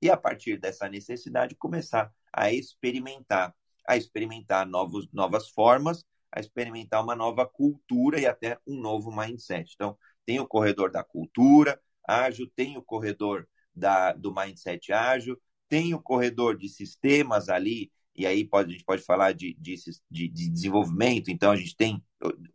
e, 0.00 0.10
a 0.10 0.16
partir 0.16 0.58
dessa 0.58 0.88
necessidade, 0.88 1.54
começar 1.54 2.12
a 2.32 2.52
experimentar, 2.52 3.54
a 3.86 3.96
experimentar 3.96 4.66
novos, 4.66 5.08
novas 5.12 5.48
formas, 5.48 6.04
a 6.32 6.40
experimentar 6.40 7.02
uma 7.02 7.16
nova 7.16 7.46
cultura 7.46 8.20
e 8.20 8.26
até 8.26 8.58
um 8.66 8.80
novo 8.80 9.10
mindset. 9.10 9.72
Então, 9.74 9.98
tem 10.24 10.38
o 10.38 10.46
corredor 10.46 10.90
da 10.90 11.02
cultura 11.02 11.80
ágil, 12.06 12.50
tem 12.54 12.76
o 12.76 12.82
corredor 12.82 13.48
da, 13.74 14.12
do 14.12 14.34
mindset 14.34 14.92
ágil, 14.92 15.40
tem 15.70 15.94
o 15.94 16.02
corredor 16.02 16.58
de 16.58 16.68
sistemas 16.68 17.48
ali, 17.48 17.92
e 18.14 18.26
aí 18.26 18.44
pode, 18.44 18.70
a 18.70 18.72
gente 18.72 18.84
pode 18.84 19.02
falar 19.02 19.32
de, 19.32 19.54
de, 19.54 19.76
de, 20.10 20.28
de 20.28 20.50
desenvolvimento, 20.50 21.30
então 21.30 21.52
a 21.52 21.56
gente 21.56 21.76
tem 21.76 22.04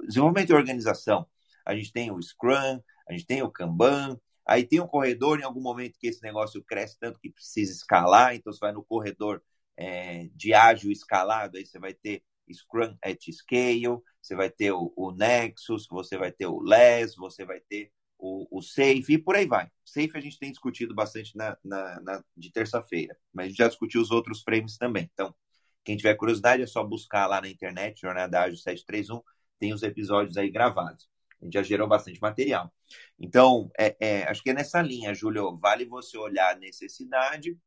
desenvolvimento 0.06 0.52
e 0.52 0.54
organização, 0.54 1.26
a 1.66 1.74
gente 1.74 1.92
tem 1.94 2.12
o 2.12 2.22
Scrum, 2.22 2.80
a 3.10 3.14
gente 3.14 3.26
tem 3.26 3.42
o 3.42 3.50
Kanban, 3.50 4.20
aí 4.46 4.66
tem 4.66 4.82
o 4.82 4.88
corredor 4.88 5.40
em 5.40 5.44
algum 5.44 5.62
momento 5.62 5.98
que 5.98 6.08
esse 6.08 6.22
negócio 6.22 6.64
cresce 6.64 7.00
tanto 7.00 7.20
que 7.20 7.32
precisa 7.32 7.72
escalar, 7.72 8.36
então 8.36 8.52
você 8.52 8.60
vai 8.60 8.74
no 8.74 8.84
corredor 8.84 9.42
é, 9.78 10.30
de 10.36 10.54
ágil 10.54 10.92
escalado, 10.92 11.58
aí 11.58 11.66
você 11.66 11.80
vai 11.80 11.94
ter 11.94 12.22
Scrum 12.54 12.96
at 13.02 13.32
Scale, 13.32 14.02
você 14.22 14.36
vai 14.36 14.50
ter 14.50 14.72
o, 14.72 14.94
o 14.96 15.12
Nexus, 15.12 15.88
você 15.90 16.18
vai 16.18 16.32
ter 16.32 16.48
o 16.48 16.62
LES, 16.62 17.16
você 17.16 17.46
vai 17.46 17.60
ter 17.62 17.92
o, 18.26 18.60
o 18.60 18.62
Safe 18.62 19.14
e 19.14 19.18
por 19.18 19.36
aí 19.36 19.46
vai. 19.46 19.70
Safe 19.84 20.12
a 20.16 20.20
gente 20.20 20.40
tem 20.40 20.52
discutido 20.52 20.96
bastante 20.96 21.36
na, 21.38 21.58
na, 21.64 22.02
na 22.02 22.24
de 22.36 22.52
terça-feira, 22.52 23.16
mas 23.32 23.46
a 23.46 23.50
gente 23.50 23.58
já 23.58 23.68
discutiu 23.68 24.02
os 24.02 24.10
outros 24.12 24.42
frames 24.42 24.78
também. 24.78 25.10
Então, 25.14 25.34
quem 25.84 25.96
tiver 25.96 26.16
curiosidade 26.16 26.64
é 26.64 26.68
só 26.68 26.84
buscar 26.84 27.28
lá 27.28 27.40
na 27.40 27.48
internet, 27.48 28.02
Jornada 28.02 28.42
Ágil 28.42 28.58
731, 28.58 29.22
tem 29.60 29.74
os 29.74 29.84
episódios 29.84 30.38
aí 30.38 30.50
gravados. 30.50 31.08
A 31.40 31.46
gente 31.46 31.54
já 31.54 31.64
gerou 31.64 31.88
bastante 31.88 32.20
material. 32.20 32.74
Então, 33.20 33.70
é, 33.78 33.96
é, 34.00 34.24
acho 34.24 34.42
que 34.42 34.50
é 34.50 34.54
nessa 34.54 34.82
linha, 34.82 35.14
Júlio. 35.14 35.58
Vale 35.58 35.86
você 35.86 36.18
olhar 36.18 36.56
a 36.56 36.58
necessidade. 36.58 37.58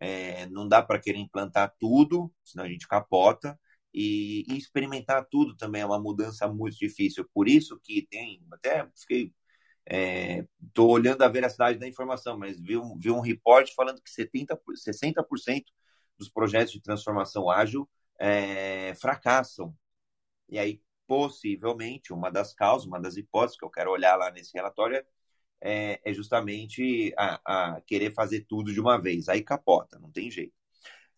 É, 0.00 0.46
não 0.46 0.66
dá 0.68 0.82
para 0.82 1.00
querer 1.00 1.18
implantar 1.18 1.74
tudo, 1.78 2.32
senão 2.44 2.64
a 2.64 2.68
gente 2.68 2.88
capota. 2.88 3.58
E, 3.92 4.44
e, 4.48 4.56
experimentar 4.56 5.26
tudo 5.30 5.56
também 5.56 5.82
é 5.82 5.86
uma 5.86 6.00
mudança 6.00 6.48
muito 6.48 6.78
difícil. 6.78 7.28
Por 7.34 7.48
isso 7.48 7.78
que 7.82 8.06
tem, 8.08 8.42
até 8.52 8.88
fiquei 8.96 9.32
Estou 9.90 10.90
é, 10.90 10.92
olhando 10.92 11.22
a 11.22 11.28
veracidade 11.28 11.78
da 11.78 11.88
informação, 11.88 12.36
mas 12.36 12.60
vi 12.60 12.76
um, 12.76 12.98
vi 12.98 13.10
um 13.10 13.20
report 13.20 13.72
falando 13.74 14.02
que 14.02 14.10
70, 14.10 14.60
60% 14.86 15.64
dos 16.18 16.28
projetos 16.28 16.72
de 16.72 16.82
transformação 16.82 17.50
ágil 17.50 17.88
é, 18.18 18.94
fracassam. 18.96 19.74
E 20.48 20.58
aí, 20.58 20.82
possivelmente, 21.06 22.12
uma 22.12 22.30
das 22.30 22.52
causas, 22.52 22.86
uma 22.86 23.00
das 23.00 23.16
hipóteses 23.16 23.58
que 23.58 23.64
eu 23.64 23.70
quero 23.70 23.90
olhar 23.90 24.16
lá 24.16 24.30
nesse 24.30 24.52
relatório 24.54 25.02
é, 25.60 26.00
é 26.04 26.12
justamente 26.12 27.14
a, 27.16 27.76
a, 27.76 27.80
querer 27.82 28.12
fazer 28.12 28.42
tudo 28.48 28.72
de 28.72 28.80
uma 28.80 29.00
vez. 29.00 29.28
Aí 29.28 29.42
capota, 29.42 29.98
não 29.98 30.10
tem 30.10 30.30
jeito. 30.30 30.52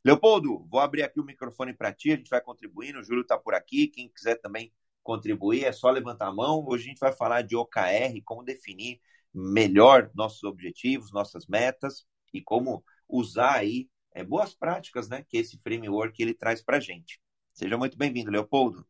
Leopoldo, 0.04 0.66
vou 0.70 0.80
abrir 0.80 1.02
aqui 1.02 1.20
o 1.20 1.24
microfone 1.24 1.74
para 1.74 1.92
ti, 1.92 2.12
a 2.12 2.16
gente 2.16 2.30
vai 2.30 2.40
contribuindo, 2.40 3.00
o 3.00 3.04
Júlio 3.04 3.22
está 3.22 3.36
por 3.36 3.54
aqui, 3.54 3.88
quem 3.88 4.08
quiser 4.08 4.36
também 4.36 4.72
contribuir, 5.02 5.64
é 5.64 5.72
só 5.72 5.90
levantar 5.90 6.28
a 6.28 6.32
mão. 6.32 6.64
Hoje 6.66 6.84
a 6.84 6.88
gente 6.88 6.98
vai 6.98 7.12
falar 7.12 7.42
de 7.42 7.56
OKR, 7.56 8.20
como 8.24 8.44
definir 8.44 9.00
melhor 9.32 10.10
nossos 10.14 10.42
objetivos, 10.44 11.12
nossas 11.12 11.46
metas 11.46 12.06
e 12.32 12.40
como 12.40 12.84
usar 13.08 13.56
aí 13.56 13.88
é, 14.12 14.24
boas 14.24 14.54
práticas, 14.54 15.08
né, 15.08 15.24
que 15.28 15.36
esse 15.36 15.58
framework 15.58 16.20
ele 16.20 16.34
traz 16.34 16.62
para 16.62 16.78
a 16.78 16.80
gente. 16.80 17.20
Seja 17.52 17.76
muito 17.76 17.96
bem-vindo, 17.96 18.30
Leopoldo. 18.30 18.86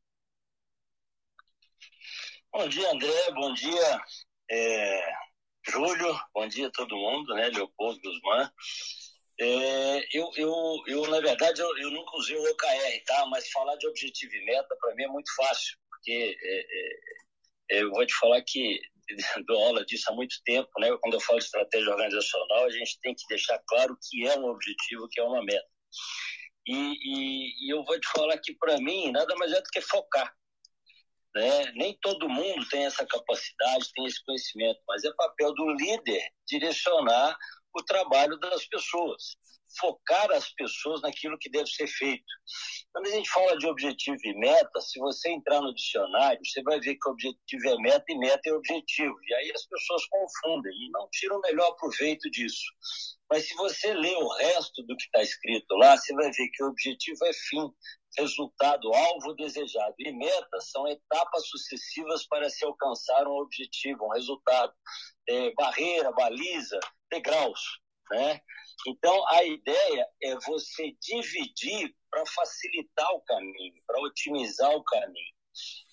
Bom 2.53 2.68
dia, 2.68 2.90
André. 2.90 3.31
Bom 3.33 3.53
dia, 3.55 4.01
é, 4.51 5.12
Júlio. 5.68 6.18
Bom 6.35 6.49
dia 6.49 6.68
a 6.68 6.73
todo 6.73 6.96
mundo, 6.96 7.35
né, 7.35 7.49
Leopoldo 7.49 8.01
Guzmán. 8.01 8.51
É, 9.38 10.18
eu, 10.18 10.31
eu, 10.37 10.55
eu, 10.87 11.11
na 11.11 11.20
verdade, 11.20 11.61
eu, 11.61 11.79
eu 11.79 11.90
nunca 11.90 12.16
usei 12.16 12.37
o 12.37 12.51
OKR, 12.51 13.05
tá? 13.07 13.27
Mas 13.31 13.51
falar 13.51 13.75
de 13.77 13.87
objetivo 13.87 14.35
e 14.35 14.44
meta, 14.44 14.77
para 14.79 14.94
mim, 14.94 15.05
é 15.05 15.09
muito 15.09 15.35
fácil 15.35 15.79
porque 16.01 16.39
é, 16.43 17.77
é, 17.77 17.83
eu 17.83 17.91
vou 17.91 18.05
te 18.07 18.15
falar 18.15 18.43
que 18.43 18.81
dou 19.47 19.65
aula 19.65 19.85
disso 19.85 20.11
há 20.11 20.15
muito 20.15 20.37
tempo, 20.45 20.69
né? 20.79 20.89
Quando 21.01 21.15
eu 21.15 21.21
falo 21.21 21.39
de 21.39 21.45
estratégia 21.45 21.91
organizacional, 21.91 22.65
a 22.65 22.71
gente 22.71 22.99
tem 23.01 23.15
que 23.15 23.27
deixar 23.29 23.59
claro 23.69 23.97
que 24.09 24.27
é 24.27 24.39
um 24.39 24.47
objetivo, 24.47 25.09
que 25.11 25.21
é 25.21 25.25
uma 25.25 25.45
meta. 25.45 25.69
E, 26.67 26.75
e, 26.75 27.67
e 27.67 27.73
eu 27.73 27.85
vou 27.85 27.99
te 27.99 28.09
falar 28.09 28.39
que, 28.39 28.55
para 28.55 28.79
mim, 28.79 29.11
nada 29.11 29.35
mais 29.37 29.53
é 29.53 29.61
do 29.61 29.71
que 29.71 29.81
focar. 29.81 30.33
Né? 31.35 31.73
Nem 31.75 31.97
todo 32.01 32.29
mundo 32.29 32.69
tem 32.69 32.87
essa 32.87 33.07
capacidade, 33.07 33.93
tem 33.95 34.05
esse 34.07 34.25
conhecimento, 34.25 34.81
mas 34.87 35.05
é 35.05 35.13
papel 35.15 35.55
do 35.55 35.71
líder 35.75 36.23
direcionar 36.47 37.37
o 37.74 37.83
trabalho 37.85 38.38
das 38.38 38.66
pessoas, 38.66 39.37
focar 39.78 40.30
as 40.33 40.52
pessoas 40.54 41.00
naquilo 41.02 41.38
que 41.38 41.50
deve 41.50 41.68
ser 41.68 41.87
feito. 41.87 42.24
Quando 42.92 43.06
a 43.06 43.11
gente 43.11 43.30
fala 43.30 43.56
de 43.56 43.66
objetivo 43.66 44.18
e 44.24 44.38
meta, 44.38 44.80
se 44.80 44.98
você 44.98 45.30
entrar 45.30 45.61
no 45.61 45.74
dicionário, 45.74 46.40
você 46.44 46.62
vai 46.62 46.80
ver 46.80 46.96
que 46.96 47.09
objetivo 47.09 47.68
é 47.68 47.76
meta 47.76 48.04
e 48.09 48.18
meta 48.18 48.48
é 48.48 48.52
objetivo. 48.52 49.14
E 49.28 49.35
aí 49.35 49.52
as 49.54 49.64
pessoas 49.66 50.04
confundem 50.06 50.72
e 50.72 50.90
não 50.90 51.09
tiram 51.12 51.37
o 51.37 51.40
melhor 51.42 51.72
proveito 51.76 52.28
disso. 52.30 52.64
Mas 53.30 53.46
se 53.46 53.54
você 53.54 53.94
ler 53.94 54.16
o 54.16 54.28
resto 54.38 54.83
do 54.83 54.96
que 54.96 55.04
está 55.04 55.22
escrito 55.22 55.72
lá, 55.76 55.96
você 55.96 56.12
vai 56.14 56.30
ver 56.33 56.48
que 56.52 56.64
o 56.64 56.68
objetivo 56.68 57.24
é 57.24 57.33
fim, 57.33 57.70
resultado, 58.18 58.92
alvo 58.92 59.35
desejado. 59.35 59.94
E 60.00 60.12
metas 60.12 60.70
são 60.70 60.88
etapas 60.88 61.46
sucessivas 61.48 62.26
para 62.26 62.50
se 62.50 62.64
alcançar 62.64 63.26
um 63.28 63.38
objetivo, 63.38 64.04
um 64.04 64.12
resultado. 64.12 64.72
É, 65.28 65.52
barreira, 65.54 66.11
baliza, 66.11 66.80
degraus. 67.11 67.61
Né? 68.11 68.40
Então, 68.87 69.29
a 69.29 69.44
ideia 69.44 70.07
é 70.23 70.35
você 70.46 70.96
dividir 71.01 71.94
para 72.11 72.25
facilitar 72.27 73.11
o 73.12 73.20
caminho, 73.23 73.83
para 73.87 74.01
otimizar 74.01 74.70
o 74.70 74.83
caminho. 74.83 75.35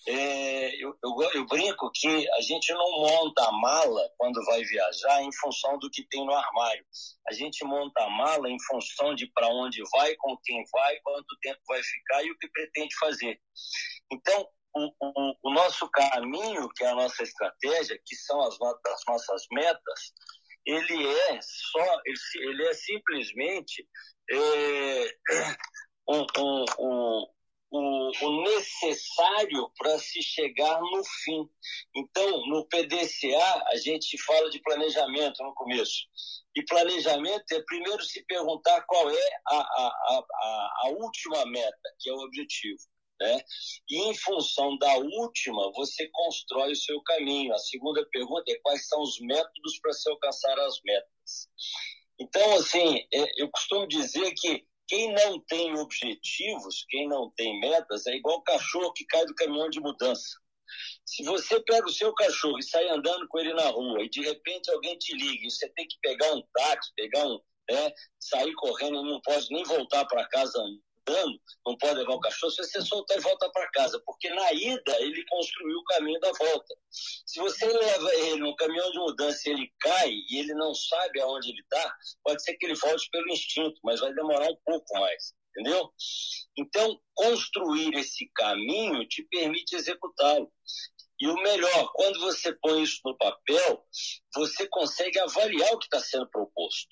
É, 0.06 0.82
eu, 0.82 0.96
eu, 1.04 1.30
eu, 1.34 1.46
brinco 1.46 1.90
que 1.92 2.30
a 2.30 2.40
gente 2.40 2.72
não 2.72 3.00
monta 3.00 3.44
a 3.44 3.52
mala 3.52 4.08
quando 4.16 4.42
vai 4.46 4.62
viajar 4.62 5.22
em 5.22 5.32
função 5.32 5.78
do 5.78 5.90
que 5.90 6.06
tem 6.08 6.24
no 6.24 6.32
armário. 6.32 6.84
A 7.28 7.32
gente 7.32 7.64
monta 7.64 8.02
a 8.02 8.08
mala 8.08 8.48
em 8.48 8.56
função 8.68 9.14
de 9.14 9.26
para 9.32 9.48
onde 9.48 9.82
vai, 9.92 10.14
com 10.16 10.36
quem 10.44 10.64
vai, 10.72 10.98
quanto 11.00 11.38
tempo 11.42 11.60
vai 11.66 11.82
ficar 11.82 12.22
e 12.22 12.30
o 12.30 12.38
que 12.38 12.48
pretende 12.48 12.96
fazer. 12.96 13.38
Então, 14.10 14.48
o, 14.74 14.92
o, 15.00 15.34
o 15.42 15.52
nosso 15.52 15.88
caminho, 15.90 16.68
que 16.70 16.84
é 16.84 16.88
a 16.88 16.94
nossa 16.94 17.22
estratégia, 17.22 18.00
que 18.04 18.16
são 18.16 18.40
as, 18.42 18.54
as 18.54 19.00
nossas 19.06 19.42
metas, 19.52 20.12
ele 20.68 21.06
é 21.06 21.40
só, 21.40 22.00
ele, 22.36 22.66
é 22.66 22.74
simplesmente 22.74 23.88
é, 24.30 25.16
o, 26.06 27.28
o 27.70 28.42
necessário 28.42 29.70
para 29.78 29.98
se 29.98 30.22
chegar 30.22 30.80
no 30.80 31.02
fim. 31.24 31.48
Então, 31.94 32.46
no 32.46 32.66
PDCA, 32.66 33.64
a 33.68 33.76
gente 33.76 34.16
fala 34.22 34.50
de 34.50 34.60
planejamento 34.60 35.42
no 35.42 35.54
começo. 35.54 36.06
E 36.54 36.64
planejamento 36.64 37.52
é 37.52 37.62
primeiro 37.62 38.02
se 38.02 38.24
perguntar 38.24 38.82
qual 38.82 39.10
é 39.10 39.28
a, 39.46 39.56
a, 39.56 40.24
a, 40.42 40.70
a 40.84 40.88
última 40.90 41.46
meta, 41.46 41.94
que 41.98 42.10
é 42.10 42.12
o 42.12 42.20
objetivo. 42.20 42.80
Né? 43.20 43.40
E 43.90 44.10
em 44.10 44.14
função 44.14 44.78
da 44.78 44.96
última, 44.96 45.72
você 45.72 46.08
constrói 46.12 46.72
o 46.72 46.76
seu 46.76 47.02
caminho. 47.02 47.52
A 47.52 47.58
segunda 47.58 48.06
pergunta 48.10 48.44
é 48.52 48.60
quais 48.62 48.86
são 48.86 49.02
os 49.02 49.18
métodos 49.20 49.78
para 49.80 49.92
se 49.92 50.08
alcançar 50.08 50.58
as 50.60 50.80
metas. 50.84 51.48
Então, 52.20 52.58
assim, 52.58 52.98
é, 53.12 53.42
eu 53.42 53.50
costumo 53.50 53.88
dizer 53.88 54.32
que 54.36 54.64
quem 54.86 55.12
não 55.12 55.38
tem 55.40 55.76
objetivos, 55.78 56.84
quem 56.88 57.08
não 57.08 57.30
tem 57.36 57.60
metas, 57.60 58.06
é 58.06 58.14
igual 58.14 58.42
cachorro 58.42 58.92
que 58.92 59.04
cai 59.04 59.24
do 59.26 59.34
caminhão 59.34 59.68
de 59.68 59.80
mudança. 59.80 60.38
Se 61.04 61.22
você 61.24 61.60
pega 61.60 61.86
o 61.86 61.92
seu 61.92 62.12
cachorro 62.14 62.58
e 62.58 62.62
sai 62.62 62.88
andando 62.88 63.26
com 63.28 63.38
ele 63.38 63.52
na 63.54 63.68
rua 63.68 64.02
e 64.02 64.08
de 64.08 64.22
repente 64.22 64.70
alguém 64.70 64.96
te 64.98 65.14
liga 65.14 65.46
e 65.46 65.50
você 65.50 65.68
tem 65.70 65.86
que 65.86 65.98
pegar 66.00 66.32
um 66.34 66.42
táxi, 66.52 66.92
pegar 66.94 67.26
um, 67.26 67.40
né, 67.70 67.92
sair 68.18 68.52
correndo 68.54 68.96
e 68.96 69.10
não 69.10 69.20
pode 69.20 69.46
nem 69.50 69.64
voltar 69.64 70.04
para 70.06 70.28
casa 70.28 70.58
não 71.64 71.76
pode 71.78 71.98
levar 71.98 72.14
o 72.14 72.20
cachorro, 72.20 72.50
se 72.50 72.62
você 72.62 72.80
soltar 72.80 73.16
e 73.18 73.20
volta 73.20 73.50
para 73.50 73.70
casa, 73.70 74.00
porque 74.04 74.28
na 74.30 74.52
ida 74.52 75.00
ele 75.00 75.24
construiu 75.26 75.78
o 75.78 75.84
caminho 75.84 76.20
da 76.20 76.32
volta. 76.32 76.74
Se 76.90 77.40
você 77.40 77.66
leva 77.66 78.14
ele 78.14 78.40
no 78.40 78.56
caminhão 78.56 78.90
de 78.90 78.98
mudança 78.98 79.48
e 79.48 79.52
ele 79.52 79.72
cai 79.80 80.10
e 80.10 80.38
ele 80.38 80.54
não 80.54 80.74
sabe 80.74 81.20
aonde 81.20 81.50
ele 81.50 81.60
está, 81.60 81.96
pode 82.22 82.42
ser 82.42 82.56
que 82.56 82.66
ele 82.66 82.74
volte 82.74 83.08
pelo 83.10 83.28
instinto, 83.28 83.78
mas 83.82 84.00
vai 84.00 84.12
demorar 84.14 84.50
um 84.50 84.56
pouco 84.64 84.98
mais, 84.98 85.34
entendeu? 85.50 85.90
Então, 86.56 87.00
construir 87.14 87.94
esse 87.94 88.30
caminho 88.34 89.06
te 89.06 89.22
permite 89.24 89.76
executá-lo. 89.76 90.50
E 91.20 91.26
o 91.26 91.34
melhor, 91.34 91.92
quando 91.94 92.20
você 92.20 92.54
põe 92.60 92.82
isso 92.82 93.00
no 93.04 93.16
papel, 93.16 93.84
você 94.34 94.68
consegue 94.68 95.18
avaliar 95.18 95.72
o 95.72 95.78
que 95.78 95.86
está 95.86 96.00
sendo 96.00 96.30
proposto 96.30 96.88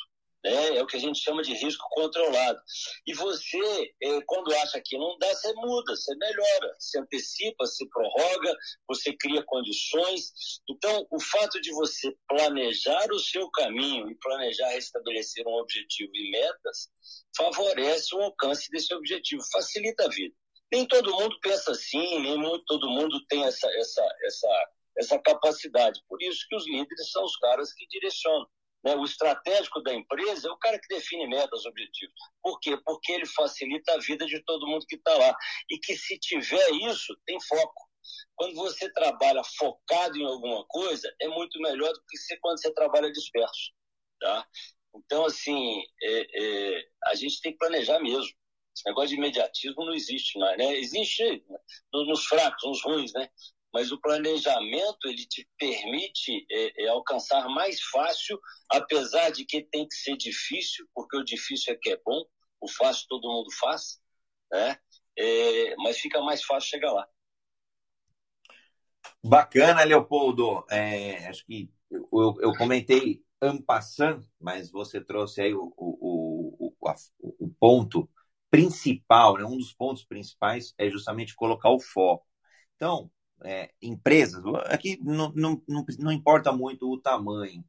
né? 0.46 0.76
É 0.76 0.82
o 0.82 0.86
que 0.86 0.96
a 0.96 1.00
gente 1.00 1.18
chama 1.18 1.42
de 1.42 1.52
risco 1.52 1.84
controlado. 1.90 2.60
E 3.06 3.12
você, 3.14 3.92
é, 4.02 4.20
quando 4.26 4.54
acha 4.54 4.80
que 4.84 4.96
não 4.96 5.18
dá, 5.18 5.28
você 5.34 5.52
muda, 5.54 5.96
você 5.96 6.14
melhora, 6.16 6.76
você 6.78 6.98
antecipa, 7.00 7.66
se 7.66 7.88
prorroga, 7.88 8.56
você 8.88 9.12
cria 9.18 9.42
condições. 9.44 10.32
Então, 10.70 11.06
o 11.10 11.20
fato 11.20 11.60
de 11.60 11.72
você 11.72 12.14
planejar 12.28 13.06
o 13.12 13.18
seu 13.18 13.50
caminho 13.50 14.08
e 14.10 14.14
planejar 14.16 14.68
restabelecer 14.68 15.46
um 15.46 15.58
objetivo 15.60 16.12
e 16.14 16.30
metas 16.30 16.88
favorece 17.36 18.14
o 18.14 18.22
alcance 18.22 18.70
desse 18.70 18.94
objetivo, 18.94 19.42
facilita 19.52 20.04
a 20.04 20.08
vida. 20.08 20.34
Nem 20.72 20.86
todo 20.86 21.14
mundo 21.14 21.38
pensa 21.40 21.72
assim, 21.72 22.20
nem 22.20 22.36
muito, 22.38 22.64
todo 22.66 22.88
mundo 22.88 23.24
tem 23.28 23.44
essa, 23.44 23.68
essa, 23.78 24.04
essa, 24.24 24.68
essa 24.98 25.18
capacidade. 25.20 26.00
Por 26.08 26.20
isso 26.22 26.44
que 26.48 26.56
os 26.56 26.66
líderes 26.66 27.10
são 27.10 27.24
os 27.24 27.36
caras 27.36 27.72
que 27.72 27.86
direcionam. 27.86 28.46
Né? 28.84 28.94
O 28.94 29.04
estratégico 29.04 29.82
da 29.82 29.92
empresa 29.94 30.48
é 30.48 30.50
o 30.50 30.58
cara 30.58 30.78
que 30.78 30.88
define 30.88 31.26
metas, 31.26 31.64
objetivos. 31.66 32.14
Por 32.42 32.58
quê? 32.60 32.76
Porque 32.84 33.12
ele 33.12 33.26
facilita 33.26 33.92
a 33.94 33.98
vida 33.98 34.26
de 34.26 34.42
todo 34.44 34.66
mundo 34.66 34.86
que 34.86 34.96
está 34.96 35.14
lá. 35.14 35.36
E 35.70 35.78
que 35.78 35.96
se 35.96 36.18
tiver 36.18 36.70
isso, 36.88 37.16
tem 37.26 37.38
foco. 37.40 37.88
Quando 38.36 38.54
você 38.54 38.92
trabalha 38.92 39.42
focado 39.58 40.16
em 40.16 40.24
alguma 40.24 40.64
coisa, 40.68 41.12
é 41.20 41.28
muito 41.28 41.58
melhor 41.60 41.92
do 41.92 42.00
que 42.08 42.36
quando 42.40 42.60
você 42.60 42.72
trabalha 42.72 43.10
disperso. 43.10 43.72
Tá? 44.20 44.46
Então, 44.94 45.24
assim, 45.26 45.82
é, 46.02 46.26
é, 46.42 46.88
a 47.06 47.14
gente 47.14 47.40
tem 47.40 47.52
que 47.52 47.58
planejar 47.58 47.98
mesmo. 48.00 48.30
Esse 48.74 48.86
negócio 48.86 49.08
de 49.08 49.14
imediatismo 49.16 49.84
não 49.84 49.94
existe 49.94 50.38
mais, 50.38 50.58
né? 50.58 50.74
Existe 50.74 51.42
nos 51.92 52.26
fracos, 52.26 52.62
nos 52.62 52.82
ruins, 52.84 53.12
né? 53.14 53.30
Mas 53.72 53.92
o 53.92 54.00
planejamento 54.00 55.06
ele 55.06 55.26
te 55.26 55.48
permite 55.58 56.46
é, 56.50 56.84
é, 56.84 56.88
alcançar 56.88 57.48
mais 57.48 57.80
fácil, 57.82 58.40
apesar 58.70 59.30
de 59.30 59.44
que 59.44 59.62
tem 59.62 59.86
que 59.86 59.94
ser 59.94 60.16
difícil, 60.16 60.86
porque 60.94 61.16
o 61.16 61.24
difícil 61.24 61.74
é 61.74 61.76
que 61.76 61.90
é 61.90 62.00
bom, 62.04 62.24
o 62.60 62.68
fácil 62.68 63.06
todo 63.08 63.28
mundo 63.28 63.50
faz, 63.52 64.00
né? 64.50 64.78
É, 65.18 65.76
mas 65.76 65.98
fica 65.98 66.20
mais 66.20 66.44
fácil 66.44 66.70
chegar 66.70 66.92
lá. 66.92 67.06
Bacana, 69.24 69.84
Leopoldo. 69.84 70.64
É, 70.70 71.26
acho 71.28 71.44
que 71.46 71.70
eu, 71.90 72.36
eu 72.40 72.52
comentei 72.56 73.24
ampassando, 73.40 74.26
mas 74.40 74.70
você 74.70 75.00
trouxe 75.00 75.42
aí 75.42 75.54
o, 75.54 75.72
o, 75.76 76.72
o, 76.80 77.44
o 77.46 77.48
ponto 77.58 78.08
principal, 78.50 79.36
né? 79.36 79.44
um 79.44 79.56
dos 79.56 79.72
pontos 79.72 80.04
principais 80.04 80.74
é 80.78 80.88
justamente 80.88 81.34
colocar 81.34 81.70
o 81.70 81.80
foco. 81.80 82.26
Então, 82.76 83.10
é, 83.44 83.70
empresas, 83.80 84.42
aqui 84.66 84.98
não, 85.02 85.32
não, 85.34 85.62
não, 85.68 85.84
não 85.98 86.12
importa 86.12 86.52
muito 86.52 86.90
o 86.90 86.98
tamanho. 87.00 87.64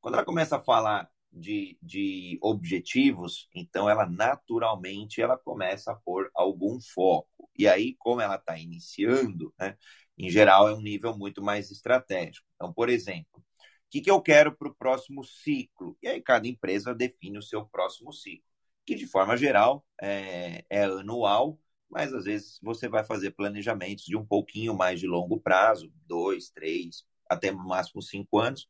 Quando 0.00 0.14
ela 0.14 0.24
começa 0.24 0.56
a 0.56 0.60
falar 0.60 1.08
de, 1.32 1.78
de 1.82 2.38
objetivos, 2.42 3.48
então 3.54 3.88
ela 3.88 4.06
naturalmente 4.06 5.22
ela 5.22 5.38
começa 5.38 5.92
a 5.92 5.94
pôr 5.96 6.30
algum 6.34 6.80
foco. 6.80 7.50
E 7.56 7.66
aí, 7.68 7.94
como 7.98 8.20
ela 8.20 8.36
está 8.36 8.58
iniciando, 8.58 9.54
né, 9.58 9.76
em 10.18 10.30
geral 10.30 10.68
é 10.68 10.74
um 10.74 10.80
nível 10.80 11.16
muito 11.16 11.42
mais 11.42 11.70
estratégico. 11.70 12.46
Então, 12.56 12.72
por 12.72 12.88
exemplo, 12.88 13.40
o 13.40 13.42
que, 13.90 14.00
que 14.00 14.10
eu 14.10 14.20
quero 14.20 14.56
para 14.56 14.68
o 14.68 14.74
próximo 14.74 15.24
ciclo? 15.24 15.96
E 16.02 16.08
aí 16.08 16.20
cada 16.20 16.46
empresa 16.48 16.94
define 16.94 17.38
o 17.38 17.42
seu 17.42 17.64
próximo 17.66 18.12
ciclo, 18.12 18.46
que 18.86 18.94
de 18.94 19.06
forma 19.06 19.36
geral 19.36 19.84
é, 20.00 20.64
é 20.68 20.84
anual 20.84 21.58
mas 21.92 22.14
às 22.14 22.24
vezes 22.24 22.58
você 22.62 22.88
vai 22.88 23.04
fazer 23.04 23.32
planejamentos 23.32 24.04
de 24.04 24.16
um 24.16 24.24
pouquinho 24.26 24.74
mais 24.74 24.98
de 25.00 25.06
longo 25.06 25.40
prazo, 25.40 25.92
dois, 26.06 26.50
três, 26.50 27.04
até 27.30 27.52
no 27.52 27.66
máximo 27.66 28.02
cinco 28.02 28.38
anos. 28.38 28.66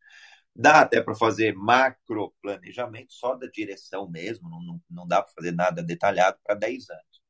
Dá 0.55 0.83
até 0.83 1.01
para 1.03 1.15
fazer 1.15 1.55
macro 1.55 2.35
planejamento 2.43 3.13
só 3.15 3.35
da 3.37 3.47
direção 3.47 4.09
mesmo, 4.11 4.51
não, 4.51 4.63
não, 4.63 4.83
não 4.91 5.09
dá 5.09 5.23
para 5.23 5.33
fazer 5.35 5.53
nada 5.53 5.83
detalhado 5.83 6.39
para 6.45 6.55
10 6.57 6.91
anos. 6.91 7.23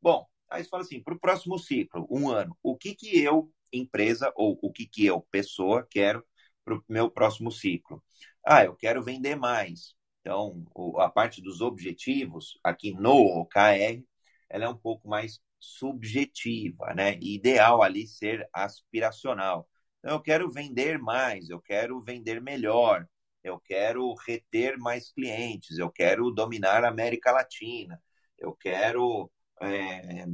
Bom, 0.00 0.26
aí 0.50 0.62
você 0.64 0.68
fala 0.70 0.82
assim, 0.82 1.02
para 1.02 1.14
o 1.14 1.18
próximo 1.20 1.58
ciclo, 1.58 2.06
um 2.10 2.30
ano, 2.30 2.56
o 2.62 2.76
que, 2.76 2.94
que 2.94 3.18
eu, 3.20 3.52
empresa, 3.72 4.32
ou 4.36 4.58
o 4.62 4.72
que, 4.72 4.86
que 4.86 5.06
eu, 5.06 5.20
pessoa, 5.30 5.86
quero 5.90 6.24
para 6.64 6.74
o 6.76 6.84
meu 6.88 7.10
próximo 7.10 7.50
ciclo? 7.50 8.02
Ah, 8.46 8.64
eu 8.64 8.74
quero 8.76 9.02
vender 9.02 9.36
mais. 9.36 9.94
Então, 10.20 10.64
a 10.98 11.08
parte 11.08 11.40
dos 11.42 11.60
objetivos, 11.60 12.58
aqui 12.62 12.92
no 12.94 13.12
OKR, 13.14 14.04
ela 14.48 14.64
é 14.64 14.68
um 14.68 14.76
pouco 14.76 15.08
mais 15.08 15.40
subjetiva, 15.60 16.94
né? 16.94 17.18
ideal 17.20 17.82
ali 17.82 18.06
ser 18.06 18.48
aspiracional. 18.52 19.68
Então, 19.98 20.16
eu 20.16 20.22
quero 20.22 20.50
vender 20.50 20.98
mais, 20.98 21.48
eu 21.50 21.60
quero 21.60 22.00
vender 22.02 22.40
melhor, 22.40 23.06
eu 23.42 23.58
quero 23.60 24.14
reter 24.26 24.78
mais 24.78 25.10
clientes, 25.10 25.78
eu 25.78 25.90
quero 25.90 26.30
dominar 26.30 26.84
a 26.84 26.88
América 26.88 27.32
Latina, 27.32 28.00
eu 28.38 28.54
quero 28.54 29.30
é, 29.60 30.24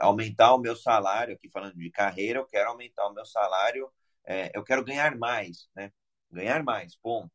aumentar 0.00 0.54
o 0.54 0.58
meu 0.58 0.74
salário, 0.76 1.34
aqui 1.34 1.48
falando 1.48 1.76
de 1.76 1.90
carreira, 1.90 2.40
eu 2.40 2.46
quero 2.46 2.70
aumentar 2.70 3.06
o 3.06 3.14
meu 3.14 3.24
salário, 3.24 3.90
é, 4.26 4.50
eu 4.54 4.64
quero 4.64 4.84
ganhar 4.84 5.16
mais, 5.16 5.68
né? 5.74 5.92
Ganhar 6.30 6.62
mais, 6.62 6.96
ponto. 6.96 7.32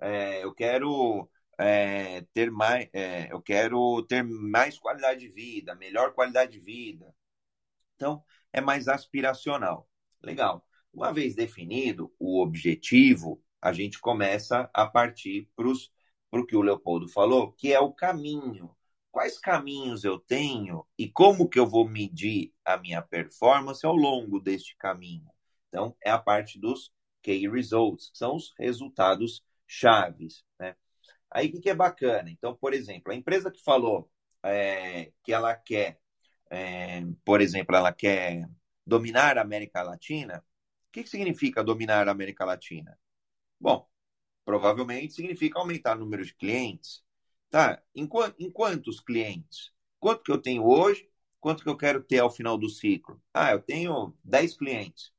É, 0.00 0.44
eu 0.44 0.54
quero 0.54 1.28
é, 1.58 2.22
ter 2.32 2.50
mais, 2.50 2.88
é, 2.92 3.32
eu 3.32 3.40
quero 3.40 4.02
ter 4.02 4.22
mais 4.22 4.78
qualidade 4.78 5.20
de 5.20 5.28
vida, 5.28 5.74
melhor 5.74 6.12
qualidade 6.12 6.52
de 6.52 6.60
vida. 6.60 7.14
Então, 7.94 8.22
é 8.52 8.60
mais 8.60 8.88
aspiracional. 8.88 9.88
Legal. 10.22 10.66
Uma 10.92 11.12
vez 11.12 11.34
definido 11.34 12.12
o 12.18 12.42
objetivo, 12.42 13.42
a 13.60 13.72
gente 13.72 13.98
começa 14.00 14.70
a 14.72 14.86
partir 14.86 15.48
para 15.54 15.68
o 16.40 16.46
que 16.46 16.56
o 16.56 16.62
Leopoldo 16.62 17.08
falou, 17.08 17.52
que 17.52 17.72
é 17.72 17.80
o 17.80 17.92
caminho. 17.92 18.74
Quais 19.10 19.38
caminhos 19.38 20.04
eu 20.04 20.18
tenho 20.18 20.86
e 20.98 21.08
como 21.10 21.48
que 21.48 21.58
eu 21.58 21.66
vou 21.66 21.88
medir 21.88 22.52
a 22.64 22.76
minha 22.76 23.00
performance 23.00 23.84
ao 23.84 23.96
longo 23.96 24.38
deste 24.38 24.76
caminho? 24.76 25.30
Então, 25.68 25.96
é 26.04 26.10
a 26.10 26.18
parte 26.18 26.58
dos 26.58 26.92
key 27.22 27.48
results, 27.48 28.10
que 28.10 28.18
são 28.18 28.36
os 28.36 28.54
resultados 28.58 29.42
chaves. 29.66 30.45
Aí 31.36 31.48
o 31.48 31.52
que, 31.52 31.60
que 31.60 31.68
é 31.70 31.74
bacana? 31.74 32.30
Então, 32.30 32.56
por 32.56 32.72
exemplo, 32.72 33.12
a 33.12 33.14
empresa 33.14 33.50
que 33.50 33.62
falou 33.62 34.10
é, 34.42 35.12
que 35.22 35.34
ela 35.34 35.54
quer, 35.54 36.00
é, 36.50 37.02
por 37.26 37.42
exemplo, 37.42 37.76
ela 37.76 37.92
quer 37.92 38.48
dominar 38.86 39.36
a 39.36 39.42
América 39.42 39.82
Latina. 39.82 40.38
O 40.88 40.92
que, 40.92 41.02
que 41.02 41.10
significa 41.10 41.62
dominar 41.62 42.08
a 42.08 42.12
América 42.12 42.42
Latina? 42.46 42.98
Bom, 43.60 43.86
provavelmente 44.46 45.14
significa 45.14 45.58
aumentar 45.58 45.96
o 45.96 46.00
número 46.00 46.24
de 46.24 46.34
clientes. 46.34 47.04
Tá? 47.50 47.82
Em, 47.94 48.08
em 48.38 48.50
quantos 48.50 49.00
clientes? 49.00 49.72
Quanto 50.00 50.22
que 50.24 50.32
eu 50.32 50.38
tenho 50.40 50.64
hoje? 50.66 51.10
Quanto 51.38 51.62
que 51.62 51.68
eu 51.68 51.76
quero 51.76 52.02
ter 52.02 52.20
ao 52.20 52.30
final 52.30 52.56
do 52.56 52.70
ciclo? 52.70 53.22
Ah, 53.34 53.52
eu 53.52 53.60
tenho 53.60 54.16
10 54.24 54.56
clientes. 54.56 55.12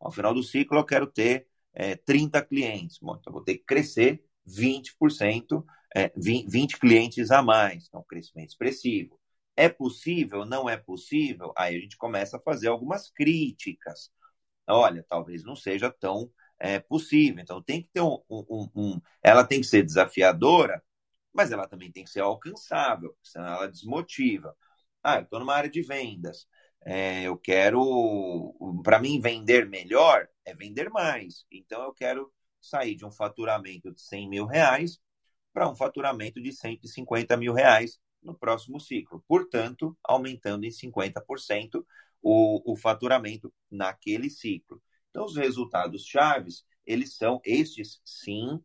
Ao 0.00 0.10
final 0.12 0.34
do 0.34 0.42
ciclo, 0.42 0.78
eu 0.78 0.84
quero 0.86 1.06
ter 1.06 1.46
é, 1.74 1.96
30 1.96 2.42
clientes. 2.42 2.98
Bom, 3.00 3.12
então, 3.12 3.30
eu 3.30 3.34
vou 3.34 3.44
ter 3.44 3.58
que 3.58 3.64
crescer 3.64 4.24
20%, 4.48 5.64
é, 5.94 6.12
20, 6.16 6.48
20 6.50 6.78
clientes 6.78 7.30
a 7.30 7.42
mais. 7.42 7.86
Então, 7.88 8.04
crescimento 8.04 8.50
expressivo. 8.50 9.18
É 9.56 9.68
possível? 9.68 10.44
Não 10.44 10.68
é 10.68 10.76
possível? 10.76 11.52
Aí 11.56 11.76
a 11.76 11.80
gente 11.80 11.96
começa 11.96 12.36
a 12.36 12.40
fazer 12.40 12.68
algumas 12.68 13.10
críticas. 13.10 14.10
Olha, 14.68 15.04
talvez 15.08 15.44
não 15.44 15.56
seja 15.56 15.90
tão 15.90 16.30
é, 16.58 16.78
possível. 16.78 17.42
Então, 17.42 17.62
tem 17.62 17.82
que 17.82 17.90
ter 17.92 18.00
um, 18.00 18.18
um, 18.30 18.68
um, 18.74 19.00
Ela 19.22 19.44
tem 19.44 19.60
que 19.60 19.66
ser 19.66 19.82
desafiadora, 19.84 20.82
mas 21.32 21.52
ela 21.52 21.68
também 21.68 21.90
tem 21.92 22.04
que 22.04 22.10
ser 22.10 22.20
alcançável, 22.20 23.16
senão 23.22 23.48
ela 23.54 23.68
desmotiva. 23.68 24.56
Ah, 25.02 25.16
eu 25.16 25.22
estou 25.22 25.40
numa 25.40 25.54
área 25.54 25.70
de 25.70 25.82
vendas. 25.82 26.46
É, 26.84 27.22
eu 27.24 27.36
quero. 27.38 28.54
Para 28.82 28.98
mim, 29.00 29.20
vender 29.20 29.68
melhor 29.68 30.28
é 30.44 30.54
vender 30.54 30.90
mais. 30.90 31.44
Então, 31.50 31.82
eu 31.82 31.92
quero 31.94 32.32
sair 32.60 32.94
de 32.94 33.04
um 33.04 33.10
faturamento 33.10 33.92
de 33.92 34.00
100 34.00 34.28
mil 34.28 34.46
reais 34.46 35.00
para 35.52 35.68
um 35.68 35.74
faturamento 35.74 36.40
de 36.40 36.52
150 36.52 37.36
mil 37.36 37.52
reais 37.52 37.98
no 38.22 38.34
próximo 38.34 38.80
ciclo. 38.80 39.24
Portanto, 39.26 39.96
aumentando 40.04 40.64
em 40.64 40.70
50% 40.70 41.84
o, 42.22 42.72
o 42.72 42.76
faturamento 42.76 43.52
naquele 43.70 44.30
ciclo. 44.30 44.82
Então, 45.10 45.24
os 45.24 45.36
resultados 45.36 46.04
chaves, 46.04 46.64
eles 46.86 47.16
são, 47.16 47.40
estes 47.44 48.00
sim, 48.04 48.62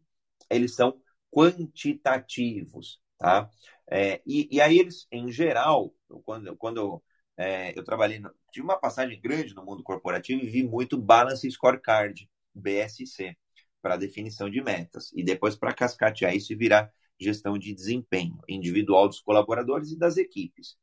eles 0.50 0.76
são 0.76 1.00
quantitativos, 1.32 3.00
tá? 3.18 3.50
É, 3.90 4.22
e, 4.26 4.48
e, 4.52 4.62
aí 4.62 4.78
eles, 4.78 5.08
em 5.12 5.32
geral, 5.32 5.94
quando, 6.24 6.56
quando 6.58 7.04
é, 7.38 7.78
eu 7.78 7.84
trabalhei, 7.84 8.20
no, 8.20 8.34
tive 8.52 8.64
uma 8.64 8.80
passagem 8.80 9.20
grande 9.20 9.56
no 9.56 9.66
mundo 9.66 9.84
corporativo 9.84 10.44
e 10.44 10.50
vi 10.50 10.64
muito 10.64 10.98
Balance 10.98 11.50
Scorecard, 11.50 12.30
BSC, 12.54 13.36
para 13.84 13.98
definição 13.98 14.50
de 14.50 14.64
metas. 14.64 15.12
E 15.14 15.24
depois 15.24 15.58
para 15.58 15.74
cascatear 15.74 16.34
isso 16.34 16.54
e 16.54 16.56
virar 16.56 16.92
gestão 17.20 17.58
de 17.58 17.74
desempenho 17.74 18.40
individual 18.48 19.08
dos 19.08 19.20
colaboradores 19.20 19.92
e 19.92 20.00
das 20.00 20.18
equipes. 20.18 20.78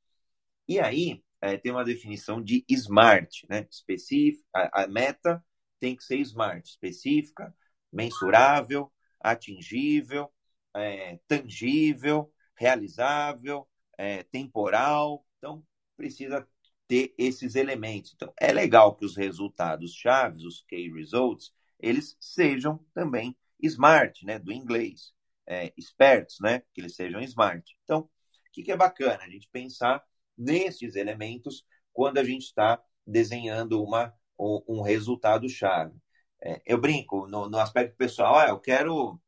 E 0.68 0.78
aí 0.78 1.24
é, 1.40 1.56
tem 1.56 1.72
uma 1.72 1.84
definição 1.84 2.42
de 2.42 2.64
SMART, 2.68 3.46
né? 3.48 3.66
Específica, 3.70 4.44
a, 4.54 4.84
a 4.84 4.86
meta 4.86 5.42
tem 5.80 5.96
que 5.96 6.04
ser 6.04 6.18
SMART, 6.20 6.64
específica, 6.66 7.54
mensurável, 7.90 8.92
atingível, 9.18 10.30
é, 10.76 11.18
tangível, 11.26 12.30
realizável, 12.54 13.66
é, 13.96 14.22
temporal. 14.24 15.26
Então, 15.38 15.64
precisa 15.96 16.46
ter 16.86 17.14
esses 17.16 17.54
elementos. 17.54 18.12
Então, 18.14 18.32
é 18.38 18.52
legal 18.52 18.94
que 18.94 19.06
os 19.06 19.16
resultados 19.16 19.94
chaves, 19.94 20.44
os 20.44 20.62
key 20.68 20.92
results, 20.92 21.50
eles 21.80 22.16
sejam 22.20 22.84
também 22.94 23.36
smart, 23.60 24.24
né, 24.24 24.38
do 24.38 24.52
inglês, 24.52 25.12
é, 25.46 25.72
espertos, 25.76 26.38
né, 26.40 26.62
que 26.72 26.80
eles 26.80 26.94
sejam 26.94 27.20
smart. 27.22 27.64
Então, 27.84 28.00
o 28.00 28.08
que, 28.52 28.62
que 28.62 28.72
é 28.72 28.76
bacana? 28.76 29.22
A 29.22 29.28
gente 29.28 29.48
pensar 29.50 30.02
nesses 30.36 30.96
elementos 30.96 31.64
quando 31.92 32.18
a 32.18 32.24
gente 32.24 32.44
está 32.44 32.82
desenhando 33.06 33.82
uma, 33.82 34.14
um, 34.38 34.82
resultado 34.82 35.48
chave. 35.48 35.94
É, 36.42 36.62
eu 36.64 36.78
brinco 36.80 37.26
no, 37.26 37.48
no, 37.48 37.58
aspecto 37.58 37.96
pessoal, 37.96 38.38
ah, 38.38 38.48
eu 38.48 38.58
quero 38.58 39.20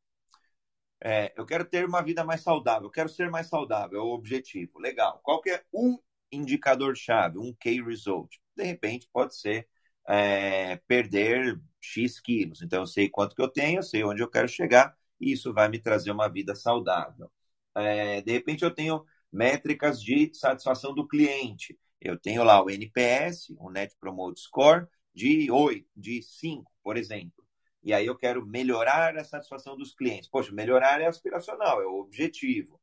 é, 1.05 1.33
eu 1.37 1.45
quero 1.45 1.65
ter 1.65 1.85
uma 1.85 2.03
vida 2.03 2.25
mais 2.25 2.43
saudável, 2.43 2.85
eu 2.87 2.91
quero 2.91 3.09
ser 3.09 3.29
mais 3.31 3.49
saudável, 3.49 3.99
é 3.99 4.03
o 4.03 4.13
objetivo. 4.13 4.79
Legal. 4.79 5.21
Qual 5.23 5.41
que 5.41 5.51
é 5.51 5.65
um 5.73 5.99
indicador-chave, 6.31 7.39
um 7.39 7.53
key 7.55 7.83
result? 7.83 8.37
De 8.57 8.65
repente, 8.65 9.09
pode 9.13 9.37
ser 9.37 9.69
é, 10.09 10.77
perder 10.87 11.61
X 11.81 12.21
quilos. 12.21 12.63
Então, 12.63 12.83
eu 12.83 12.87
sei 12.87 13.09
quanto 13.09 13.35
que 13.35 13.43
eu 13.43 13.49
tenho, 13.49 13.79
eu 13.79 13.83
sei 13.83 14.05
onde 14.05 14.23
eu 14.23 14.31
quero 14.31 14.49
chegar, 14.49 14.97
e 15.21 15.33
isso 15.33 15.53
vai 15.53 15.69
me 15.69 15.79
trazer 15.79 16.11
uma 16.11 16.29
vida 16.29 16.55
saudável. 16.55 17.31
É, 17.75 18.21
de 18.23 18.33
repente, 18.33 18.65
eu 18.65 18.71
tenho 18.75 19.05
métricas 19.33 20.03
de 20.03 20.31
satisfação 20.35 20.95
do 20.95 21.07
cliente. 21.07 21.79
Eu 22.01 22.19
tenho 22.19 22.45
lá 22.45 22.63
o 22.63 22.71
NPS, 22.71 23.55
o 23.59 23.71
Net 23.71 23.95
Promote 23.99 24.41
Score, 24.41 24.87
de 25.15 25.51
8, 25.51 25.89
de 25.97 26.23
5, 26.23 26.71
por 26.83 26.97
exemplo. 26.97 27.45
E 27.83 27.93
aí 27.93 28.07
eu 28.07 28.17
quero 28.17 28.47
melhorar 28.47 29.17
a 29.17 29.25
satisfação 29.25 29.77
dos 29.77 29.95
clientes. 29.95 30.29
Poxa, 30.29 30.53
melhorar 30.53 31.01
é 31.01 31.07
aspiracional, 31.07 31.83
é 31.83 31.87
o 31.87 32.01
objetivo. 32.01 32.81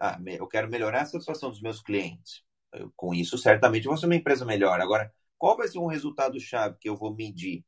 Ah, 0.00 0.18
eu 0.26 0.46
quero 0.46 0.68
melhorar 0.70 1.02
a 1.02 1.06
satisfação 1.06 1.50
dos 1.50 1.60
meus 1.60 1.82
clientes. 1.82 2.42
Eu, 2.72 2.92
com 2.96 3.14
isso, 3.14 3.38
certamente, 3.38 3.86
eu 3.86 3.90
vou 3.90 3.98
ser 3.98 4.06
uma 4.06 4.16
empresa 4.16 4.44
melhor. 4.44 4.80
Agora, 4.80 5.12
qual 5.42 5.56
vai 5.56 5.66
ser 5.66 5.80
um 5.80 5.88
resultado-chave 5.88 6.76
que 6.78 6.88
eu 6.88 6.96
vou 6.96 7.12
medir? 7.12 7.64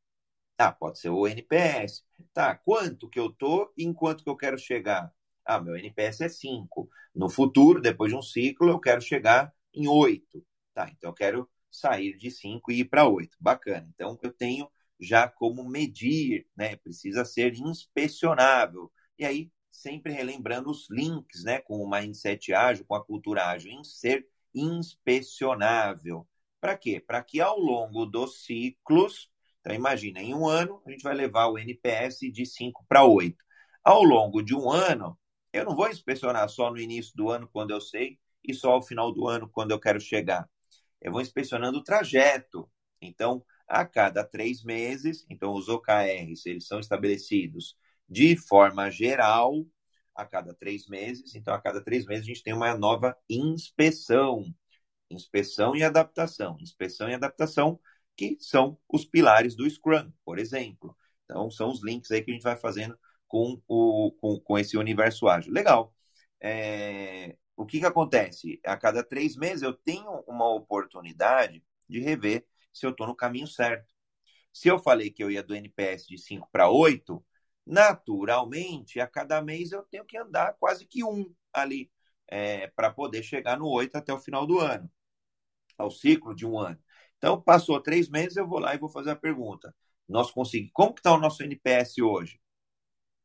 Ah, 0.57 0.71
pode 0.71 1.01
ser 1.01 1.09
o 1.11 1.27
NPS. 1.27 2.05
Tá, 2.33 2.55
quanto 2.55 3.11
que 3.11 3.19
eu 3.19 3.33
tô 3.33 3.73
e 3.77 3.83
em 3.83 3.93
quanto 3.93 4.23
que 4.23 4.31
eu 4.31 4.37
quero 4.37 4.57
chegar? 4.57 5.13
Ah, 5.45 5.61
meu 5.61 5.77
NPS 5.77 6.23
é 6.23 6.29
5. 6.29 6.89
No 7.13 7.29
futuro, 7.29 7.83
depois 7.83 8.13
de 8.13 8.17
um 8.17 8.23
ciclo, 8.23 8.69
eu 8.71 8.79
quero 8.79 9.01
chegar 9.03 9.53
em 9.75 9.89
8. 9.89 10.47
Tá, 10.73 10.89
então 10.89 11.11
eu 11.11 11.15
quero 11.15 11.51
sair 11.69 12.17
de 12.17 12.31
5 12.31 12.71
e 12.71 12.79
ir 12.83 12.85
para 12.85 13.09
8. 13.09 13.37
Bacana. 13.41 13.91
Então, 13.93 14.17
eu 14.23 14.33
tenho 14.33 14.71
já 15.01 15.27
como 15.29 15.69
medir, 15.69 16.47
né? 16.57 16.77
Precisa 16.77 17.25
ser 17.25 17.55
inspecionável. 17.57 18.89
E 19.19 19.25
aí, 19.25 19.51
sempre 19.73 20.13
relembrando 20.13 20.71
os 20.71 20.89
links, 20.89 21.43
né? 21.43 21.59
Com 21.61 21.79
o 21.79 21.91
mindset 21.91 22.55
ágil, 22.55 22.85
com 22.87 22.95
a 22.95 23.05
cultura 23.05 23.49
ágil, 23.49 23.73
em 23.73 23.83
ser 23.83 24.29
inspecionável. 24.55 26.25
Para 26.65 26.79
quê? 26.79 26.99
Para 26.99 27.23
que 27.23 27.43
ao 27.43 27.59
longo 27.59 28.07
dos 28.07 28.43
ciclos, 28.43 29.31
então 29.61 29.75
imagina, 29.75 30.23
em 30.23 30.33
um 30.33 30.49
ano 30.49 30.81
a 30.87 30.91
gente 30.91 31.03
vai 31.03 31.13
levar 31.13 31.49
o 31.49 31.59
NPS 31.59 32.21
de 32.33 32.47
5 32.47 32.87
para 32.89 33.05
8. 33.05 33.37
Ao 33.85 34.03
longo 34.03 34.43
de 34.43 34.55
um 34.55 34.71
ano, 34.71 35.15
eu 35.53 35.67
não 35.67 35.77
vou 35.77 35.91
inspecionar 35.91 36.49
só 36.49 36.71
no 36.71 36.79
início 36.79 37.13
do 37.15 37.29
ano, 37.29 37.47
quando 37.53 37.73
eu 37.73 37.83
sei, 37.83 38.19
e 38.43 38.55
só 38.55 38.71
ao 38.71 38.83
final 38.83 39.13
do 39.13 39.29
ano, 39.29 39.47
quando 39.47 39.73
eu 39.73 39.79
quero 39.79 40.01
chegar. 40.01 40.49
Eu 41.03 41.13
vou 41.13 41.21
inspecionando 41.21 41.81
o 41.81 41.85
trajeto. 41.85 42.67
Então, 42.99 43.45
a 43.69 43.85
cada 43.85 44.25
três 44.25 44.65
meses. 44.65 45.27
Então, 45.29 45.53
os 45.53 45.69
OKRs 45.69 46.47
eles 46.47 46.67
são 46.67 46.81
estabelecidos 46.81 47.77
de 48.09 48.39
forma 48.39 48.91
geral 48.91 49.67
a 50.15 50.25
cada 50.25 50.55
três 50.55 50.89
meses. 50.89 51.35
Então, 51.35 51.53
a 51.53 51.61
cada 51.61 51.85
três 51.85 52.07
meses 52.07 52.25
a 52.25 52.29
gente 52.29 52.43
tem 52.43 52.55
uma 52.55 52.75
nova 52.75 53.15
inspeção. 53.29 54.47
Inspeção 55.11 55.77
e 55.77 55.83
adaptação. 55.83 56.57
Inspeção 56.61 57.09
e 57.09 57.15
adaptação, 57.15 57.81
que 58.17 58.37
são 58.41 58.79
os 58.89 59.05
pilares 59.05 59.55
do 59.55 59.69
Scrum, 59.69 60.11
por 60.25 60.39
exemplo. 60.39 60.97
Então, 61.25 61.51
são 61.51 61.71
os 61.71 61.83
links 61.83 62.11
aí 62.11 62.23
que 62.23 62.31
a 62.31 62.35
gente 62.35 62.43
vai 62.43 62.57
fazendo 62.57 62.99
com, 63.29 63.61
o, 63.67 64.13
com, 64.21 64.41
com 64.41 64.59
esse 64.59 64.77
universo 64.77 65.29
ágil. 65.29 65.53
Legal. 65.53 65.95
É, 66.41 67.37
o 67.57 67.65
que, 67.67 67.81
que 67.81 67.87
acontece? 67.87 68.61
A 68.65 68.77
cada 68.77 69.03
três 69.03 69.37
meses 69.37 69.63
eu 69.63 69.73
tenho 69.73 70.11
uma 70.27 70.53
oportunidade 70.53 71.65
de 71.89 72.01
rever 72.01 72.47
se 72.73 72.87
eu 72.87 72.91
estou 72.91 73.07
no 73.07 73.17
caminho 73.17 73.47
certo. 73.47 73.87
Se 74.53 74.69
eu 74.69 74.79
falei 74.79 75.11
que 75.11 75.23
eu 75.23 75.31
ia 75.31 75.43
do 75.43 75.55
NPS 75.55 76.07
de 76.07 76.19
5 76.19 76.49
para 76.53 76.69
8, 76.71 77.25
naturalmente, 77.67 79.01
a 79.01 79.07
cada 79.07 79.43
mês 79.43 79.73
eu 79.73 79.83
tenho 79.85 80.05
que 80.05 80.17
andar 80.17 80.55
quase 80.59 80.87
que 80.87 81.05
um 81.05 81.35
ali 81.53 81.91
é, 82.29 82.69
para 82.69 82.91
poder 82.91 83.23
chegar 83.23 83.59
no 83.59 83.69
8 83.69 83.97
até 83.97 84.13
o 84.13 84.19
final 84.19 84.47
do 84.47 84.61
ano, 84.61 84.91
ao 85.79 85.91
ciclo 85.91 86.35
de 86.35 86.47
um 86.47 86.59
ano. 86.59 86.79
Então, 87.19 87.41
passou 87.41 87.81
três 87.81 88.09
meses, 88.09 88.37
eu 88.37 88.47
vou 88.47 88.59
lá 88.59 88.75
e 88.75 88.79
vou 88.79 88.89
fazer 88.89 89.11
a 89.11 89.17
pergunta. 89.17 89.75
Nós 90.09 90.31
conseguimos. 90.31 90.73
Como 90.75 90.93
que 90.95 91.01
está 91.01 91.13
o 91.13 91.19
nosso 91.21 91.43
NPS 91.43 91.99
hoje? 92.03 92.41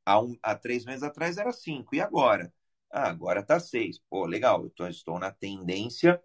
Há, 0.06 0.20
um, 0.22 0.38
há 0.42 0.56
três 0.56 0.86
meses 0.86 1.04
atrás 1.04 1.38
era 1.38 1.52
5, 1.52 1.96
e 1.96 2.02
agora? 2.02 2.54
Ah, 2.92 3.10
agora 3.10 3.42
está 3.42 3.60
6. 3.60 4.00
Pô, 4.10 4.26
legal, 4.26 4.66
então 4.66 4.88
estou 4.90 5.20
na 5.20 5.32
tendência 5.32 6.22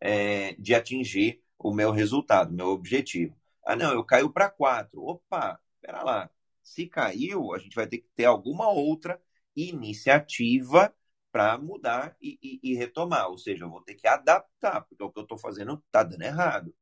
é, 0.00 0.54
de 0.54 0.74
atingir 0.74 1.42
o 1.58 1.72
meu 1.74 1.90
resultado, 1.92 2.52
meu 2.52 2.68
objetivo. 2.68 3.36
Ah, 3.64 3.76
não, 3.76 3.92
eu 3.92 4.04
caiu 4.04 4.32
para 4.32 4.50
4. 4.50 5.02
Opa, 5.02 5.60
espera 5.76 6.02
lá. 6.02 6.30
Se 6.62 6.86
caiu, 6.86 7.52
a 7.54 7.58
gente 7.58 7.74
vai 7.74 7.86
ter 7.86 7.98
que 7.98 8.08
ter 8.14 8.24
alguma 8.26 8.68
outra 8.70 9.20
iniciativa 9.56 10.94
para 11.32 11.58
mudar 11.58 12.16
e, 12.20 12.38
e, 12.42 12.60
e, 12.62 12.74
retomar. 12.74 13.28
Ou 13.28 13.38
seja, 13.38 13.64
eu 13.64 13.70
vou 13.70 13.82
ter 13.82 13.94
que 13.94 14.06
adaptar, 14.06 14.82
porque 14.82 15.02
o 15.02 15.10
que 15.10 15.18
eu 15.18 15.22
estou 15.24 15.38
fazendo 15.38 15.82
está 15.86 16.02
dando 16.02 16.22
errado. 16.22 16.74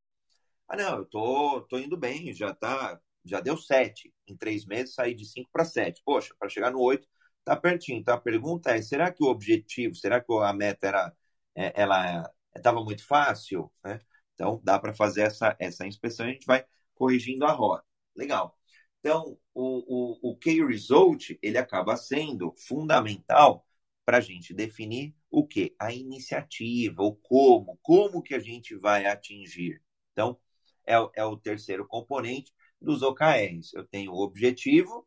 Ah, 0.68 0.76
não, 0.76 0.98
eu 0.98 1.04
tô, 1.06 1.62
tô 1.62 1.78
indo 1.78 1.96
bem, 1.96 2.32
já 2.34 2.54
tá, 2.54 3.00
já 3.24 3.40
deu 3.40 3.56
7. 3.56 4.12
Em 4.26 4.36
três 4.36 4.66
meses 4.66 4.94
saí 4.94 5.14
de 5.14 5.24
5 5.26 5.50
para 5.52 5.64
7. 5.64 6.02
Poxa, 6.04 6.34
para 6.38 6.48
chegar 6.48 6.70
no 6.70 6.80
8, 6.80 7.06
tá 7.44 7.56
pertinho. 7.56 7.98
Então 7.98 8.14
a 8.14 8.20
pergunta 8.20 8.70
é: 8.72 8.82
será 8.82 9.12
que 9.12 9.22
o 9.22 9.28
objetivo, 9.28 9.94
será 9.94 10.20
que 10.20 10.32
a 10.32 10.52
meta 10.52 10.86
era, 10.88 11.12
é, 11.56 11.72
ela 11.82 12.30
estava 12.56 12.82
muito 12.84 13.06
fácil? 13.06 13.72
Né? 13.84 14.00
Então, 14.34 14.60
dá 14.64 14.78
para 14.78 14.94
fazer 14.94 15.22
essa, 15.22 15.56
essa 15.58 15.86
inspeção 15.86 16.26
e 16.26 16.30
a 16.30 16.32
gente 16.34 16.46
vai 16.46 16.64
corrigindo 16.94 17.44
a 17.44 17.52
rota. 17.52 17.84
Legal. 18.16 18.56
Então, 19.00 19.38
o, 19.54 20.28
o, 20.28 20.32
o 20.32 20.36
Key 20.38 20.64
Result, 20.64 21.30
ele 21.42 21.58
acaba 21.58 21.96
sendo 21.96 22.54
fundamental 22.66 23.66
para 24.08 24.16
a 24.16 24.20
gente 24.22 24.54
definir 24.54 25.14
o 25.30 25.46
que? 25.46 25.76
A 25.78 25.92
iniciativa, 25.92 27.02
o 27.02 27.14
como, 27.14 27.78
como 27.82 28.22
que 28.22 28.34
a 28.34 28.38
gente 28.38 28.74
vai 28.74 29.04
atingir. 29.04 29.82
Então, 30.12 30.40
é, 30.86 30.94
é 31.16 31.24
o 31.26 31.36
terceiro 31.36 31.86
componente 31.86 32.50
dos 32.80 33.02
OKRs. 33.02 33.74
Eu 33.74 33.84
tenho 33.86 34.12
o 34.12 34.22
objetivo 34.22 35.06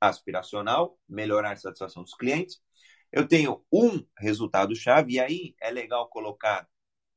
aspiracional, 0.00 0.98
melhorar 1.08 1.52
a 1.52 1.56
satisfação 1.56 2.02
dos 2.02 2.12
clientes. 2.12 2.60
Eu 3.12 3.28
tenho 3.28 3.64
um 3.72 4.04
resultado-chave, 4.18 5.12
e 5.12 5.20
aí 5.20 5.54
é 5.62 5.70
legal 5.70 6.08
colocar, 6.08 6.68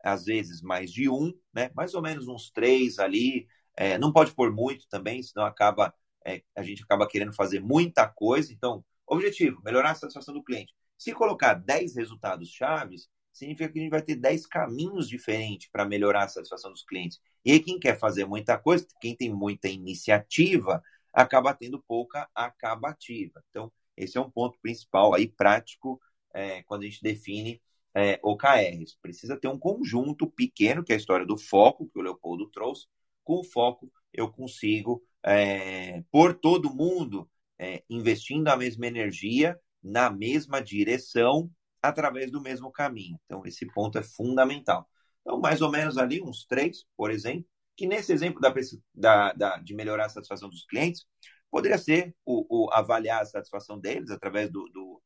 às 0.04 0.26
vezes, 0.26 0.62
mais 0.62 0.94
de 0.94 1.10
um, 1.10 1.34
né? 1.52 1.72
mais 1.76 1.96
ou 1.96 2.02
menos 2.04 2.28
uns 2.28 2.52
três 2.52 3.00
ali. 3.00 3.48
É, 3.76 3.98
não 3.98 4.14
pode 4.14 4.36
pôr 4.36 4.54
muito 4.54 4.88
também, 4.88 5.24
senão 5.24 5.48
acaba 5.48 5.96
é, 6.24 6.44
a 6.56 6.62
gente 6.62 6.84
acaba 6.84 7.08
querendo 7.08 7.34
fazer 7.34 7.60
muita 7.60 8.08
coisa. 8.08 8.54
Então, 8.54 8.86
objetivo, 9.08 9.60
melhorar 9.64 9.94
a 9.94 9.96
satisfação 9.96 10.32
do 10.32 10.44
cliente. 10.44 10.76
Se 10.98 11.14
colocar 11.14 11.54
10 11.56 11.96
resultados 11.96 12.50
chaves, 12.50 13.10
significa 13.32 13.72
que 13.72 13.80
a 13.80 13.82
gente 13.82 13.92
vai 13.92 14.02
ter 14.02 14.16
10 14.16 14.46
caminhos 14.46 15.08
diferentes 15.08 15.70
para 15.72 15.86
melhorar 15.86 16.24
a 16.24 16.28
satisfação 16.28 16.72
dos 16.72 16.84
clientes. 16.84 17.20
E 17.44 17.52
aí, 17.52 17.60
quem 17.60 17.80
quer 17.80 17.98
fazer 18.00 18.26
muita 18.26 18.58
coisa, 18.58 18.88
quem 19.02 19.16
tem 19.16 19.34
muita 19.34 19.68
iniciativa, 19.68 20.82
acaba 21.12 21.54
tendo 21.54 21.82
pouca 21.82 22.30
acabativa. 22.34 23.44
Então, 23.50 23.72
esse 23.98 24.18
é 24.18 24.22
um 24.22 24.30
ponto 24.30 24.58
principal 24.62 25.14
aí, 25.14 25.28
prático, 25.28 26.00
é, 26.34 26.64
quando 26.64 26.84
a 26.84 26.86
gente 26.86 27.02
define 27.02 27.62
é, 27.94 28.20
OKRs. 28.24 28.98
Precisa 29.02 29.38
ter 29.38 29.48
um 29.48 29.60
conjunto 29.60 30.30
pequeno, 30.30 30.84
que 30.84 30.92
é 30.92 30.96
a 30.96 31.00
história 31.00 31.26
do 31.26 31.38
foco, 31.38 31.90
que 31.90 32.00
o 32.00 32.02
Leopoldo 32.02 32.50
trouxe. 32.50 32.88
Com 33.24 33.40
o 33.40 33.44
foco, 33.44 33.92
eu 34.12 34.32
consigo 34.32 35.04
é, 35.24 36.04
por 36.12 36.34
todo 36.34 36.74
mundo 36.74 37.30
é, 37.58 37.84
investindo 37.90 38.48
a 38.50 38.58
mesma 38.58 38.88
energia 38.88 39.60
na 39.84 40.10
mesma 40.10 40.62
direção 40.62 41.52
através 41.82 42.32
do 42.32 42.42
mesmo 42.42 42.72
caminho. 42.72 43.20
Então, 43.26 43.46
esse 43.46 43.66
ponto 43.68 43.98
é 43.98 44.04
fundamental. 44.04 44.90
Então, 45.22 45.40
mais 45.40 45.62
ou 45.62 45.70
menos 45.72 45.98
ali, 45.98 46.22
uns 46.22 46.46
três, 46.46 46.86
por 46.96 47.12
exemplo, 47.12 47.46
que 47.76 47.88
nesse 47.88 48.14
exemplo 48.14 48.40
da, 48.40 48.54
da, 48.94 49.34
da 49.34 49.58
de 49.58 49.74
melhorar 49.76 50.06
a 50.06 50.10
satisfação 50.10 50.50
dos 50.50 50.66
clientes, 50.66 51.06
poderia 51.52 51.78
ser 51.78 52.16
o, 52.26 52.66
o 52.66 52.72
avaliar 52.72 53.22
a 53.22 53.26
satisfação 53.26 53.80
deles 53.80 54.10
através 54.12 54.50
do, 54.52 54.66
do, 54.70 55.02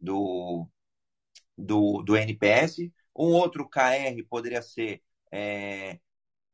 do, 0.00 0.68
do, 1.56 2.02
do 2.02 2.16
NPS. 2.16 2.90
Um 3.16 3.32
outro 3.34 3.68
KR 3.68 4.22
poderia 4.28 4.62
ser 4.62 5.02
é, 5.32 6.00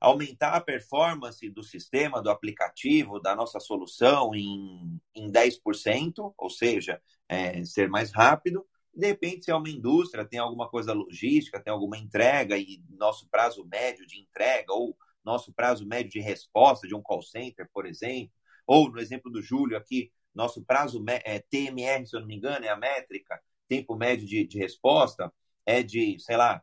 aumentar 0.00 0.54
a 0.54 0.60
performance 0.60 1.48
do 1.50 1.62
sistema, 1.62 2.22
do 2.22 2.30
aplicativo, 2.30 3.20
da 3.20 3.34
nossa 3.34 3.58
solução 3.58 4.34
em, 4.34 5.00
em 5.14 5.30
10%, 5.30 6.32
ou 6.36 6.50
seja, 6.50 7.00
é, 7.28 7.64
ser 7.64 7.88
mais 7.88 8.12
rápido. 8.12 8.66
De 8.94 9.06
repente, 9.06 9.44
se 9.44 9.50
é 9.50 9.54
uma 9.54 9.68
indústria, 9.68 10.24
tem 10.24 10.38
alguma 10.38 10.68
coisa 10.68 10.92
logística, 10.92 11.60
tem 11.60 11.72
alguma 11.72 11.96
entrega 11.98 12.56
e 12.56 12.82
nosso 12.90 13.28
prazo 13.28 13.66
médio 13.66 14.06
de 14.06 14.20
entrega, 14.20 14.72
ou 14.72 14.96
nosso 15.24 15.52
prazo 15.52 15.86
médio 15.86 16.10
de 16.10 16.20
resposta 16.20 16.86
de 16.86 16.94
um 16.94 17.02
call 17.02 17.22
center, 17.22 17.68
por 17.72 17.86
exemplo, 17.86 18.32
ou 18.66 18.90
no 18.90 19.00
exemplo 19.00 19.30
do 19.30 19.42
Júlio 19.42 19.76
aqui, 19.76 20.12
nosso 20.34 20.64
prazo 20.64 21.04
é, 21.08 21.40
TMR, 21.40 22.06
se 22.06 22.16
eu 22.16 22.20
não 22.20 22.26
me 22.26 22.36
engano, 22.36 22.64
é 22.64 22.68
a 22.68 22.76
métrica, 22.76 23.40
tempo 23.66 23.96
médio 23.96 24.26
de, 24.26 24.46
de 24.46 24.58
resposta, 24.58 25.32
é 25.66 25.82
de, 25.82 26.18
sei 26.20 26.36
lá, 26.36 26.62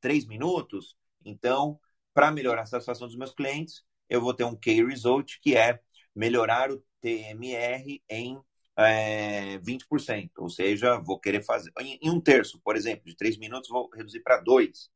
três 0.00 0.26
minutos. 0.26 0.96
Então, 1.24 1.78
para 2.16 2.30
melhorar 2.32 2.62
a 2.62 2.66
satisfação 2.66 3.06
dos 3.06 3.14
meus 3.14 3.34
clientes, 3.34 3.84
eu 4.08 4.22
vou 4.22 4.32
ter 4.32 4.44
um 4.44 4.56
key 4.56 4.82
result, 4.82 5.38
que 5.42 5.54
é 5.54 5.78
melhorar 6.14 6.70
o 6.72 6.82
TMR 7.02 8.02
em 8.08 8.40
é, 8.74 9.58
20%, 9.58 10.30
ou 10.38 10.48
seja, 10.48 10.98
vou 10.98 11.20
querer 11.20 11.42
fazer 11.44 11.70
em, 11.78 11.98
em 12.00 12.10
um 12.10 12.18
terço, 12.18 12.58
por 12.64 12.74
exemplo, 12.74 13.04
de 13.04 13.14
três 13.14 13.36
minutos, 13.36 13.68
vou 13.68 13.90
reduzir 13.94 14.20
para 14.20 14.40
dois. 14.40 14.88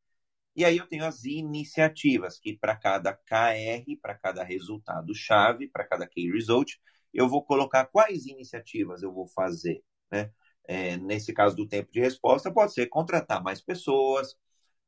E 0.57 0.65
aí 0.65 0.79
eu 0.79 0.87
tenho 0.87 1.05
as 1.05 1.25
iniciativas, 1.25 2.39
que 2.41 2.57
para 2.57 2.75
cada 2.75 3.13
KR, 3.13 3.99
para 4.01 4.15
cada 4.15 4.43
resultado-chave, 4.43 5.69
para 5.69 5.85
cada 5.85 6.07
key 6.07 6.31
result, 6.33 6.77
eu 7.13 7.29
vou 7.29 7.45
colocar 7.45 7.85
quais 7.85 8.25
iniciativas 8.25 9.03
eu 9.03 9.13
vou 9.13 9.27
fazer. 9.27 9.83
Né? 10.11 10.33
É, 10.67 10.97
nesse 10.97 11.35
caso 11.35 11.55
do 11.55 11.69
tempo 11.69 11.93
de 11.93 12.01
resposta, 12.01 12.51
pode 12.51 12.73
ser 12.73 12.87
contratar 12.87 13.43
mais 13.43 13.61
pessoas, 13.61 14.39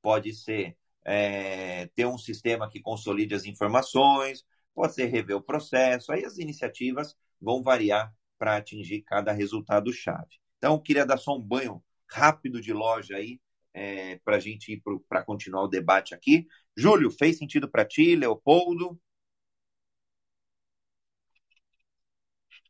pode 0.01 0.33
ser 0.33 0.79
é, 1.05 1.87
ter 1.95 2.07
um 2.07 2.19
sistema 2.19 2.69
que 2.69 2.81
consolide 2.81 3.35
as 3.35 3.45
informações, 3.45 4.45
pode 4.75 4.95
ser 4.95 5.07
rever 5.07 5.37
o 5.37 5.43
processo, 5.43 6.13
aí 6.13 6.25
as 6.25 6.39
iniciativas 6.39 7.17
vão 7.41 7.63
variar 7.63 8.13
para 8.39 8.57
atingir 8.57 9.03
cada 9.03 9.33
resultado-chave. 9.33 10.41
Então, 10.59 10.81
queria 10.81 11.07
dar 11.07 11.17
só 11.17 11.37
um 11.37 11.41
banho 11.41 11.83
rápido 12.09 12.61
de 12.61 12.73
loja 12.73 13.17
aí, 13.17 13.41
é, 13.75 14.17
para 14.25 14.37
a 14.37 14.41
gente 14.41 14.73
ir 14.73 14.83
para 15.09 15.25
continuar 15.25 15.63
o 15.65 15.69
debate 15.69 16.15
aqui. 16.15 16.47
Júlio, 16.77 17.11
fez 17.11 17.39
sentido 17.39 17.71
para 17.71 17.85
ti, 17.85 18.15
Leopoldo? 18.17 18.99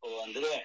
Ô, 0.03 0.25
André, 0.25 0.62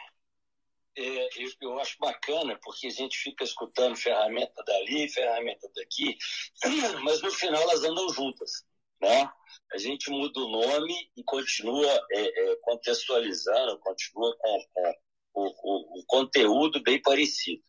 é, 0.97 1.29
eu, 1.37 1.51
eu, 1.61 1.79
acho 1.79 1.95
bacana, 1.99 2.59
porque 2.63 2.87
a 2.87 2.91
gente 2.91 3.17
fica 3.17 3.43
escutando 3.43 3.95
ferramenta 3.95 4.63
dali, 4.63 5.07
ferramenta 5.09 5.69
daqui, 5.75 6.17
mas 7.03 7.21
no 7.21 7.31
final 7.31 7.61
elas 7.61 7.83
andam 7.83 8.09
juntas. 8.09 8.65
Né? 8.99 9.29
A 9.71 9.77
gente 9.77 10.09
muda 10.09 10.39
o 10.39 10.49
nome 10.49 11.11
e 11.15 11.23
continua 11.23 11.87
é, 12.11 12.51
é, 12.51 12.55
contextualizando, 12.61 13.79
continua 13.79 14.35
com, 14.37 14.65
com 14.73 14.93
o, 15.35 15.45
o, 15.45 15.99
o, 15.99 16.05
conteúdo 16.07 16.81
bem 16.81 16.99
parecido. 16.99 17.61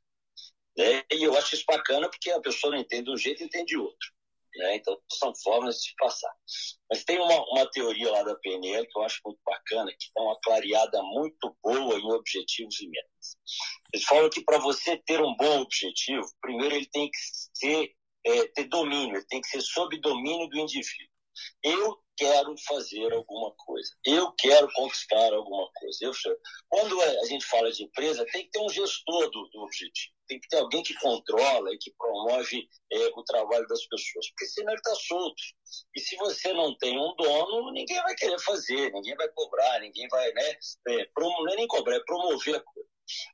Né? 0.76 1.04
E 1.12 1.22
eu 1.22 1.36
acho 1.36 1.54
isso 1.54 1.64
bacana 1.66 2.08
porque 2.08 2.30
a 2.30 2.40
pessoa 2.40 2.72
não 2.72 2.80
entende 2.80 3.04
de 3.04 3.10
um 3.10 3.16
jeito 3.16 3.42
e 3.42 3.46
entende 3.46 3.66
de 3.66 3.76
outro. 3.76 4.17
Né? 4.56 4.76
Então, 4.76 4.98
são 5.12 5.32
formas 5.36 5.76
de 5.80 5.94
passar. 5.96 6.32
Mas 6.90 7.04
tem 7.04 7.18
uma, 7.18 7.44
uma 7.52 7.70
teoria 7.70 8.10
lá 8.10 8.22
da 8.22 8.34
PNL 8.36 8.86
que 8.86 8.98
eu 8.98 9.02
acho 9.02 9.20
muito 9.24 9.38
bacana, 9.44 9.90
que 9.90 10.08
dá 10.14 10.22
uma 10.22 10.38
clareada 10.42 11.02
muito 11.02 11.56
boa 11.62 11.98
em 11.98 12.12
objetivos 12.12 12.80
e 12.80 12.88
metas. 12.88 13.36
Eles 13.92 14.06
falam 14.06 14.30
que 14.30 14.42
para 14.42 14.58
você 14.58 14.96
ter 14.96 15.20
um 15.20 15.36
bom 15.36 15.60
objetivo, 15.60 16.26
primeiro 16.40 16.74
ele 16.74 16.88
tem 16.90 17.10
que 17.10 17.18
ser, 17.54 17.94
é, 18.26 18.46
ter 18.48 18.64
domínio, 18.68 19.16
ele 19.16 19.26
tem 19.26 19.40
que 19.40 19.48
ser 19.48 19.60
sob 19.60 19.98
domínio 20.00 20.48
do 20.48 20.58
indivíduo. 20.58 21.12
Eu 21.62 21.98
quero 22.18 22.54
fazer 22.66 23.12
alguma 23.12 23.52
coisa. 23.56 23.90
Eu 24.04 24.32
quero 24.32 24.68
conquistar 24.72 25.32
alguma 25.32 25.70
coisa. 25.72 25.98
Eu, 26.02 26.12
quando 26.68 27.00
a 27.00 27.24
gente 27.26 27.46
fala 27.46 27.70
de 27.70 27.84
empresa, 27.84 28.26
tem 28.32 28.44
que 28.44 28.50
ter 28.50 28.60
um 28.60 28.68
gestor 28.68 29.30
do, 29.30 29.48
do 29.48 29.60
objetivo. 29.60 30.12
Tem 30.26 30.40
que 30.40 30.48
ter 30.48 30.58
alguém 30.58 30.82
que 30.82 30.94
controla 30.94 31.72
e 31.72 31.78
que 31.78 31.94
promove 31.96 32.68
é, 32.92 32.98
o 33.14 33.22
trabalho 33.22 33.66
das 33.68 33.86
pessoas. 33.86 34.28
Porque 34.30 34.46
senão 34.46 34.72
ele 34.72 34.80
está 34.80 34.94
solto. 34.96 35.42
E 35.94 36.00
se 36.00 36.16
você 36.16 36.52
não 36.52 36.76
tem 36.76 36.98
um 36.98 37.14
dono, 37.16 37.72
ninguém 37.72 38.02
vai 38.02 38.14
querer 38.14 38.38
fazer, 38.40 38.92
ninguém 38.92 39.14
vai 39.16 39.28
cobrar, 39.28 39.80
ninguém 39.80 40.06
vai, 40.08 40.30
né? 40.32 40.58
É, 40.88 41.04
promover, 41.14 41.52
é 41.52 41.56
nem 41.56 41.66
cobrar, 41.66 41.96
é 41.96 42.04
promover 42.04 42.56
a 42.56 42.60
coisa. 42.60 42.88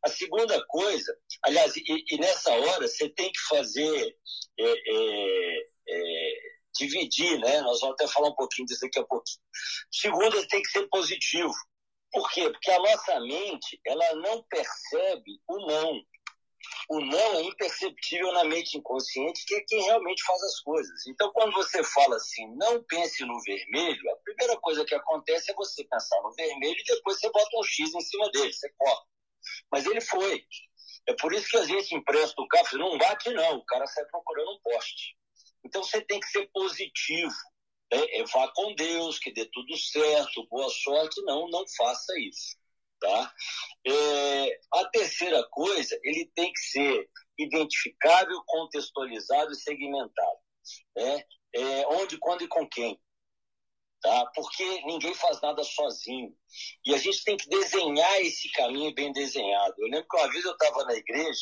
A 0.04 0.08
segunda 0.08 0.64
coisa, 0.66 1.18
aliás, 1.42 1.74
e, 1.74 1.82
e 2.12 2.18
nessa 2.18 2.52
hora 2.52 2.86
você 2.86 3.08
tem 3.08 3.32
que 3.32 3.40
fazer. 3.40 4.16
É, 4.56 4.72
é 5.88 6.53
dividir, 6.76 7.38
né? 7.38 7.60
Nós 7.60 7.80
vamos 7.80 7.94
até 7.94 8.06
falar 8.08 8.28
um 8.28 8.34
pouquinho 8.34 8.66
disso 8.66 8.80
daqui 8.82 8.98
a 8.98 9.04
pouquinho. 9.04 9.40
Segundo, 9.90 10.36
ele 10.36 10.48
tem 10.48 10.62
que 10.62 10.70
ser 10.70 10.86
positivo. 10.88 11.54
Por 12.12 12.30
quê? 12.30 12.48
Porque 12.50 12.70
a 12.70 12.78
nossa 12.78 13.20
mente, 13.20 13.80
ela 13.86 14.14
não 14.16 14.42
percebe 14.44 15.40
o 15.48 15.66
não. 15.66 16.00
O 16.88 17.00
não 17.00 17.34
é 17.36 17.42
imperceptível 17.42 18.32
na 18.32 18.44
mente 18.44 18.76
inconsciente, 18.76 19.44
que 19.46 19.54
é 19.54 19.64
quem 19.66 19.82
realmente 19.82 20.22
faz 20.24 20.42
as 20.42 20.60
coisas. 20.60 21.06
Então, 21.06 21.30
quando 21.32 21.52
você 21.52 21.82
fala 21.82 22.16
assim, 22.16 22.46
não 22.56 22.82
pense 22.84 23.24
no 23.24 23.40
vermelho, 23.42 24.10
a 24.12 24.16
primeira 24.16 24.56
coisa 24.60 24.84
que 24.84 24.94
acontece 24.94 25.50
é 25.50 25.54
você 25.54 25.84
pensar 25.84 26.22
no 26.22 26.32
vermelho 26.32 26.76
e 26.78 26.84
depois 26.84 27.18
você 27.18 27.30
bota 27.30 27.58
um 27.58 27.64
X 27.64 27.94
em 27.94 28.00
cima 28.00 28.30
dele, 28.30 28.52
você 28.52 28.72
corta. 28.76 29.06
Mas 29.70 29.86
ele 29.86 30.00
foi. 30.00 30.44
É 31.06 31.14
por 31.14 31.32
isso 31.34 31.48
que 31.48 31.56
a 31.58 31.64
gente 31.64 31.94
empresta 31.94 32.40
o 32.40 32.48
carro, 32.48 32.78
não 32.78 32.96
bate 32.96 33.30
não, 33.30 33.58
o 33.58 33.64
cara 33.66 33.86
sai 33.86 34.04
procurando 34.06 34.52
um 34.52 34.60
poste. 34.60 35.16
Então 35.64 35.82
você 35.82 36.00
tem 36.02 36.20
que 36.20 36.28
ser 36.28 36.48
positivo. 36.52 37.34
Né? 37.92 38.04
É, 38.12 38.24
vá 38.24 38.50
com 38.54 38.74
Deus, 38.74 39.18
que 39.18 39.32
dê 39.32 39.44
tudo 39.46 39.76
certo, 39.76 40.46
boa 40.48 40.68
sorte. 40.68 41.20
Não, 41.22 41.48
não 41.48 41.64
faça 41.76 42.12
isso. 42.20 42.56
Tá? 43.00 43.32
É, 43.86 44.60
a 44.72 44.88
terceira 44.90 45.46
coisa, 45.50 45.98
ele 46.02 46.30
tem 46.34 46.52
que 46.52 46.60
ser 46.60 47.10
identificável, 47.38 48.42
contextualizado 48.46 49.52
e 49.52 49.56
segmentado. 49.56 50.38
Né? 50.96 51.24
É, 51.54 51.86
onde, 51.88 52.18
quando 52.18 52.42
e 52.42 52.48
com 52.48 52.66
quem. 52.68 52.98
Tá? 54.04 54.26
Porque 54.34 54.62
ninguém 54.82 55.14
faz 55.14 55.40
nada 55.40 55.64
sozinho. 55.64 56.30
E 56.84 56.94
a 56.94 56.98
gente 56.98 57.24
tem 57.24 57.38
que 57.38 57.48
desenhar 57.48 58.20
esse 58.20 58.52
caminho 58.52 58.94
bem 58.94 59.10
desenhado. 59.12 59.74
Eu 59.78 59.86
lembro 59.86 60.06
que 60.06 60.16
uma 60.18 60.30
vez 60.30 60.44
eu 60.44 60.52
estava 60.52 60.84
na 60.84 60.92
igreja 60.92 61.40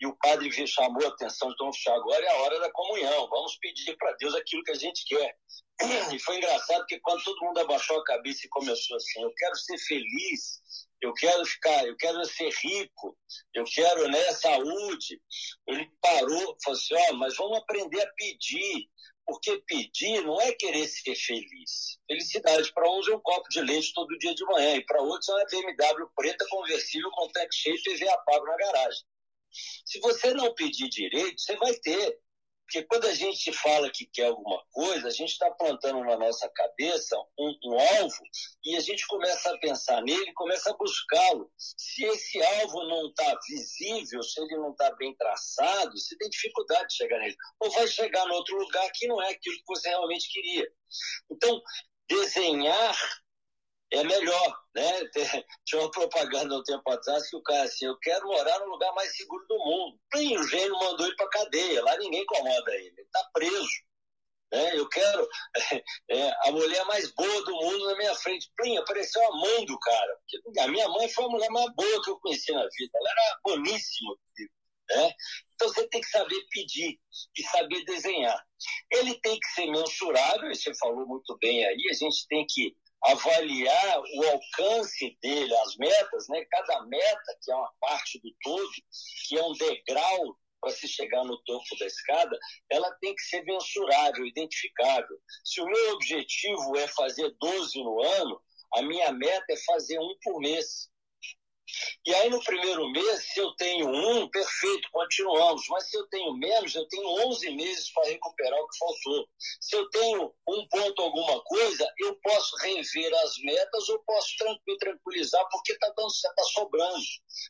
e 0.00 0.06
o 0.06 0.16
padre 0.18 0.48
chamou 0.64 1.04
a 1.04 1.08
atenção, 1.08 1.50
então 1.50 1.68
agora 1.92 2.24
é 2.24 2.30
a 2.30 2.42
hora 2.42 2.60
da 2.60 2.70
comunhão, 2.70 3.28
vamos 3.28 3.56
pedir 3.56 3.96
para 3.96 4.12
Deus 4.12 4.32
aquilo 4.36 4.62
que 4.62 4.70
a 4.70 4.76
gente 4.76 5.04
quer. 5.06 5.36
e 6.14 6.18
foi 6.20 6.36
engraçado 6.36 6.78
porque 6.82 7.00
quando 7.00 7.24
todo 7.24 7.46
mundo 7.46 7.58
abaixou 7.58 7.98
a 7.98 8.04
cabeça 8.04 8.46
e 8.46 8.50
começou 8.50 8.96
assim, 8.96 9.20
eu 9.20 9.34
quero 9.34 9.56
ser 9.56 9.78
feliz, 9.78 10.60
eu 11.02 11.12
quero 11.14 11.44
ficar, 11.44 11.84
eu 11.84 11.96
quero 11.96 12.24
ser 12.26 12.48
rico, 12.62 13.18
eu 13.52 13.64
quero 13.64 14.08
né, 14.08 14.32
saúde. 14.34 15.20
Ele 15.66 15.90
parou, 16.00 16.56
falou 16.62 16.78
assim, 16.78 16.94
ó, 16.94 17.10
oh, 17.10 17.14
mas 17.14 17.36
vamos 17.36 17.58
aprender 17.58 18.00
a 18.00 18.12
pedir, 18.12 18.88
porque 19.26 19.58
pedir 19.66 20.20
não 20.22 20.40
é 20.40 20.52
querer 20.52 20.86
ser 20.86 21.14
feliz. 21.14 21.98
Felicidade 22.06 22.72
para 22.72 22.90
uns 22.90 23.08
é 23.08 23.14
um 23.14 23.20
copo 23.20 23.48
de 23.48 23.60
leite 23.60 23.92
todo 23.94 24.18
dia 24.18 24.34
de 24.34 24.44
manhã, 24.44 24.76
e 24.76 24.84
para 24.84 25.02
outros 25.02 25.28
é 25.28 25.32
uma 25.32 25.46
BMW 25.46 26.10
preta 26.14 26.46
conversível 26.48 27.10
com 27.12 27.28
tanque 27.28 27.54
cheio 27.54 27.76
e 27.76 27.82
TV 27.82 28.08
a 28.08 28.18
pago 28.18 28.44
na 28.44 28.56
garagem. 28.56 29.02
Se 29.84 30.00
você 30.00 30.34
não 30.34 30.54
pedir 30.54 30.88
direito, 30.88 31.40
você 31.40 31.56
vai 31.56 31.74
ter. 31.74 32.18
Porque 32.66 32.82
quando 32.84 33.06
a 33.06 33.14
gente 33.14 33.52
fala 33.52 33.90
que 33.90 34.06
quer 34.06 34.26
alguma 34.26 34.62
coisa, 34.70 35.08
a 35.08 35.10
gente 35.10 35.32
está 35.32 35.50
plantando 35.50 36.00
na 36.00 36.16
nossa 36.16 36.48
cabeça 36.48 37.16
um, 37.38 37.54
um, 37.64 37.78
alvo 37.98 38.22
e 38.64 38.74
a 38.76 38.80
gente 38.80 39.06
começa 39.06 39.50
a 39.50 39.58
pensar 39.58 40.02
nele, 40.02 40.32
começa 40.32 40.70
a 40.70 40.76
buscá-lo. 40.76 41.50
Se 41.58 42.04
esse 42.04 42.42
alvo 42.42 42.82
não 42.88 43.08
está 43.08 43.38
visível, 43.48 44.22
se 44.22 44.40
ele 44.40 44.56
não 44.56 44.70
está 44.70 44.94
bem 44.96 45.14
traçado, 45.16 45.92
você 45.96 46.16
tem 46.16 46.30
dificuldade 46.30 46.88
de 46.88 46.96
chegar 46.96 47.18
nele. 47.18 47.36
Ou 47.60 47.70
vai 47.70 47.86
chegar 47.86 48.26
em 48.26 48.32
outro 48.32 48.56
lugar 48.56 48.90
que 48.94 49.06
não 49.06 49.22
é 49.22 49.30
aquilo 49.30 49.56
que 49.56 49.66
você 49.66 49.90
realmente 49.90 50.32
queria. 50.32 50.66
Então, 51.30 51.60
desenhar 52.08 52.96
é 53.92 54.04
melhor, 54.04 54.60
né? 54.74 54.92
Tinha 55.64 55.82
uma 55.82 55.90
propaganda 55.90 56.56
um 56.56 56.62
tempo 56.62 56.90
atrás 56.90 57.28
que 57.28 57.36
o 57.36 57.42
cara 57.42 57.64
assim, 57.64 57.86
eu 57.86 57.98
quero 57.98 58.26
morar 58.26 58.58
no 58.60 58.66
lugar 58.66 58.92
mais 58.94 59.16
seguro 59.16 59.44
do 59.48 59.58
mundo. 59.58 59.98
E 60.16 60.36
o 60.36 60.42
gênio 60.48 60.78
mandou 60.78 61.06
ele 61.06 61.16
para 61.16 61.28
cadeia, 61.28 61.82
lá 61.82 61.96
ninguém 61.98 62.22
incomoda 62.22 62.74
ele, 62.74 62.88
ele 62.88 63.02
está 63.02 63.30
preso. 63.32 63.84
Né? 64.52 64.78
Eu 64.78 64.88
quero 64.88 65.28
é, 66.10 66.48
a 66.48 66.52
mulher 66.52 66.84
mais 66.86 67.12
boa 67.12 67.44
do 67.44 67.52
mundo 67.52 67.86
na 67.86 67.96
minha 67.96 68.14
frente. 68.14 68.52
Plim, 68.56 68.76
apareceu 68.76 69.20
a 69.26 69.36
mãe 69.36 69.64
do 69.64 69.78
cara. 69.78 70.18
A 70.60 70.68
minha 70.68 70.88
mãe 70.88 71.08
foi 71.08 71.24
a 71.24 71.28
mulher 71.28 71.50
mais 71.50 71.74
boa 71.74 72.02
que 72.02 72.10
eu 72.10 72.20
conheci 72.20 72.52
na 72.52 72.62
vida. 72.62 72.92
Ela 72.94 73.10
era 73.10 73.40
boníssima. 73.42 74.14
Né? 74.90 75.12
Então 75.54 75.68
você 75.68 75.88
tem 75.88 76.00
que 76.00 76.08
saber 76.08 76.40
pedir 76.50 76.98
e 77.36 77.42
saber 77.44 77.84
desenhar. 77.84 78.44
Ele 78.90 79.18
tem 79.20 79.38
que 79.38 79.48
ser 79.48 79.66
mensurável, 79.66 80.54
você 80.54 80.74
falou 80.76 81.06
muito 81.06 81.36
bem 81.38 81.64
aí, 81.64 81.88
a 81.90 81.94
gente 81.94 82.26
tem 82.28 82.46
que 82.48 82.76
avaliar 83.06 84.00
o 84.00 84.24
alcance 84.24 85.16
dele, 85.22 85.54
as 85.56 85.76
metas, 85.76 86.28
né? 86.28 86.44
Cada 86.50 86.86
meta, 86.86 87.38
que 87.42 87.50
é 87.50 87.54
uma 87.54 87.72
parte 87.80 88.20
do 88.20 88.34
todo, 88.42 88.72
que 89.28 89.38
é 89.38 89.42
um 89.42 89.52
degrau 89.52 90.36
para 90.60 90.72
se 90.72 90.88
chegar 90.88 91.24
no 91.24 91.36
topo 91.42 91.78
da 91.78 91.86
escada, 91.86 92.38
ela 92.70 92.90
tem 93.00 93.14
que 93.14 93.22
ser 93.22 93.44
mensurável, 93.44 94.24
identificável. 94.24 95.18
Se 95.44 95.60
o 95.60 95.66
meu 95.66 95.92
objetivo 95.92 96.76
é 96.78 96.88
fazer 96.88 97.34
12 97.38 97.84
no 97.84 98.02
ano, 98.02 98.40
a 98.74 98.82
minha 98.82 99.12
meta 99.12 99.52
é 99.52 99.56
fazer 99.66 99.98
um 99.98 100.16
por 100.22 100.40
mês. 100.40 100.88
E 102.06 102.14
aí, 102.14 102.28
no 102.28 102.42
primeiro 102.44 102.88
mês, 102.90 103.32
se 103.32 103.40
eu 103.40 103.50
tenho 103.56 103.88
um, 103.88 104.28
perfeito, 104.28 104.88
continuamos. 104.92 105.64
Mas 105.70 105.88
se 105.88 105.96
eu 105.96 106.06
tenho 106.08 106.34
menos, 106.34 106.74
eu 106.74 106.86
tenho 106.88 107.06
11 107.28 107.50
meses 107.52 107.90
para 107.92 108.08
recuperar 108.08 108.60
o 108.60 108.68
que 108.68 108.78
faltou. 108.78 109.28
Se 109.60 109.76
eu 109.76 109.88
tenho 109.90 110.34
um 110.48 110.68
ponto, 110.68 111.02
alguma 111.02 111.40
coisa, 111.42 111.90
eu 111.98 112.14
posso 112.16 112.56
rever 112.56 113.14
as 113.22 113.38
metas 113.38 113.88
ou 113.88 113.98
posso 114.04 114.28
tranquilizar 114.78 115.46
porque 115.50 115.72
está 115.72 115.90
tá 115.92 116.44
sobrando. 116.54 117.04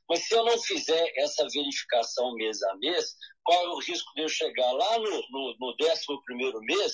Mas 0.09 0.27
se 0.27 0.35
eu 0.35 0.45
não 0.45 0.61
fizer 0.63 1.13
essa 1.17 1.47
verificação 1.49 2.35
mês 2.35 2.63
a 2.63 2.77
mês, 2.77 3.17
qual 3.43 3.65
é 3.65 3.69
o 3.71 3.81
risco 3.81 4.13
de 4.15 4.23
eu 4.23 4.29
chegar 4.29 4.73
lá 4.73 4.99
no, 4.99 5.11
no, 5.31 5.57
no 5.59 5.77
11 5.77 6.67
mês 6.67 6.93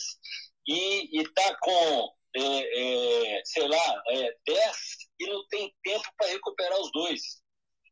e 0.66 1.20
estar 1.20 1.42
tá 1.42 1.58
com 1.60 2.19
é, 2.36 3.36
é, 3.36 3.42
sei 3.44 3.68
lá, 3.68 4.02
é, 4.10 4.36
10 4.46 4.76
e 5.20 5.26
não 5.26 5.46
tem 5.48 5.74
tempo 5.82 6.08
para 6.16 6.28
recuperar 6.28 6.80
os 6.80 6.92
dois. 6.92 7.20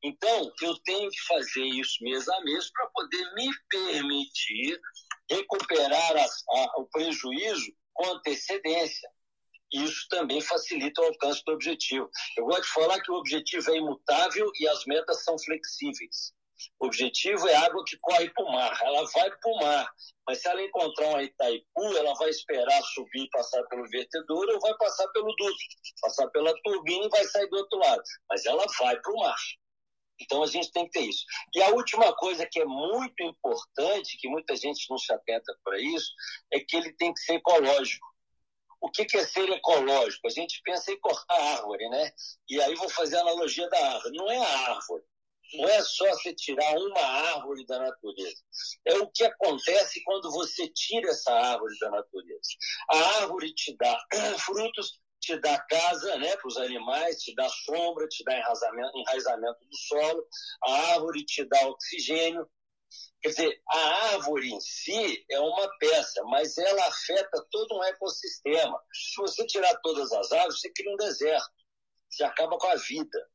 Então, 0.02 0.52
eu 0.62 0.78
tenho 0.84 1.10
que 1.10 1.20
fazer 1.22 1.64
isso 1.64 2.02
mês 2.02 2.28
a 2.28 2.40
mês 2.42 2.70
para 2.70 2.86
poder 2.88 3.34
me 3.34 3.50
permitir 3.68 4.80
recuperar 5.28 6.16
a, 6.16 6.24
a, 6.24 6.80
o 6.80 6.86
prejuízo 6.86 7.72
com 7.92 8.12
antecedência. 8.12 9.10
Isso 9.72 10.06
também 10.08 10.40
facilita 10.40 11.02
o 11.02 11.06
alcance 11.06 11.42
do 11.44 11.52
objetivo. 11.52 12.08
Eu 12.36 12.44
gosto 12.44 12.62
de 12.62 12.72
falar 12.72 13.00
que 13.02 13.10
o 13.10 13.16
objetivo 13.16 13.70
é 13.70 13.76
imutável 13.76 14.50
e 14.58 14.68
as 14.68 14.84
metas 14.86 15.24
são 15.24 15.36
flexíveis. 15.38 16.32
O 16.80 16.86
objetivo 16.86 17.48
é 17.48 17.54
água 17.54 17.84
que 17.84 17.96
corre 17.98 18.30
para 18.30 18.44
o 18.44 18.52
mar. 18.52 18.78
Ela 18.82 19.04
vai 19.14 19.30
para 19.30 19.50
o 19.50 19.56
mar. 19.60 19.90
Mas 20.26 20.40
se 20.40 20.48
ela 20.48 20.62
encontrar 20.62 21.08
uma 21.08 21.22
Itaipu, 21.22 21.96
ela 21.96 22.14
vai 22.14 22.30
esperar 22.30 22.82
subir 22.94 23.28
passar 23.30 23.62
pelo 23.64 23.88
vertedor 23.88 24.48
ou 24.48 24.60
vai 24.60 24.74
passar 24.76 25.08
pelo 25.08 25.34
duto, 25.36 25.56
passar 26.02 26.28
pela 26.28 26.54
turbina 26.62 27.06
e 27.06 27.08
vai 27.08 27.24
sair 27.24 27.48
do 27.48 27.56
outro 27.56 27.78
lado. 27.78 28.02
Mas 28.28 28.44
ela 28.46 28.64
vai 28.78 29.00
para 29.00 29.12
o 29.12 29.16
mar. 29.18 29.36
Então 30.20 30.42
a 30.42 30.46
gente 30.46 30.72
tem 30.72 30.84
que 30.84 30.98
ter 30.98 31.06
isso. 31.06 31.24
E 31.54 31.62
a 31.62 31.70
última 31.70 32.14
coisa 32.16 32.46
que 32.50 32.60
é 32.60 32.64
muito 32.64 33.22
importante, 33.22 34.18
que 34.18 34.28
muita 34.28 34.56
gente 34.56 34.88
não 34.90 34.98
se 34.98 35.12
atenta 35.12 35.56
para 35.64 35.78
isso, 35.80 36.12
é 36.52 36.60
que 36.60 36.76
ele 36.76 36.92
tem 36.94 37.12
que 37.14 37.20
ser 37.20 37.34
ecológico. 37.34 38.06
O 38.80 38.90
que 38.90 39.16
é 39.16 39.24
ser 39.24 39.48
ecológico? 39.50 40.26
A 40.26 40.30
gente 40.30 40.60
pensa 40.62 40.92
em 40.92 41.00
cortar 41.00 41.34
árvore, 41.34 41.88
né? 41.88 42.12
E 42.48 42.60
aí 42.60 42.74
vou 42.74 42.88
fazer 42.88 43.16
a 43.16 43.22
analogia 43.22 43.68
da 43.68 43.94
árvore. 43.94 44.16
Não 44.16 44.30
é 44.30 44.38
a 44.38 44.70
árvore. 44.70 45.04
Não 45.54 45.68
é 45.68 45.82
só 45.82 46.06
você 46.10 46.34
tirar 46.34 46.76
uma 46.76 47.00
árvore 47.00 47.64
da 47.66 47.78
natureza. 47.78 48.42
É 48.84 48.94
o 48.98 49.10
que 49.10 49.24
acontece 49.24 50.02
quando 50.04 50.30
você 50.30 50.68
tira 50.68 51.10
essa 51.10 51.32
árvore 51.32 51.74
da 51.80 51.90
natureza. 51.90 52.50
A 52.90 52.96
árvore 53.20 53.54
te 53.54 53.74
dá 53.76 53.98
frutos, 54.38 55.00
te 55.20 55.38
dá 55.40 55.58
casa 55.66 56.16
né, 56.18 56.36
para 56.36 56.48
os 56.48 56.56
animais, 56.58 57.22
te 57.22 57.34
dá 57.34 57.48
sombra, 57.48 58.06
te 58.08 58.22
dá 58.24 58.36
enraizamento, 58.36 58.98
enraizamento 58.98 59.58
do 59.64 59.76
solo, 59.76 60.26
a 60.64 60.72
árvore 60.94 61.24
te 61.24 61.44
dá 61.44 61.66
oxigênio. 61.66 62.48
Quer 63.20 63.28
dizer, 63.30 63.62
a 63.68 63.78
árvore 64.12 64.52
em 64.52 64.60
si 64.60 65.24
é 65.30 65.40
uma 65.40 65.68
peça, 65.78 66.22
mas 66.24 66.56
ela 66.56 66.86
afeta 66.86 67.44
todo 67.50 67.76
um 67.76 67.84
ecossistema. 67.84 68.80
Se 68.92 69.20
você 69.20 69.44
tirar 69.46 69.74
todas 69.80 70.12
as 70.12 70.30
árvores, 70.30 70.60
você 70.60 70.72
cria 70.72 70.92
um 70.92 70.96
deserto. 70.96 71.50
Você 72.08 72.22
acaba 72.24 72.56
com 72.56 72.68
a 72.68 72.76
vida. 72.76 73.28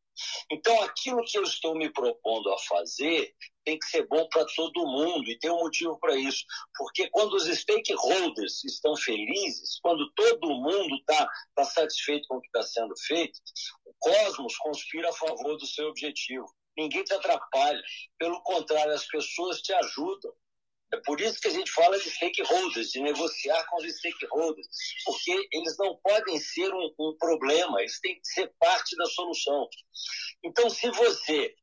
Então, 0.52 0.82
aquilo 0.84 1.24
que 1.26 1.38
eu 1.38 1.44
estou 1.44 1.76
me 1.76 1.92
propondo 1.92 2.52
a 2.52 2.60
fazer 2.60 3.34
tem 3.64 3.80
que 3.80 3.86
ser 3.86 4.06
bom 4.08 4.28
para 4.28 4.46
todo 4.46 4.86
mundo 4.86 5.30
e 5.30 5.40
tem 5.40 5.50
um 5.50 5.60
motivo 5.60 5.98
para 6.00 6.16
isso. 6.16 6.44
Porque 6.76 7.10
quando 7.10 7.34
os 7.34 7.46
stakeholders 7.46 8.64
estão 8.64 8.96
felizes, 8.96 9.80
quando 9.82 10.12
todo 10.14 10.50
mundo 10.50 10.96
está 10.96 11.30
tá 11.56 11.64
satisfeito 11.64 12.28
com 12.28 12.38
o 12.38 12.42
que 12.42 12.48
está 12.48 12.64
sendo 12.64 12.94
feito, 13.08 13.40
o 13.86 13.94
cosmos 14.00 14.58
conspira 14.58 15.10
a 15.10 15.14
favor 15.14 15.58
do 15.58 15.66
seu 15.66 15.88
objetivo. 15.88 16.46
Ninguém 16.78 17.04
te 17.04 17.14
atrapalha. 17.14 17.82
Pelo 18.18 18.42
contrário, 18.42 18.94
as 18.94 19.06
pessoas 19.08 19.62
te 19.62 19.74
ajudam. 19.74 20.34
É 20.94 20.98
por 20.98 21.20
isso 21.20 21.42
que 21.42 21.48
a 21.48 21.52
gente 21.52 21.72
fala 21.72 21.98
de 21.98 22.08
stakeholders, 22.12 22.92
de 22.92 23.02
negociar 23.02 23.66
com 23.66 23.78
os 23.78 23.98
stakeholders, 23.98 24.68
porque 25.04 25.50
eles 25.52 25.76
não 25.80 25.98
podem 25.98 26.40
ser 26.40 26.72
um, 26.72 26.94
um 27.00 27.18
problema, 27.18 27.82
eles 27.82 28.00
têm 28.00 28.20
que 28.20 28.28
ser 28.28 28.54
parte 28.60 28.96
da 28.96 29.06
solução. 29.08 29.68
Então, 30.44 30.70
se 30.70 30.92
você 30.92 31.56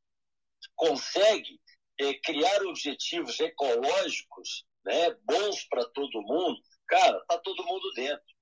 consegue 0.75 1.61
é, 2.01 2.15
criar 2.15 2.61
objetivos 2.65 3.39
ecológicos 3.39 4.67
né, 4.85 5.11
bons 5.23 5.63
para 5.69 5.85
todo 5.91 6.23
mundo, 6.23 6.61
cara, 6.89 7.17
está 7.19 7.39
todo 7.39 7.65
mundo 7.65 7.89
dentro. 7.95 8.35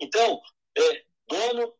Então, 0.00 0.40
é, 0.78 1.04
dono 1.28 1.74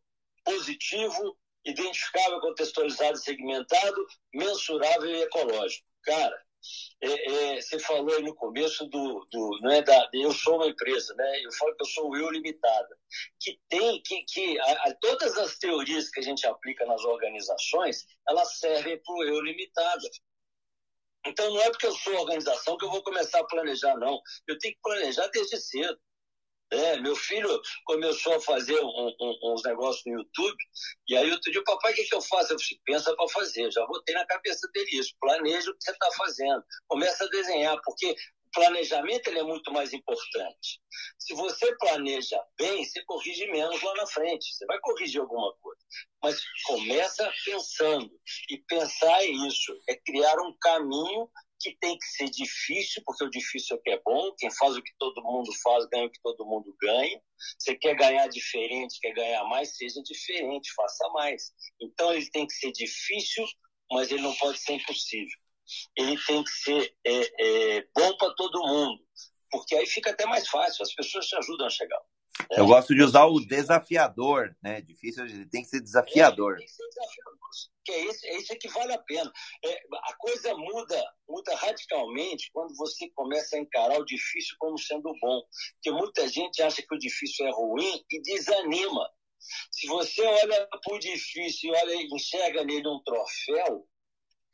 positivo, 0.44 1.38
identificável, 1.64 2.38
contextualizado, 2.40 3.16
segmentado, 3.16 4.06
mensurável 4.34 5.08
e 5.08 5.22
ecológico. 5.22 5.86
Cara, 6.02 6.44
é, 7.02 7.56
é, 7.56 7.60
você 7.60 7.78
falou 7.78 8.14
aí 8.14 8.22
no 8.22 8.34
começo 8.34 8.86
do, 8.86 9.26
do 9.30 9.58
não 9.62 9.70
é 9.70 9.82
da, 9.82 10.08
eu 10.12 10.32
sou 10.32 10.56
uma 10.56 10.66
empresa, 10.66 11.14
né? 11.14 11.44
Eu 11.44 11.52
falo 11.52 11.74
que 11.74 11.82
eu 11.82 11.88
sou 11.88 12.16
eu 12.16 12.30
limitada, 12.30 12.98
que 13.40 13.58
tem 13.68 14.02
que, 14.02 14.22
que 14.24 14.60
a, 14.60 14.72
a, 14.88 14.94
todas 15.00 15.36
as 15.38 15.58
teorias 15.58 16.10
que 16.10 16.20
a 16.20 16.22
gente 16.22 16.46
aplica 16.46 16.84
nas 16.84 17.02
organizações, 17.04 18.06
elas 18.28 18.58
servem 18.58 19.00
para 19.02 19.14
o 19.14 19.24
eu 19.24 19.40
limitada. 19.40 20.08
Então 21.26 21.50
não 21.50 21.60
é 21.60 21.70
porque 21.70 21.86
eu 21.86 21.94
sou 21.94 22.14
organização 22.14 22.76
que 22.76 22.84
eu 22.84 22.90
vou 22.90 23.02
começar 23.02 23.40
a 23.40 23.46
planejar, 23.46 23.96
não. 23.96 24.20
Eu 24.46 24.58
tenho 24.58 24.74
que 24.74 24.80
planejar 24.82 25.26
desde 25.28 25.58
cedo. 25.58 25.98
É, 26.72 27.00
meu 27.00 27.16
filho 27.16 27.60
começou 27.84 28.34
a 28.34 28.40
fazer 28.40 28.78
um, 28.80 29.14
um, 29.20 29.52
uns 29.52 29.62
negócios 29.64 30.04
no 30.06 30.20
YouTube, 30.20 30.56
e 31.08 31.16
aí 31.16 31.30
outro 31.32 31.50
dia, 31.50 31.62
papai, 31.64 31.92
o 31.92 31.94
que, 31.96 32.04
que 32.04 32.14
eu 32.14 32.22
faço? 32.22 32.52
Eu 32.52 32.58
falei, 32.58 32.80
pensa 32.84 33.16
para 33.16 33.28
fazer, 33.28 33.70
já 33.72 33.84
botei 33.86 34.14
na 34.14 34.26
cabeça 34.26 34.68
dele 34.72 34.88
isso, 34.92 35.14
planeja 35.20 35.70
o 35.70 35.76
que 35.76 35.82
você 35.82 35.90
está 35.90 36.08
fazendo, 36.12 36.62
começa 36.86 37.24
a 37.24 37.28
desenhar, 37.28 37.76
porque 37.84 38.10
o 38.10 38.50
planejamento 38.52 39.28
ele 39.28 39.40
é 39.40 39.42
muito 39.42 39.72
mais 39.72 39.92
importante. 39.92 40.80
Se 41.18 41.34
você 41.34 41.74
planeja 41.76 42.40
bem, 42.56 42.84
você 42.84 43.02
corrige 43.04 43.46
menos 43.46 43.82
lá 43.82 43.94
na 43.94 44.06
frente, 44.06 44.54
você 44.54 44.64
vai 44.66 44.78
corrigir 44.80 45.20
alguma 45.20 45.52
coisa, 45.60 45.80
mas 46.22 46.40
começa 46.66 47.32
pensando, 47.44 48.10
e 48.48 48.58
pensar 48.68 49.22
é 49.22 49.26
isso, 49.26 49.76
é 49.88 49.96
criar 49.96 50.38
um 50.40 50.56
caminho 50.60 51.28
que 51.60 51.76
tem 51.78 51.96
que 51.98 52.06
ser 52.06 52.30
difícil, 52.30 53.02
porque 53.04 53.24
o 53.24 53.30
difícil 53.30 53.76
é 53.76 53.80
que 53.80 53.90
é 53.90 54.00
bom, 54.04 54.32
quem 54.38 54.50
faz 54.50 54.76
o 54.76 54.82
que 54.82 54.92
todo 54.98 55.22
mundo 55.22 55.50
faz 55.62 55.86
ganha 55.86 56.06
o 56.06 56.10
que 56.10 56.20
todo 56.22 56.46
mundo 56.46 56.74
ganha. 56.80 57.20
Você 57.58 57.76
quer 57.76 57.94
ganhar 57.94 58.26
diferente, 58.28 58.98
quer 59.00 59.12
ganhar 59.12 59.44
mais, 59.44 59.76
seja 59.76 60.02
diferente, 60.02 60.72
faça 60.74 61.08
mais. 61.10 61.52
Então 61.80 62.12
ele 62.12 62.28
tem 62.30 62.46
que 62.46 62.54
ser 62.54 62.72
difícil, 62.72 63.44
mas 63.90 64.10
ele 64.10 64.22
não 64.22 64.34
pode 64.36 64.58
ser 64.58 64.72
impossível. 64.72 65.38
Ele 65.96 66.18
tem 66.26 66.42
que 66.42 66.50
ser 66.50 66.96
é, 67.06 67.76
é, 67.76 67.86
bom 67.94 68.16
para 68.16 68.34
todo 68.34 68.66
mundo, 68.66 69.00
porque 69.50 69.76
aí 69.76 69.86
fica 69.86 70.10
até 70.10 70.26
mais 70.26 70.48
fácil, 70.48 70.82
as 70.82 70.94
pessoas 70.94 71.26
te 71.26 71.36
ajudam 71.36 71.66
a 71.66 71.70
chegar. 71.70 72.00
Eu 72.50 72.66
gosto 72.66 72.94
de 72.94 73.02
usar 73.02 73.26
o 73.26 73.40
desafiador, 73.40 74.56
né? 74.62 74.80
Difícil, 74.80 75.24
tem 75.50 75.62
que 75.62 75.68
ser 75.68 75.80
desafiador. 75.80 76.54
É, 76.54 76.58
tem 76.58 76.66
que 76.66 76.72
ser 76.72 76.88
desafiador, 76.88 77.40
que 77.84 77.92
é 77.92 78.04
isso, 78.06 78.26
é 78.26 78.36
isso 78.36 78.58
que 78.58 78.68
vale 78.68 78.92
a 78.92 78.98
pena. 78.98 79.32
É, 79.64 79.82
a 80.04 80.16
coisa 80.16 80.54
muda, 80.54 81.14
muda 81.28 81.54
radicalmente 81.56 82.50
quando 82.52 82.74
você 82.76 83.08
começa 83.10 83.56
a 83.56 83.60
encarar 83.60 83.98
o 83.98 84.04
difícil 84.04 84.56
como 84.58 84.78
sendo 84.78 85.12
bom. 85.20 85.42
Porque 85.74 85.90
muita 85.90 86.28
gente 86.28 86.62
acha 86.62 86.82
que 86.82 86.94
o 86.94 86.98
difícil 86.98 87.46
é 87.46 87.50
ruim 87.50 88.04
e 88.10 88.22
desanima. 88.22 89.08
Se 89.72 89.86
você 89.86 90.22
olha 90.22 90.68
para 90.68 90.94
o 90.94 90.98
difícil 90.98 91.72
e 91.72 91.76
olha, 91.76 92.02
enxerga 92.14 92.64
nele 92.64 92.86
um 92.86 93.02
troféu, 93.02 93.86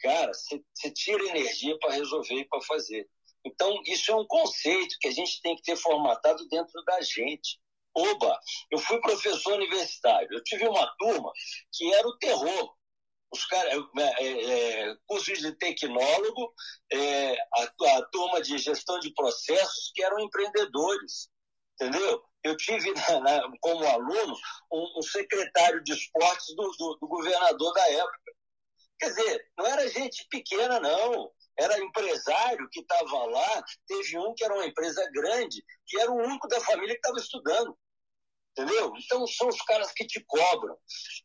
cara, 0.00 0.32
você 0.32 0.90
tira 0.92 1.24
energia 1.28 1.76
para 1.78 1.94
resolver 1.94 2.36
e 2.36 2.48
para 2.48 2.60
fazer. 2.62 3.08
Então, 3.44 3.80
isso 3.86 4.10
é 4.10 4.16
um 4.16 4.26
conceito 4.26 4.96
que 5.00 5.08
a 5.08 5.12
gente 5.12 5.40
tem 5.40 5.54
que 5.56 5.62
ter 5.62 5.76
formatado 5.76 6.46
dentro 6.48 6.82
da 6.84 7.00
gente. 7.00 7.60
Oba, 7.96 8.38
eu 8.70 8.78
fui 8.78 9.00
professor 9.00 9.54
universitário, 9.54 10.28
eu 10.30 10.44
tive 10.44 10.68
uma 10.68 10.86
turma 10.98 11.32
que 11.72 11.94
era 11.94 12.06
o 12.06 12.18
terror. 12.18 12.74
Os 13.32 13.44
é, 13.52 14.22
é, 14.22 14.90
é 14.90 14.96
cursos 15.06 15.38
de 15.38 15.52
tecnólogo, 15.52 16.54
é, 16.92 17.32
a, 17.32 17.96
a 17.96 18.02
turma 18.12 18.42
de 18.42 18.58
gestão 18.58 19.00
de 19.00 19.12
processos 19.14 19.90
que 19.94 20.02
eram 20.02 20.20
empreendedores, 20.20 21.30
entendeu? 21.74 22.22
Eu 22.44 22.56
tive 22.56 22.92
na, 22.92 23.20
na, 23.20 23.52
como 23.60 23.84
aluno 23.86 24.36
um, 24.70 24.98
um, 24.98 25.02
secretário 25.02 25.82
de 25.82 25.92
esportes 25.92 26.54
do, 26.54 26.70
do, 26.78 26.98
do 27.00 27.08
governador 27.08 27.72
da 27.72 27.90
época. 27.90 28.32
Quer 28.98 29.08
dizer, 29.08 29.50
não 29.58 29.66
era 29.66 29.88
gente 29.88 30.26
pequena, 30.30 30.78
não 30.78 31.32
era 31.58 31.78
empresário 31.80 32.68
que 32.70 32.80
estava 32.80 33.24
lá, 33.24 33.64
teve 33.86 34.18
um 34.18 34.34
que 34.34 34.44
era 34.44 34.54
uma 34.54 34.66
empresa 34.66 35.02
grande, 35.12 35.64
que 35.86 35.98
era 35.98 36.10
o 36.10 36.16
único 36.16 36.46
da 36.48 36.60
família 36.60 36.94
que 36.94 37.00
estava 37.00 37.18
estudando. 37.18 37.76
Entendeu? 38.56 38.90
Então 38.96 39.26
são 39.26 39.48
os 39.48 39.60
caras 39.62 39.92
que 39.92 40.06
te 40.06 40.18
cobram. 40.26 40.74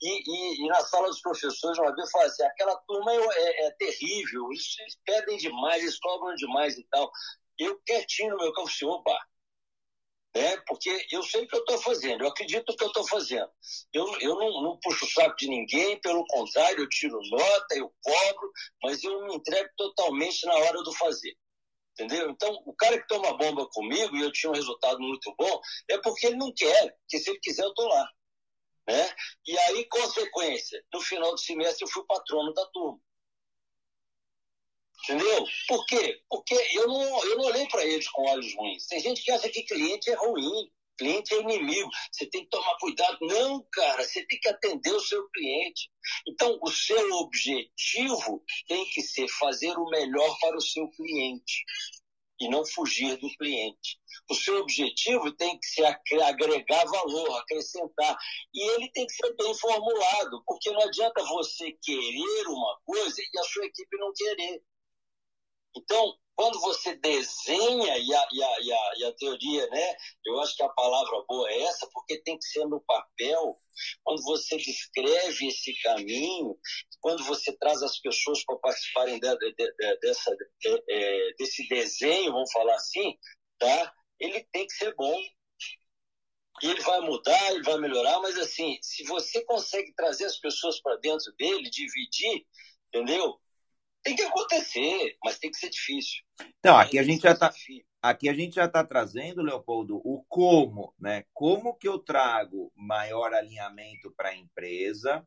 E, 0.01 0.09
e, 0.09 0.65
e 0.65 0.67
na 0.67 0.81
sala 0.81 1.07
dos 1.07 1.21
professores, 1.21 1.79
uma 1.79 1.95
vez 1.95 2.11
falei 2.11 2.27
assim: 2.27 2.43
aquela 2.43 2.75
turma 2.85 3.13
é, 3.13 3.17
é, 3.17 3.67
é 3.67 3.71
terrível, 3.71 4.51
eles, 4.51 4.77
eles, 4.79 4.97
pedem 5.05 5.37
demais, 5.37 5.81
eles 5.81 5.97
cobram 5.97 6.35
demais 6.35 6.77
e 6.77 6.85
tal. 6.91 7.09
Eu 7.57 7.79
quietinho 7.85 8.31
no 8.31 8.37
meu 8.37 8.51
carro, 8.51 8.67
assim, 8.67 8.85
opa, 8.85 9.17
né? 10.35 10.57
porque 10.67 11.07
eu 11.11 11.23
sei 11.23 11.43
o 11.43 11.47
que 11.47 11.55
eu 11.55 11.59
estou 11.59 11.77
fazendo, 11.77 12.23
eu 12.23 12.27
acredito 12.27 12.65
no 12.67 12.75
que 12.75 12.83
eu 12.83 12.87
estou 12.87 13.07
fazendo. 13.07 13.49
Eu, 13.93 14.19
eu 14.19 14.35
não, 14.35 14.63
não 14.63 14.79
puxo 14.81 15.05
o 15.05 15.09
saco 15.09 15.35
de 15.37 15.47
ninguém, 15.47 16.01
pelo 16.01 16.25
contrário, 16.27 16.79
eu 16.79 16.89
tiro 16.89 17.17
nota, 17.29 17.75
eu 17.75 17.93
cobro, 18.01 18.51
mas 18.83 19.01
eu 19.03 19.25
me 19.25 19.35
entrego 19.35 19.69
totalmente 19.77 20.45
na 20.45 20.55
hora 20.55 20.83
do 20.83 20.93
fazer. 20.95 21.33
Entendeu? 21.93 22.29
Então, 22.29 22.51
o 22.65 22.73
cara 22.73 22.99
que 22.99 23.07
toma 23.07 23.37
bomba 23.37 23.67
comigo 23.69 24.15
e 24.15 24.21
eu 24.21 24.31
tinha 24.31 24.49
um 24.49 24.55
resultado 24.55 24.99
muito 24.99 25.33
bom, 25.37 25.61
é 25.89 25.97
porque 25.99 26.27
ele 26.27 26.37
não 26.37 26.51
quer, 26.53 26.95
porque 27.01 27.19
se 27.19 27.29
ele 27.29 27.39
quiser, 27.39 27.63
eu 27.63 27.69
estou 27.69 27.87
lá. 27.87 28.09
Né? 28.87 29.15
E 29.45 29.57
aí, 29.57 29.85
consequência, 29.85 30.83
no 30.93 31.01
final 31.01 31.31
do 31.31 31.39
semestre 31.39 31.85
eu 31.85 31.91
fui 31.91 32.03
patrono 32.05 32.53
da 32.53 32.65
turma. 32.67 32.99
Entendeu? 35.03 35.45
Por 35.67 35.85
quê? 35.85 36.21
Porque 36.29 36.53
eu 36.73 36.87
não, 36.87 37.25
eu 37.25 37.37
não 37.37 37.45
olhei 37.45 37.67
para 37.67 37.83
eles 37.83 38.07
com 38.09 38.29
olhos 38.29 38.53
ruins. 38.55 38.85
Tem 38.85 38.99
gente 38.99 39.23
que 39.23 39.31
acha 39.31 39.49
que 39.49 39.63
cliente 39.63 40.09
é 40.09 40.15
ruim, 40.15 40.71
cliente 41.01 41.33
é 41.33 41.41
inimigo, 41.41 41.89
você 42.11 42.27
tem 42.27 42.43
que 42.43 42.49
tomar 42.49 42.77
cuidado. 42.79 43.17
Não, 43.21 43.65
cara, 43.71 44.03
você 44.03 44.23
tem 44.27 44.39
que 44.39 44.47
atender 44.47 44.93
o 44.93 44.99
seu 44.99 45.27
cliente. 45.29 45.89
Então, 46.27 46.59
o 46.61 46.69
seu 46.69 47.11
objetivo 47.17 48.43
tem 48.67 48.85
que 48.91 49.01
ser 49.01 49.27
fazer 49.27 49.75
o 49.77 49.89
melhor 49.89 50.37
para 50.39 50.55
o 50.55 50.61
seu 50.61 50.87
cliente 50.89 51.63
e 52.39 52.47
não 52.49 52.63
fugir 52.65 53.17
do 53.17 53.29
cliente. 53.37 53.99
O 54.29 54.35
seu 54.35 54.59
objetivo 54.61 55.31
tem 55.33 55.59
que 55.59 55.65
ser 55.65 55.85
agregar 55.85 56.85
valor, 56.85 57.39
acrescentar. 57.39 58.15
E 58.53 58.71
ele 58.71 58.91
tem 58.91 59.05
que 59.07 59.13
ser 59.13 59.35
bem 59.35 59.55
formulado, 59.55 60.43
porque 60.45 60.69
não 60.71 60.81
adianta 60.81 61.23
você 61.23 61.71
querer 61.81 62.47
uma 62.47 62.79
coisa 62.85 63.15
e 63.21 63.39
a 63.39 63.43
sua 63.43 63.65
equipe 63.65 63.97
não 63.97 64.13
querer. 64.13 64.63
Então, 65.75 66.15
quando 66.35 66.59
você 66.59 66.95
desenha, 66.95 67.97
e 67.97 68.13
a, 68.13 68.27
e, 68.31 68.43
a, 68.43 68.61
e, 68.61 68.73
a, 68.73 68.91
e 68.97 69.05
a 69.05 69.13
teoria, 69.13 69.67
né? 69.67 69.95
Eu 70.25 70.39
acho 70.39 70.55
que 70.55 70.63
a 70.63 70.69
palavra 70.69 71.23
boa 71.27 71.49
é 71.49 71.61
essa, 71.63 71.87
porque 71.93 72.21
tem 72.21 72.37
que 72.37 72.45
ser 72.45 72.65
no 72.65 72.81
papel. 72.81 73.59
Quando 74.03 74.23
você 74.23 74.57
descreve 74.57 75.47
esse 75.47 75.73
caminho, 75.81 76.57
quando 76.99 77.23
você 77.25 77.55
traz 77.57 77.81
as 77.83 77.99
pessoas 77.99 78.43
para 78.45 78.57
participarem 78.57 79.19
de, 79.19 79.37
de, 79.37 79.53
de, 79.53 79.99
dessa, 79.99 80.35
é, 80.89 81.33
desse 81.37 81.67
desenho, 81.67 82.31
vamos 82.31 82.51
falar 82.51 82.75
assim, 82.75 83.17
tá? 83.59 83.93
Ele 84.19 84.43
tem 84.51 84.65
que 84.65 84.73
ser 84.73 84.95
bom. 84.95 85.19
E 86.63 86.67
ele 86.69 86.81
vai 86.81 87.01
mudar, 87.01 87.51
ele 87.51 87.63
vai 87.63 87.77
melhorar, 87.79 88.19
mas 88.19 88.37
assim, 88.37 88.77
se 88.81 89.03
você 89.05 89.43
consegue 89.45 89.93
trazer 89.95 90.25
as 90.25 90.37
pessoas 90.37 90.79
para 90.81 90.95
dentro 90.97 91.33
dele, 91.37 91.69
dividir, 91.69 92.45
entendeu? 92.87 93.39
Tem 94.03 94.15
que 94.15 94.23
acontecer, 94.23 95.15
mas 95.23 95.37
tem 95.37 95.51
que 95.51 95.57
ser 95.57 95.69
difícil. 95.69 96.23
Então, 96.59 96.77
aqui 96.77 96.97
a 96.97 97.03
gente 97.03 97.21
já 97.21 97.31
está 97.31 97.51
aqui 98.01 98.27
a 98.27 98.33
gente 98.33 98.55
já 98.55 98.65
está 98.65 98.83
trazendo, 98.83 99.43
Leopoldo, 99.43 100.01
o 100.03 100.23
como, 100.27 100.93
né? 100.99 101.23
Como 101.33 101.75
que 101.75 101.87
eu 101.87 101.99
trago 101.99 102.71
maior 102.75 103.33
alinhamento 103.33 104.11
para 104.17 104.29
a 104.29 104.35
empresa? 104.35 105.25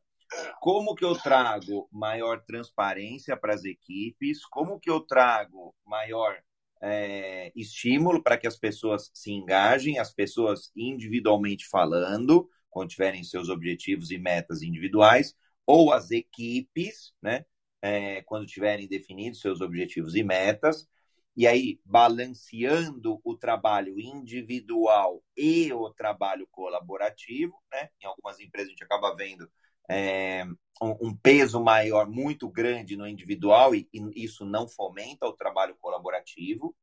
Como 0.59 0.95
que 0.95 1.05
eu 1.05 1.15
trago 1.15 1.87
maior 1.91 2.43
transparência 2.43 3.37
para 3.37 3.53
as 3.53 3.63
equipes? 3.63 4.45
Como 4.45 4.79
que 4.79 4.89
eu 4.89 4.99
trago 4.99 5.73
maior 5.85 6.37
é, 6.81 7.51
estímulo 7.55 8.21
para 8.21 8.37
que 8.37 8.47
as 8.47 8.57
pessoas 8.57 9.09
se 9.13 9.31
engajem, 9.31 9.99
as 9.99 10.13
pessoas 10.13 10.71
individualmente 10.75 11.67
falando, 11.67 12.49
quando 12.69 12.89
tiverem 12.89 13.23
seus 13.23 13.49
objetivos 13.49 14.11
e 14.11 14.17
metas 14.17 14.61
individuais, 14.61 15.33
ou 15.65 15.93
as 15.93 16.11
equipes, 16.11 17.13
né? 17.21 17.45
É, 17.81 18.21
quando 18.23 18.45
tiverem 18.45 18.87
definidos 18.87 19.41
seus 19.41 19.61
objetivos 19.61 20.15
e 20.15 20.23
metas, 20.23 20.87
e 21.35 21.45
aí 21.45 21.79
balanceando 21.83 23.19
o 23.23 23.35
trabalho 23.35 23.99
individual 23.99 25.21
e 25.35 25.71
o 25.73 25.89
trabalho 25.89 26.47
colaborativo, 26.49 27.61
né? 27.71 27.89
Em 28.01 28.05
algumas 28.05 28.39
empresas 28.39 28.69
a 28.69 28.71
gente 28.71 28.83
acaba 28.83 29.15
vendo 29.15 29.49
é, 29.89 30.45
um, 30.81 31.09
um, 31.09 31.15
peso 31.15 31.61
maior, 31.61 32.07
muito 32.09 32.49
grande 32.49 32.95
no 32.95 33.07
individual 33.07 33.75
e, 33.75 33.87
e 33.93 34.23
isso 34.23 34.45
não 34.45 34.67
fomenta 34.67 35.27
o 35.27 35.33
trabalho 35.33 35.75
colaborativo. 35.79 36.75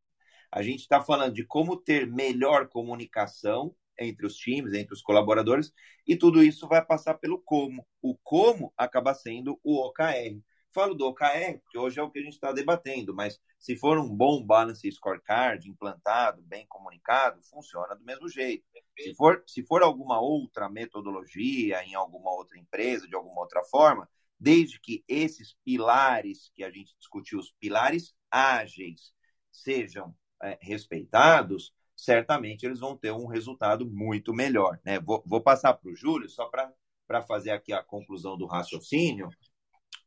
A 0.50 0.62
gente 0.62 0.80
está 0.80 1.02
falando 1.02 1.34
de 1.34 1.44
como 1.44 1.76
ter 1.76 2.06
melhor 2.06 2.68
comunicação 2.68 3.74
entre 3.98 4.26
os 4.26 4.36
times, 4.36 4.74
entre 4.74 4.94
os 4.94 5.02
colaboradores, 5.02 5.72
e 6.06 6.16
tudo 6.16 6.42
isso 6.42 6.68
vai 6.68 6.84
passar 6.84 7.14
pelo 7.14 7.40
como. 7.40 7.86
O 8.00 8.16
como 8.22 8.72
acaba 8.76 9.14
sendo 9.14 9.58
o 9.62 9.76
OKR. 9.86 10.40
Falo 10.72 10.94
do 10.94 11.06
OKR, 11.06 11.58
porque 11.62 11.78
hoje 11.78 12.00
é 12.00 12.02
o 12.02 12.10
que 12.10 12.18
a 12.18 12.22
gente 12.22 12.32
está 12.32 12.50
debatendo, 12.50 13.14
mas 13.14 13.38
se 13.58 13.76
for 13.76 13.98
um 13.98 14.08
bom 14.08 14.42
balance 14.42 14.90
scorecard 14.90 15.68
implantado, 15.68 16.40
bem 16.42 16.66
comunicado, 16.66 17.42
funciona 17.42 17.94
do 17.94 18.02
mesmo 18.02 18.26
jeito. 18.28 18.64
Se 18.98 19.14
for, 19.14 19.42
se 19.46 19.62
for 19.64 19.82
alguma 19.82 20.18
outra 20.20 20.70
metodologia 20.70 21.84
em 21.84 21.94
alguma 21.94 22.30
outra 22.32 22.58
empresa, 22.58 23.06
de 23.06 23.14
alguma 23.14 23.42
outra 23.42 23.62
forma, 23.64 24.08
desde 24.40 24.80
que 24.80 25.04
esses 25.06 25.54
pilares 25.62 26.50
que 26.54 26.64
a 26.64 26.70
gente 26.70 26.96
discutiu, 26.98 27.38
os 27.38 27.52
pilares 27.60 28.14
ágeis, 28.30 29.12
sejam 29.50 30.16
é, 30.42 30.58
respeitados, 30.60 31.74
certamente 31.94 32.64
eles 32.64 32.80
vão 32.80 32.96
ter 32.96 33.12
um 33.12 33.26
resultado 33.26 33.88
muito 33.88 34.32
melhor. 34.32 34.80
Né? 34.84 34.98
Vou, 34.98 35.22
vou 35.26 35.42
passar 35.42 35.74
para 35.74 35.90
o 35.90 35.94
Júlio, 35.94 36.30
só 36.30 36.48
para 36.48 37.22
fazer 37.22 37.50
aqui 37.50 37.74
a 37.74 37.84
conclusão 37.84 38.38
do 38.38 38.46
raciocínio 38.46 39.28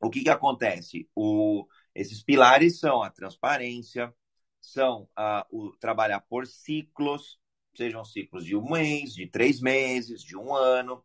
o 0.05 0.09
que, 0.09 0.23
que 0.23 0.29
acontece? 0.29 1.09
O, 1.15 1.67
esses 1.93 2.23
pilares 2.23 2.79
são 2.79 3.01
a 3.01 3.09
transparência, 3.09 4.13
são 4.61 5.09
a, 5.15 5.45
o 5.51 5.71
trabalhar 5.77 6.21
por 6.21 6.45
ciclos, 6.47 7.39
sejam 7.75 8.03
ciclos 8.05 8.45
de 8.45 8.55
um 8.55 8.69
mês, 8.69 9.13
de 9.13 9.27
três 9.27 9.59
meses, 9.61 10.21
de 10.23 10.37
um 10.37 10.53
ano. 10.55 11.03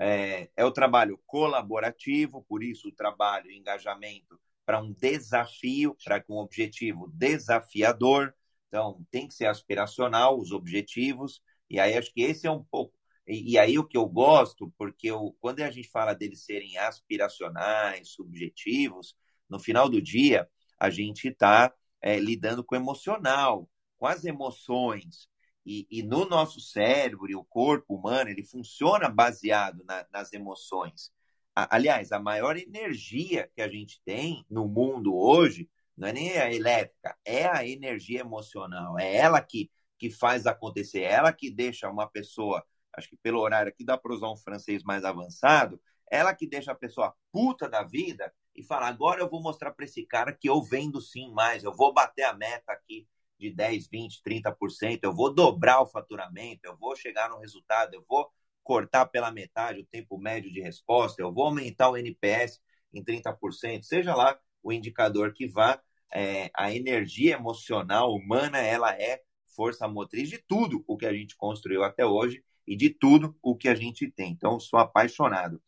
É, 0.00 0.50
é 0.56 0.64
o 0.64 0.72
trabalho 0.72 1.20
colaborativo, 1.26 2.42
por 2.48 2.62
isso 2.62 2.88
o 2.88 2.92
trabalho 2.92 3.50
e 3.50 3.58
engajamento 3.58 4.40
para 4.64 4.80
um 4.80 4.92
desafio, 4.92 5.96
para 6.04 6.24
um 6.28 6.38
objetivo 6.38 7.08
desafiador. 7.12 8.34
Então, 8.68 9.04
tem 9.10 9.26
que 9.28 9.34
ser 9.34 9.46
aspiracional 9.46 10.38
os 10.38 10.52
objetivos. 10.52 11.42
E 11.68 11.78
aí, 11.78 11.96
acho 11.96 12.12
que 12.12 12.22
esse 12.22 12.46
é 12.46 12.50
um 12.50 12.64
pouco 12.64 12.94
e, 13.30 13.52
e, 13.52 13.58
aí 13.58 13.78
o 13.78 13.86
que 13.86 13.96
eu 13.96 14.06
gosto, 14.06 14.72
porque 14.76 15.08
eu, 15.08 15.36
quando 15.40 15.60
a 15.60 15.70
gente 15.70 15.88
fala 15.88 16.14
deles 16.14 16.44
serem 16.44 16.76
aspiracionais, 16.78 18.10
subjetivos, 18.10 19.16
no 19.48 19.58
final 19.58 19.88
do 19.88 20.00
dia, 20.00 20.48
a 20.78 20.90
gente 20.90 21.28
está 21.28 21.72
é, 22.00 22.18
lidando 22.18 22.64
com 22.64 22.74
o 22.74 22.78
emocional, 22.78 23.68
com 23.98 24.06
as 24.06 24.24
emoções. 24.24 25.28
E, 25.64 25.86
e, 25.90 26.02
no 26.02 26.24
nosso 26.24 26.60
cérebro 26.60 27.30
e 27.30 27.36
o 27.36 27.44
corpo 27.44 27.94
humano, 27.94 28.30
ele 28.30 28.42
funciona 28.42 29.08
baseado 29.08 29.84
na, 29.84 30.06
nas 30.10 30.32
emoções. 30.32 31.12
A, 31.54 31.76
aliás, 31.76 32.12
a 32.12 32.18
maior 32.18 32.56
energia 32.56 33.50
que 33.54 33.60
a 33.60 33.68
gente 33.68 34.00
tem 34.04 34.44
no 34.48 34.66
mundo 34.66 35.14
hoje 35.14 35.68
não 35.96 36.08
é 36.08 36.12
nem 36.12 36.38
a 36.38 36.52
elétrica, 36.52 37.14
é 37.24 37.44
a 37.46 37.66
energia 37.66 38.20
emocional. 38.20 38.98
É 38.98 39.16
ela 39.16 39.40
que, 39.42 39.70
que 39.98 40.10
faz 40.10 40.46
acontecer, 40.46 41.00
é 41.00 41.12
ela 41.12 41.32
que 41.32 41.50
deixa 41.50 41.90
uma 41.90 42.08
pessoa, 42.08 42.64
acho 42.96 43.08
que 43.08 43.16
pelo 43.16 43.40
horário 43.40 43.70
aqui 43.70 43.84
dá 43.84 43.96
para 43.96 44.12
usar 44.12 44.30
um 44.30 44.36
francês 44.36 44.82
mais 44.82 45.04
avançado, 45.04 45.80
ela 46.10 46.34
que 46.34 46.46
deixa 46.46 46.72
a 46.72 46.74
pessoa 46.74 47.14
puta 47.32 47.68
da 47.68 47.82
vida 47.82 48.32
e 48.54 48.62
fala: 48.62 48.88
agora 48.88 49.20
eu 49.20 49.28
vou 49.28 49.42
mostrar 49.42 49.72
para 49.72 49.84
esse 49.84 50.04
cara 50.04 50.32
que 50.32 50.48
eu 50.48 50.62
vendo 50.62 51.00
sim 51.00 51.32
mais, 51.32 51.64
eu 51.64 51.72
vou 51.72 51.92
bater 51.92 52.24
a 52.24 52.34
meta 52.34 52.72
aqui 52.72 53.06
de 53.38 53.50
10, 53.50 53.88
20, 53.88 54.22
30%, 54.22 55.00
eu 55.02 55.14
vou 55.14 55.32
dobrar 55.32 55.80
o 55.80 55.86
faturamento, 55.86 56.60
eu 56.64 56.76
vou 56.76 56.94
chegar 56.94 57.30
no 57.30 57.38
resultado, 57.38 57.94
eu 57.94 58.04
vou 58.06 58.30
cortar 58.62 59.06
pela 59.06 59.32
metade 59.32 59.80
o 59.80 59.86
tempo 59.86 60.18
médio 60.18 60.52
de 60.52 60.60
resposta, 60.60 61.22
eu 61.22 61.32
vou 61.32 61.46
aumentar 61.46 61.88
o 61.88 61.96
NPS 61.96 62.60
em 62.92 63.02
30%, 63.02 63.82
seja 63.82 64.14
lá 64.14 64.38
o 64.62 64.72
indicador 64.72 65.32
que 65.32 65.46
vá, 65.46 65.80
é, 66.12 66.50
a 66.54 66.74
energia 66.74 67.34
emocional 67.34 68.12
humana, 68.12 68.58
ela 68.58 68.92
é 68.92 69.22
força 69.56 69.88
motriz 69.88 70.28
de 70.28 70.38
tudo 70.38 70.84
o 70.86 70.96
que 70.96 71.06
a 71.06 71.12
gente 71.12 71.34
construiu 71.36 71.82
até 71.82 72.04
hoje 72.04 72.44
e 72.66 72.76
de 72.76 72.90
tudo 72.90 73.36
o 73.42 73.56
que 73.56 73.68
a 73.68 73.74
gente 73.74 74.10
tem. 74.10 74.32
Então, 74.32 74.60
sou 74.60 74.78
apaixonado. 74.78 75.60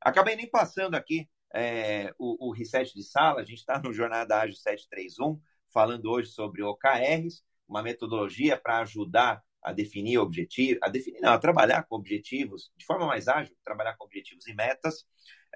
Acabei 0.00 0.36
nem 0.36 0.48
passando 0.48 0.94
aqui 0.94 1.28
é, 1.54 2.12
o, 2.18 2.48
o 2.48 2.52
reset 2.52 2.92
de 2.94 3.02
sala, 3.02 3.40
a 3.40 3.44
gente 3.44 3.58
está 3.58 3.80
no 3.80 3.92
Jornada 3.92 4.38
Ágil 4.38 4.56
731, 4.56 5.40
falando 5.72 6.10
hoje 6.10 6.30
sobre 6.30 6.62
OKRs, 6.62 7.42
uma 7.68 7.82
metodologia 7.82 8.56
para 8.56 8.78
ajudar 8.80 9.42
a 9.62 9.72
definir 9.72 10.18
objetivos, 10.18 10.78
a 10.82 10.88
definir, 10.88 11.20
não, 11.20 11.32
a 11.32 11.38
trabalhar 11.38 11.82
com 11.84 11.96
objetivos 11.96 12.70
de 12.76 12.84
forma 12.84 13.06
mais 13.06 13.26
ágil, 13.26 13.56
trabalhar 13.64 13.96
com 13.96 14.04
objetivos 14.04 14.46
e 14.46 14.54
metas. 14.54 15.04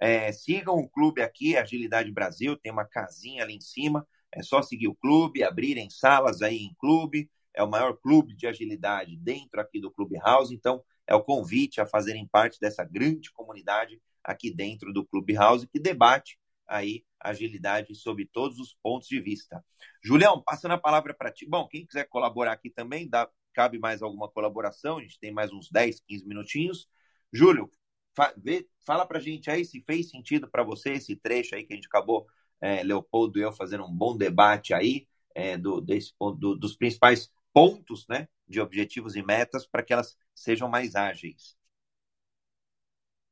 É, 0.00 0.32
sigam 0.32 0.74
o 0.76 0.88
clube 0.88 1.22
aqui, 1.22 1.56
Agilidade 1.56 2.10
Brasil, 2.10 2.56
tem 2.56 2.72
uma 2.72 2.84
casinha 2.84 3.44
ali 3.44 3.54
em 3.54 3.60
cima. 3.60 4.06
É 4.32 4.42
só 4.42 4.62
seguir 4.62 4.88
o 4.88 4.94
clube, 4.94 5.44
abrirem 5.44 5.90
salas 5.90 6.42
aí 6.42 6.56
em 6.56 6.74
clube. 6.78 7.30
É 7.54 7.62
o 7.62 7.70
maior 7.70 7.96
clube 7.96 8.34
de 8.34 8.46
agilidade 8.46 9.16
dentro 9.16 9.60
aqui 9.60 9.80
do 9.80 9.90
Clubhouse. 9.90 10.54
Então, 10.54 10.82
é 11.06 11.14
o 11.14 11.22
convite 11.22 11.80
a 11.80 11.86
fazerem 11.86 12.26
parte 12.26 12.58
dessa 12.60 12.84
grande 12.84 13.32
comunidade 13.32 14.00
aqui 14.22 14.54
dentro 14.54 14.92
do 14.92 15.04
Clubhouse 15.04 15.66
que 15.66 15.80
debate 15.80 16.38
aí 16.66 17.04
agilidade 17.18 17.94
sob 17.94 18.24
todos 18.26 18.58
os 18.58 18.74
pontos 18.82 19.08
de 19.08 19.20
vista. 19.20 19.62
Julião, 20.02 20.40
passando 20.42 20.72
a 20.72 20.78
palavra 20.78 21.12
para 21.12 21.30
ti. 21.30 21.46
Bom, 21.46 21.66
quem 21.66 21.84
quiser 21.84 22.04
colaborar 22.04 22.52
aqui 22.52 22.70
também, 22.70 23.08
dá, 23.08 23.28
cabe 23.52 23.78
mais 23.78 24.02
alguma 24.02 24.28
colaboração, 24.28 24.98
a 24.98 25.02
gente 25.02 25.18
tem 25.18 25.32
mais 25.32 25.52
uns 25.52 25.68
10, 25.70 26.00
15 26.00 26.26
minutinhos. 26.26 26.88
Júlio, 27.32 27.68
fa, 28.14 28.32
vê, 28.36 28.66
fala 28.86 29.04
para 29.04 29.18
a 29.18 29.20
gente 29.20 29.50
aí 29.50 29.64
se 29.64 29.80
fez 29.80 30.10
sentido 30.10 30.48
para 30.48 30.62
você 30.62 30.92
esse 30.92 31.16
trecho 31.16 31.54
aí 31.54 31.64
que 31.64 31.72
a 31.72 31.76
gente 31.76 31.88
acabou, 31.88 32.26
é, 32.60 32.82
Leopoldo 32.82 33.38
e 33.38 33.42
eu, 33.42 33.52
fazendo 33.52 33.84
um 33.84 33.92
bom 33.92 34.16
debate 34.16 34.72
aí 34.72 35.06
é, 35.34 35.58
do, 35.58 35.80
desse, 35.80 36.12
do, 36.38 36.54
dos 36.54 36.76
principais 36.76 37.30
pontos 37.52 38.06
né, 38.08 38.28
de 38.46 38.60
objetivos 38.60 39.16
e 39.16 39.22
metas 39.22 39.66
para 39.66 39.82
que 39.82 39.92
elas 39.92 40.16
sejam 40.34 40.68
mais 40.68 40.94
ágeis. 40.94 41.56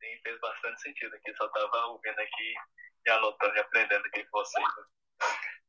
Sim, 0.00 0.20
fez 0.22 0.40
bastante 0.40 0.80
sentido 0.80 1.14
aqui, 1.14 1.34
só 1.34 1.46
estava 1.46 1.86
ouvindo 1.86 2.18
aqui 2.18 2.54
e 3.06 3.10
anotando 3.10 3.56
e 3.56 3.60
aprendendo 3.60 4.06
aqui 4.06 4.24
com 4.24 4.38
vocês. 4.38 4.66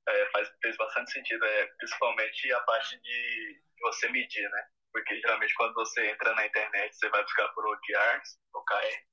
É, 0.08 0.30
faz, 0.32 0.52
fez 0.62 0.78
bastante 0.78 1.12
sentido, 1.12 1.46
é, 1.46 1.66
principalmente 1.78 2.52
a 2.54 2.62
parte 2.62 3.00
de, 3.00 3.62
você 3.82 4.10
medir, 4.10 4.50
né? 4.50 4.68
Porque 4.92 5.20
geralmente 5.20 5.54
quando 5.56 5.74
você 5.76 6.10
entra 6.10 6.34
na 6.36 6.46
internet, 6.46 6.96
você 6.96 7.10
vai 7.10 7.24
buscar 7.24 7.48
por 7.50 7.66
OKRs, 7.68 8.40
OKR. 8.54 9.06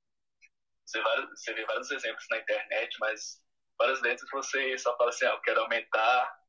Você, 0.85 1.01
vai, 1.01 1.27
você 1.27 1.53
vê 1.53 1.65
vários 1.65 1.91
exemplos 1.91 2.25
na 2.29 2.37
internet, 2.39 2.97
mas 2.99 3.41
várias 3.77 4.01
vezes 4.01 4.27
você 4.31 4.77
só 4.77 4.95
fala 4.97 5.09
assim, 5.09 5.25
ah, 5.25 5.29
eu 5.29 5.41
quero 5.41 5.61
aumentar 5.61 6.39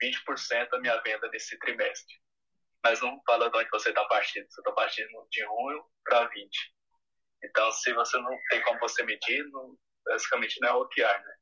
20% 0.00 0.72
a 0.72 0.80
minha 0.80 0.96
venda 1.02 1.28
nesse 1.28 1.58
trimestre. 1.58 2.16
Mas 2.84 3.00
não 3.00 3.20
fala 3.26 3.50
de 3.50 3.58
onde 3.58 3.70
você 3.70 3.88
está 3.90 4.04
partindo. 4.06 4.46
Você 4.50 4.60
está 4.60 4.72
partindo 4.72 5.28
de 5.30 5.44
1 5.44 5.84
para 6.04 6.26
20. 6.26 6.74
Então, 7.44 7.70
se 7.72 7.92
você 7.92 8.18
não 8.18 8.36
tem 8.50 8.62
como 8.62 8.80
você 8.80 9.02
medir, 9.04 9.44
não, 9.50 9.76
basicamente 10.04 10.60
não 10.60 10.68
é 10.68 10.72
OKR, 10.72 11.24
né? 11.24 11.34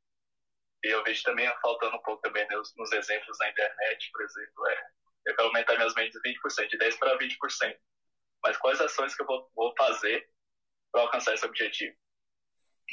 E 0.83 0.89
eu 0.89 1.03
vejo 1.03 1.23
também 1.23 1.51
faltando 1.61 1.95
um 1.95 2.01
pouco 2.01 2.21
também 2.21 2.47
nos, 2.49 2.73
nos 2.77 2.91
exemplos 2.91 3.37
na 3.39 3.49
internet, 3.49 4.11
por 4.11 4.21
exemplo, 4.21 4.67
é 4.67 4.87
eu 5.27 5.35
quero 5.35 5.47
aumentar 5.49 5.75
minhas 5.75 5.93
vendas 5.93 6.21
20%, 6.25 6.69
de 6.69 6.77
10% 6.77 6.99
para 6.99 7.17
20%. 7.17 7.77
Mas 8.41 8.57
quais 8.57 8.79
ações 8.79 9.13
que 9.13 9.21
eu 9.21 9.25
vou, 9.25 9.51
vou 9.53 9.73
fazer 9.77 10.29
para 10.91 11.01
alcançar 11.01 11.33
esse 11.33 11.45
objetivo? 11.45 11.95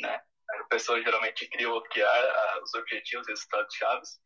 Né? 0.01 0.21
A 0.51 0.65
pessoa 0.65 1.01
geralmente 1.01 1.49
cria 1.49 1.71
o 1.71 1.77
OKR, 1.77 2.63
os 2.63 2.75
objetivos, 2.75 3.29
resultados 3.29 3.75
chaves, 3.77 4.21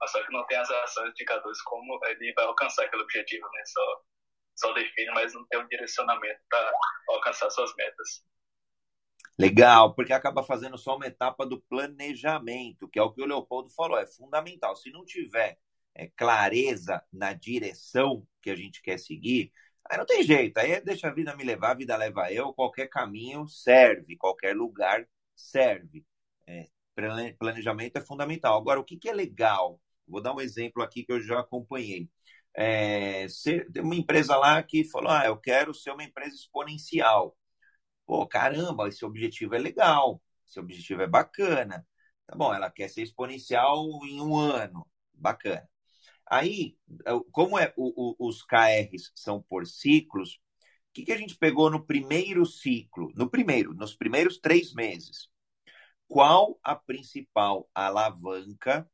mas 0.00 0.10
só 0.10 0.22
que 0.24 0.32
não 0.32 0.46
tem 0.46 0.58
as 0.58 0.70
ações, 0.70 1.10
indicadores 1.10 1.60
como 1.62 1.98
ele 2.06 2.32
vai 2.34 2.44
alcançar 2.44 2.84
aquele 2.84 3.02
objetivo, 3.02 3.46
né? 3.52 3.62
Só, 3.66 4.02
só 4.56 4.72
define, 4.72 5.10
mas 5.12 5.34
não 5.34 5.46
tem 5.46 5.60
um 5.60 5.68
direcionamento 5.68 6.40
para 6.48 6.72
alcançar 7.08 7.50
suas 7.50 7.74
metas. 7.76 8.24
Legal, 9.38 9.94
porque 9.94 10.12
acaba 10.12 10.44
fazendo 10.44 10.78
só 10.78 10.94
uma 10.96 11.06
etapa 11.06 11.44
do 11.44 11.60
planejamento, 11.62 12.88
que 12.88 12.98
é 12.98 13.02
o 13.02 13.12
que 13.12 13.20
o 13.20 13.26
Leopoldo 13.26 13.68
falou, 13.70 13.98
é 13.98 14.06
fundamental. 14.06 14.76
Se 14.76 14.90
não 14.92 15.04
tiver 15.04 15.58
é, 15.94 16.08
clareza 16.16 17.02
na 17.12 17.32
direção 17.32 18.26
que 18.40 18.50
a 18.50 18.56
gente 18.56 18.80
quer 18.80 18.98
seguir, 18.98 19.52
aí 19.90 19.98
não 19.98 20.06
tem 20.06 20.22
jeito, 20.22 20.56
aí 20.58 20.72
é 20.72 20.80
deixa 20.80 21.08
a 21.08 21.12
vida 21.12 21.34
me 21.36 21.42
levar, 21.44 21.72
a 21.72 21.74
vida 21.74 21.96
leva 21.96 22.32
eu, 22.32 22.52
qualquer 22.52 22.88
caminho 22.88 23.46
serve, 23.48 24.16
qualquer 24.16 24.54
lugar 24.54 25.06
serve. 25.34 26.06
É, 26.46 26.68
planejamento 27.38 27.96
é 27.96 28.00
fundamental. 28.00 28.58
Agora, 28.58 28.80
o 28.80 28.84
que, 28.84 28.96
que 28.96 29.08
é 29.08 29.12
legal? 29.12 29.80
Vou 30.06 30.20
dar 30.22 30.34
um 30.34 30.40
exemplo 30.40 30.82
aqui 30.82 31.04
que 31.04 31.12
eu 31.12 31.20
já 31.20 31.40
acompanhei. 31.40 32.08
É, 32.56 33.26
tem 33.72 33.82
uma 33.82 33.96
empresa 33.96 34.36
lá 34.36 34.62
que 34.62 34.84
falou: 34.84 35.10
ah, 35.10 35.26
eu 35.26 35.36
quero 35.36 35.74
ser 35.74 35.90
uma 35.90 36.04
empresa 36.04 36.34
exponencial. 36.36 37.36
Pô, 38.06 38.26
caramba, 38.26 38.88
esse 38.88 39.04
objetivo 39.04 39.54
é 39.54 39.58
legal, 39.58 40.22
esse 40.46 40.60
objetivo 40.60 41.02
é 41.02 41.06
bacana. 41.06 41.86
Tá 42.26 42.36
bom, 42.36 42.54
ela 42.54 42.70
quer 42.70 42.88
ser 42.88 43.02
exponencial 43.02 43.84
em 44.04 44.20
um 44.20 44.36
ano, 44.36 44.86
bacana. 45.12 45.68
Aí, 46.26 46.76
como 47.32 47.58
é, 47.58 47.72
o, 47.76 48.16
o, 48.24 48.28
os 48.28 48.42
KRs 48.42 49.12
são 49.14 49.42
por 49.42 49.66
ciclos, 49.66 50.36
o 50.90 50.92
que, 50.94 51.04
que 51.04 51.12
a 51.12 51.18
gente 51.18 51.36
pegou 51.36 51.70
no 51.70 51.84
primeiro 51.84 52.46
ciclo? 52.46 53.10
No 53.14 53.28
primeiro, 53.30 53.74
nos 53.74 53.94
primeiros 53.96 54.38
três 54.38 54.72
meses. 54.72 55.28
Qual 56.14 56.60
a 56.62 56.76
principal 56.76 57.68
alavanca 57.74 58.88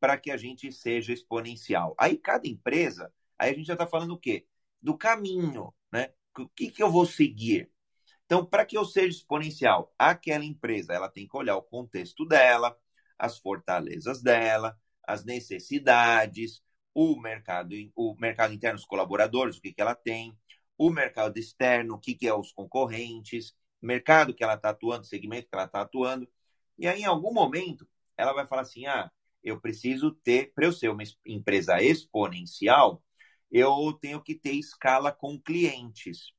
para 0.00 0.16
que 0.16 0.30
a 0.30 0.36
gente 0.38 0.72
seja 0.72 1.12
exponencial? 1.12 1.94
Aí, 1.98 2.16
cada 2.16 2.48
empresa, 2.48 3.12
aí 3.38 3.50
a 3.50 3.54
gente 3.54 3.66
já 3.66 3.74
está 3.74 3.86
falando 3.86 4.12
o 4.12 4.18
quê? 4.18 4.46
Do 4.80 4.96
caminho, 4.96 5.74
né? 5.92 6.14
O 6.38 6.48
que, 6.48 6.70
que 6.70 6.82
eu 6.82 6.90
vou 6.90 7.04
seguir? 7.04 7.70
Então, 8.24 8.46
para 8.46 8.64
que 8.64 8.78
eu 8.78 8.86
seja 8.86 9.08
exponencial, 9.08 9.94
aquela 9.98 10.42
empresa 10.42 10.94
ela 10.94 11.10
tem 11.10 11.28
que 11.28 11.36
olhar 11.36 11.54
o 11.54 11.60
contexto 11.62 12.24
dela, 12.24 12.74
as 13.18 13.38
fortalezas 13.38 14.22
dela, 14.22 14.74
as 15.06 15.22
necessidades, 15.22 16.62
o 16.94 17.20
mercado, 17.20 17.74
o 17.94 18.16
mercado 18.18 18.54
interno, 18.54 18.78
os 18.78 18.86
colaboradores, 18.86 19.58
o 19.58 19.60
que, 19.60 19.74
que 19.74 19.82
ela 19.82 19.94
tem, 19.94 20.34
o 20.78 20.88
mercado 20.88 21.36
externo, 21.36 21.96
o 21.96 21.98
que, 21.98 22.14
que 22.14 22.26
é 22.26 22.32
os 22.32 22.52
concorrentes, 22.52 23.54
mercado 23.82 24.32
que 24.32 24.42
ela 24.42 24.54
está 24.54 24.70
atuando, 24.70 25.04
segmento 25.04 25.46
que 25.50 25.54
ela 25.54 25.66
está 25.66 25.82
atuando. 25.82 26.26
E 26.78 26.86
aí, 26.86 27.02
em 27.02 27.04
algum 27.04 27.32
momento, 27.32 27.88
ela 28.16 28.32
vai 28.32 28.46
falar 28.46 28.62
assim: 28.62 28.86
ah, 28.86 29.10
eu 29.42 29.60
preciso 29.60 30.12
ter, 30.12 30.52
para 30.54 30.66
eu 30.66 30.72
ser 30.72 30.88
uma 30.90 31.02
empresa 31.26 31.82
exponencial, 31.82 33.02
eu 33.50 33.92
tenho 34.00 34.22
que 34.22 34.34
ter 34.34 34.52
escala 34.54 35.12
com 35.12 35.38
clientes. 35.40 36.32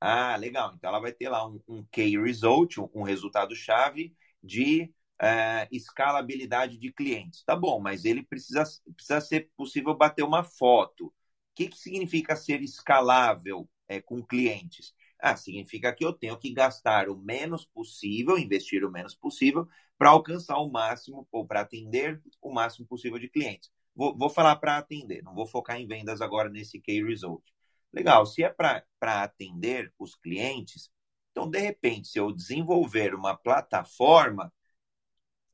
Ah, 0.00 0.36
legal. 0.36 0.74
Então 0.76 0.90
ela 0.90 1.00
vai 1.00 1.12
ter 1.12 1.28
lá 1.28 1.46
um, 1.46 1.60
um 1.68 1.84
key 1.92 2.16
result, 2.18 2.78
um, 2.78 2.88
um 2.94 3.02
resultado-chave 3.02 4.14
de 4.42 4.92
é, 5.20 5.68
escalabilidade 5.72 6.78
de 6.78 6.92
clientes. 6.92 7.42
Tá 7.44 7.56
bom, 7.56 7.80
mas 7.80 8.04
ele 8.04 8.22
precisa, 8.22 8.62
precisa 8.94 9.20
ser 9.20 9.50
possível 9.56 9.94
bater 9.96 10.22
uma 10.24 10.44
foto. 10.44 11.06
O 11.06 11.12
que, 11.54 11.68
que 11.68 11.76
significa 11.78 12.36
ser 12.36 12.62
escalável 12.62 13.68
é, 13.88 14.00
com 14.00 14.22
clientes? 14.24 14.94
Ah, 15.20 15.36
significa 15.36 15.92
que 15.92 16.04
eu 16.04 16.12
tenho 16.12 16.38
que 16.38 16.52
gastar 16.52 17.08
o 17.08 17.16
menos 17.16 17.64
possível, 17.64 18.38
investir 18.38 18.84
o 18.84 18.90
menos 18.90 19.14
possível, 19.14 19.68
para 19.96 20.10
alcançar 20.10 20.58
o 20.58 20.70
máximo, 20.70 21.26
ou 21.32 21.46
para 21.46 21.60
atender 21.60 22.20
o 22.40 22.52
máximo 22.52 22.86
possível 22.86 23.18
de 23.18 23.28
clientes. 23.28 23.70
Vou, 23.94 24.16
vou 24.16 24.30
falar 24.30 24.56
para 24.56 24.78
atender, 24.78 25.22
não 25.22 25.34
vou 25.34 25.46
focar 25.46 25.80
em 25.80 25.86
vendas 25.86 26.20
agora 26.20 26.48
nesse 26.48 26.80
key 26.80 27.02
result. 27.02 27.42
Legal, 27.92 28.24
se 28.26 28.44
é 28.44 28.48
para 28.48 28.84
atender 29.22 29.92
os 29.98 30.14
clientes, 30.14 30.90
então, 31.30 31.48
de 31.48 31.58
repente, 31.60 32.08
se 32.08 32.18
eu 32.18 32.32
desenvolver 32.32 33.14
uma 33.14 33.36
plataforma 33.36 34.52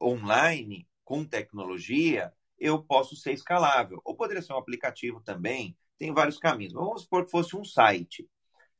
online 0.01 0.89
com 1.05 1.25
tecnologia, 1.25 2.33
eu 2.59 2.83
posso 2.83 3.15
ser 3.17 3.33
escalável. 3.33 4.01
Ou 4.05 4.17
poderia 4.17 4.43
ser 4.43 4.55
um 4.55 4.59
aplicativo 4.59 5.21
também, 5.21 5.77
tem 5.99 6.13
vários 6.13 6.39
caminhos. 6.39 6.73
Vamos 6.73 7.03
supor 7.03 7.25
que 7.27 7.31
fosse 7.31 7.55
um 7.57 7.65
site. 7.65 8.27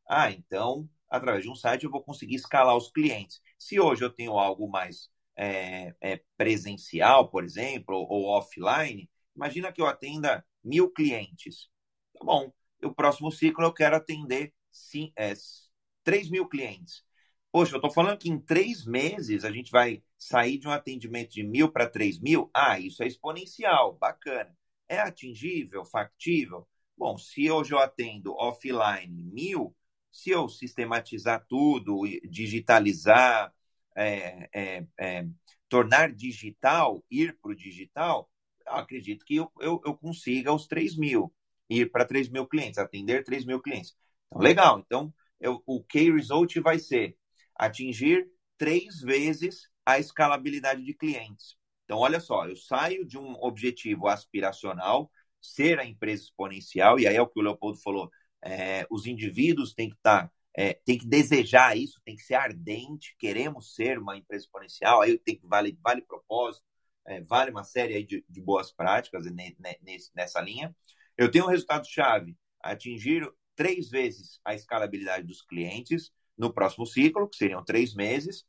Ah, 0.09 0.31
então, 0.31 0.89
através 1.09 1.45
de 1.45 1.51
um 1.51 1.55
site 1.55 1.85
eu 1.85 1.91
vou 1.91 2.03
conseguir 2.03 2.35
escalar 2.37 2.77
os 2.77 2.91
clientes. 2.91 3.41
Se 3.59 3.81
hoje 3.81 4.05
eu 4.05 4.11
tenho 4.11 4.39
algo 4.39 4.69
mais 4.69 5.11
é, 5.37 5.95
é, 6.01 6.21
presencial, 6.37 7.29
por 7.31 7.45
exemplo, 7.45 7.97
ou 7.97 8.27
offline, 8.27 9.11
imagina 9.35 9.73
que 9.73 9.81
eu 9.81 9.87
atenda 9.87 10.45
mil 10.63 10.91
clientes. 10.91 11.69
Tá 12.19 12.25
bom, 12.25 12.53
o 12.83 12.95
próximo 12.95 13.31
ciclo 13.33 13.65
eu 13.65 13.73
quero 13.73 13.97
atender 13.97 14.53
sim, 14.71 15.13
é, 15.17 15.35
3 16.03 16.29
mil 16.31 16.49
clientes. 16.49 17.03
Poxa, 17.53 17.75
eu 17.75 17.79
estou 17.79 17.91
falando 17.91 18.19
que 18.19 18.29
em 18.29 18.39
três 18.39 18.85
meses 18.85 19.45
a 19.45 19.51
gente 19.51 19.71
vai 19.71 20.03
sair 20.19 20.59
de 20.59 20.67
um 20.67 20.73
atendimento 20.73 21.31
de 21.33 21.43
mil 21.45 21.71
para 21.71 21.89
três 21.89 22.19
mil. 22.19 22.51
Ah, 22.53 22.79
isso 22.81 23.03
é 23.03 23.07
exponencial, 23.07 23.95
bacana. 23.95 24.57
É 24.89 24.99
atingível, 24.99 25.85
factível? 25.85 26.67
Bom, 26.97 27.17
se 27.17 27.51
hoje 27.51 27.73
eu 27.73 27.79
atendo 27.79 28.35
offline 28.35 29.23
mil, 29.33 29.75
se 30.15 30.31
eu 30.31 30.49
sistematizar 30.49 31.45
tudo, 31.49 32.03
digitalizar, 32.23 33.53
é, 33.97 34.49
é, 34.53 34.87
é, 34.97 35.27
tornar 35.69 36.13
digital, 36.13 37.05
ir 37.11 37.37
para 37.43 37.51
o 37.51 37.55
digital, 37.55 38.31
acredito 38.65 39.25
que 39.25 39.35
eu, 39.35 39.51
eu, 39.59 39.83
eu 39.85 39.93
consiga 39.97 40.53
os 40.53 40.69
3 40.69 40.97
mil, 40.97 41.35
ir 41.69 41.91
para 41.91 42.05
3 42.05 42.29
mil 42.29 42.47
clientes, 42.47 42.79
atender 42.79 43.25
3 43.25 43.45
mil 43.45 43.61
clientes. 43.61 43.97
Então, 44.29 44.41
legal. 44.41 44.79
Então, 44.79 45.13
eu, 45.41 45.61
o 45.67 45.83
key 45.83 46.13
result 46.13 46.55
vai 46.61 46.79
ser 46.79 47.17
atingir 47.57 48.31
três 48.57 49.01
vezes 49.01 49.69
a 49.85 49.99
escalabilidade 49.99 50.85
de 50.85 50.95
clientes. 50.95 51.57
Então, 51.85 51.99
olha 51.99 52.21
só, 52.21 52.47
eu 52.47 52.55
saio 52.55 53.05
de 53.05 53.19
um 53.19 53.35
objetivo 53.43 54.07
aspiracional, 54.07 55.11
ser 55.41 55.81
a 55.81 55.85
empresa 55.85 56.23
exponencial, 56.23 57.01
e 57.01 57.09
aí 57.09 57.17
é 57.17 57.21
o 57.21 57.27
que 57.27 57.41
o 57.41 57.43
Leopoldo 57.43 57.81
falou, 57.81 58.09
é, 58.45 58.87
os 58.91 59.07
indivíduos 59.07 59.73
têm 59.73 59.89
que 59.89 59.97
estar, 59.97 60.25
tá, 60.25 60.33
é, 60.57 60.75
tem 60.85 60.99
que 60.99 61.07
desejar 61.07 61.77
isso, 61.77 62.01
tem 62.05 62.15
que 62.15 62.23
ser 62.23 62.35
ardente, 62.35 63.17
queremos 63.19 63.75
ser 63.75 63.99
uma 63.99 64.17
empresa 64.17 64.45
exponencial, 64.45 65.01
aí 65.01 65.19
tem 65.19 65.37
que 65.37 65.47
vale, 65.47 65.79
vale 65.83 66.03
propósito, 66.03 66.65
é, 67.07 67.21
vale 67.23 67.51
uma 67.51 67.65
série 67.65 68.05
de, 68.05 68.25
de 68.29 68.41
boas 68.41 68.71
práticas 68.71 69.25
nessa 70.15 70.41
linha. 70.41 70.75
Eu 71.17 71.31
tenho 71.31 71.45
um 71.45 71.49
resultado-chave, 71.49 72.37
atingir 72.63 73.29
três 73.57 73.89
vezes 73.89 74.41
a 74.45 74.55
escalabilidade 74.55 75.27
dos 75.27 75.43
clientes 75.43 76.13
no 76.37 76.53
próximo 76.53 76.87
ciclo, 76.87 77.29
que 77.29 77.37
seriam 77.37 77.65
três 77.65 77.95
meses, 77.95 78.45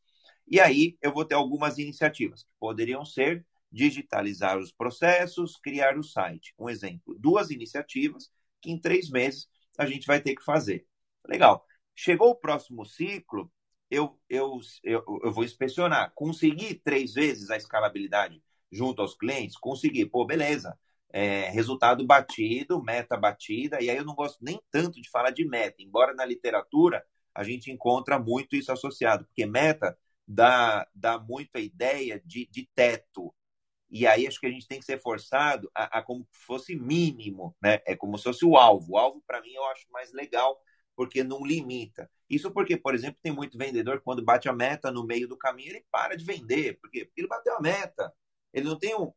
e 0.47 0.59
aí 0.59 0.97
eu 1.01 1.13
vou 1.13 1.25
ter 1.25 1.35
algumas 1.35 1.77
iniciativas 1.77 2.43
que 2.43 2.49
poderiam 2.59 3.03
ser 3.05 3.45
digitalizar 3.71 4.57
os 4.57 4.71
processos, 4.71 5.57
criar 5.57 5.97
o 5.97 6.03
site. 6.03 6.53
Um 6.57 6.69
exemplo, 6.69 7.15
duas 7.19 7.49
iniciativas 7.49 8.31
que 8.61 8.71
em 8.71 8.79
três 8.79 9.09
meses 9.09 9.47
a 9.77 9.85
gente 9.85 10.05
vai 10.05 10.21
ter 10.21 10.35
que 10.35 10.43
fazer. 10.43 10.85
Legal. 11.27 11.65
Chegou 11.95 12.29
o 12.29 12.35
próximo 12.35 12.85
ciclo, 12.85 13.51
eu, 13.89 14.19
eu, 14.29 14.59
eu, 14.83 15.03
eu 15.23 15.31
vou 15.31 15.43
inspecionar. 15.43 16.11
Consegui 16.15 16.75
três 16.75 17.13
vezes 17.13 17.49
a 17.49 17.57
escalabilidade 17.57 18.41
junto 18.71 19.01
aos 19.01 19.15
clientes? 19.15 19.57
Consegui. 19.57 20.05
Pô, 20.05 20.25
beleza. 20.25 20.77
É, 21.11 21.49
resultado 21.49 22.05
batido, 22.05 22.83
meta 22.83 23.15
batida, 23.15 23.81
e 23.81 23.89
aí 23.89 23.95
eu 23.95 24.03
não 24.03 24.15
gosto 24.15 24.37
nem 24.43 24.59
tanto 24.69 25.01
de 25.01 25.09
falar 25.09 25.31
de 25.31 25.47
meta, 25.47 25.81
embora 25.81 26.13
na 26.13 26.25
literatura 26.25 27.05
a 27.33 27.41
gente 27.43 27.71
encontra 27.71 28.19
muito 28.19 28.55
isso 28.55 28.71
associado, 28.71 29.25
porque 29.25 29.45
meta 29.45 29.97
dá, 30.27 30.87
dá 30.93 31.19
muito 31.19 31.55
a 31.55 31.59
ideia 31.59 32.21
de, 32.25 32.47
de 32.47 32.67
teto. 32.73 33.33
E 33.89 34.05
aí 34.07 34.27
acho 34.27 34.39
que 34.39 34.47
a 34.47 34.51
gente 34.51 34.67
tem 34.67 34.79
que 34.79 34.85
ser 34.85 34.99
forçado 35.01 35.69
a, 35.75 35.99
a 35.99 36.03
como 36.03 36.27
se 36.31 36.45
fosse 36.45 36.75
mínimo, 36.75 37.55
né? 37.61 37.79
É 37.85 37.95
como 37.95 38.17
se 38.17 38.23
fosse 38.25 38.45
o 38.45 38.57
alvo. 38.57 38.93
O 38.93 38.97
alvo, 38.97 39.23
para 39.27 39.41
mim, 39.41 39.53
eu 39.53 39.63
acho 39.65 39.85
mais 39.91 40.11
legal, 40.13 40.59
porque 40.95 41.23
não 41.23 41.45
limita. 41.45 42.09
Isso 42.29 42.51
porque, 42.51 42.77
por 42.77 42.95
exemplo, 42.95 43.19
tem 43.21 43.31
muito 43.33 43.57
vendedor 43.57 44.01
quando 44.01 44.23
bate 44.23 44.49
a 44.49 44.53
meta 44.53 44.91
no 44.91 45.05
meio 45.05 45.27
do 45.27 45.37
caminho, 45.37 45.69
ele 45.71 45.85
para 45.91 46.15
de 46.15 46.23
vender, 46.25 46.79
porque 46.81 47.09
ele 47.15 47.27
bateu 47.27 47.55
a 47.55 47.61
meta. 47.61 48.11
Ele 48.53 48.67
não 48.67 48.77
tem 48.79 48.95
um, 48.95 49.11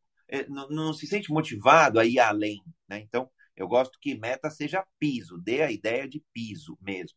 não, 0.48 0.68
não 0.68 0.92
se 0.92 1.06
sente 1.06 1.30
motivado 1.32 1.98
a 1.98 2.04
ir 2.04 2.18
além, 2.20 2.62
né? 2.88 3.00
Então, 3.00 3.30
eu 3.56 3.66
gosto 3.68 3.98
que 4.00 4.14
meta 4.16 4.50
seja 4.50 4.86
piso, 4.98 5.38
dê 5.38 5.62
a 5.62 5.70
ideia 5.70 6.08
de 6.08 6.22
piso 6.32 6.76
mesmo. 6.80 7.16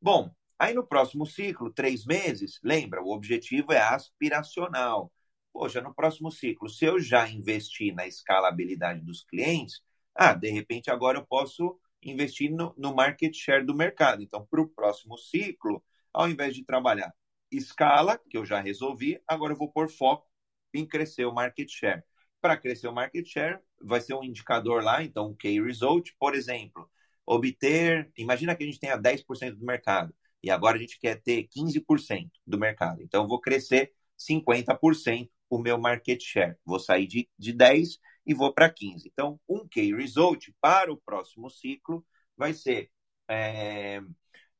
Bom, 0.00 0.30
Aí 0.58 0.74
no 0.74 0.86
próximo 0.86 1.24
ciclo, 1.24 1.72
três 1.72 2.04
meses, 2.04 2.60
lembra, 2.62 3.02
o 3.02 3.14
objetivo 3.14 3.72
é 3.72 3.80
aspiracional. 3.80 5.10
Poxa, 5.52 5.80
no 5.80 5.94
próximo 5.94 6.30
ciclo, 6.30 6.68
se 6.68 6.84
eu 6.84 6.98
já 7.00 7.28
investi 7.28 7.92
na 7.92 8.06
escalabilidade 8.06 9.00
dos 9.00 9.24
clientes, 9.24 9.82
ah, 10.14 10.32
de 10.32 10.50
repente 10.50 10.90
agora 10.90 11.18
eu 11.18 11.26
posso 11.26 11.78
investir 12.02 12.50
no, 12.50 12.74
no 12.78 12.94
market 12.94 13.34
share 13.34 13.64
do 13.64 13.74
mercado. 13.74 14.22
Então, 14.22 14.46
para 14.46 14.60
o 14.60 14.68
próximo 14.68 15.18
ciclo, 15.18 15.82
ao 16.12 16.28
invés 16.28 16.54
de 16.54 16.64
trabalhar 16.64 17.12
escala, 17.50 18.18
que 18.28 18.36
eu 18.36 18.44
já 18.44 18.60
resolvi, 18.60 19.20
agora 19.26 19.52
eu 19.52 19.56
vou 19.56 19.70
pôr 19.70 19.88
foco 19.88 20.26
em 20.72 20.86
crescer 20.86 21.24
o 21.24 21.34
market 21.34 21.68
share. 21.68 22.02
Para 22.40 22.56
crescer 22.56 22.88
o 22.88 22.92
market 22.92 23.26
share, 23.26 23.58
vai 23.82 24.00
ser 24.00 24.14
um 24.14 24.24
indicador 24.24 24.82
lá, 24.82 25.02
então, 25.02 25.30
um 25.30 25.34
key 25.34 25.60
result, 25.60 26.12
por 26.18 26.34
exemplo, 26.34 26.88
obter, 27.26 28.10
imagina 28.16 28.54
que 28.54 28.62
a 28.62 28.66
gente 28.66 28.80
tenha 28.80 28.96
10% 28.96 29.56
do 29.56 29.66
mercado 29.66 30.14
e 30.42 30.50
agora 30.50 30.76
a 30.76 30.80
gente 30.80 30.98
quer 30.98 31.20
ter 31.20 31.48
15% 31.48 32.30
do 32.46 32.58
mercado. 32.58 33.02
Então, 33.02 33.24
eu 33.24 33.28
vou 33.28 33.40
crescer 33.40 33.92
50% 34.16 35.30
o 35.50 35.58
meu 35.58 35.76
market 35.76 36.22
share. 36.22 36.56
Vou 36.64 36.78
sair 36.78 37.06
de, 37.06 37.28
de 37.38 37.52
10% 37.52 37.98
e 38.26 38.32
vou 38.32 38.54
para 38.54 38.70
15%. 38.70 39.06
Então, 39.06 39.40
um 39.48 39.66
key 39.68 39.94
result 39.94 40.50
para 40.60 40.92
o 40.92 40.96
próximo 40.96 41.50
ciclo 41.50 42.06
vai 42.36 42.54
ser 42.54 42.90
é, 43.28 44.00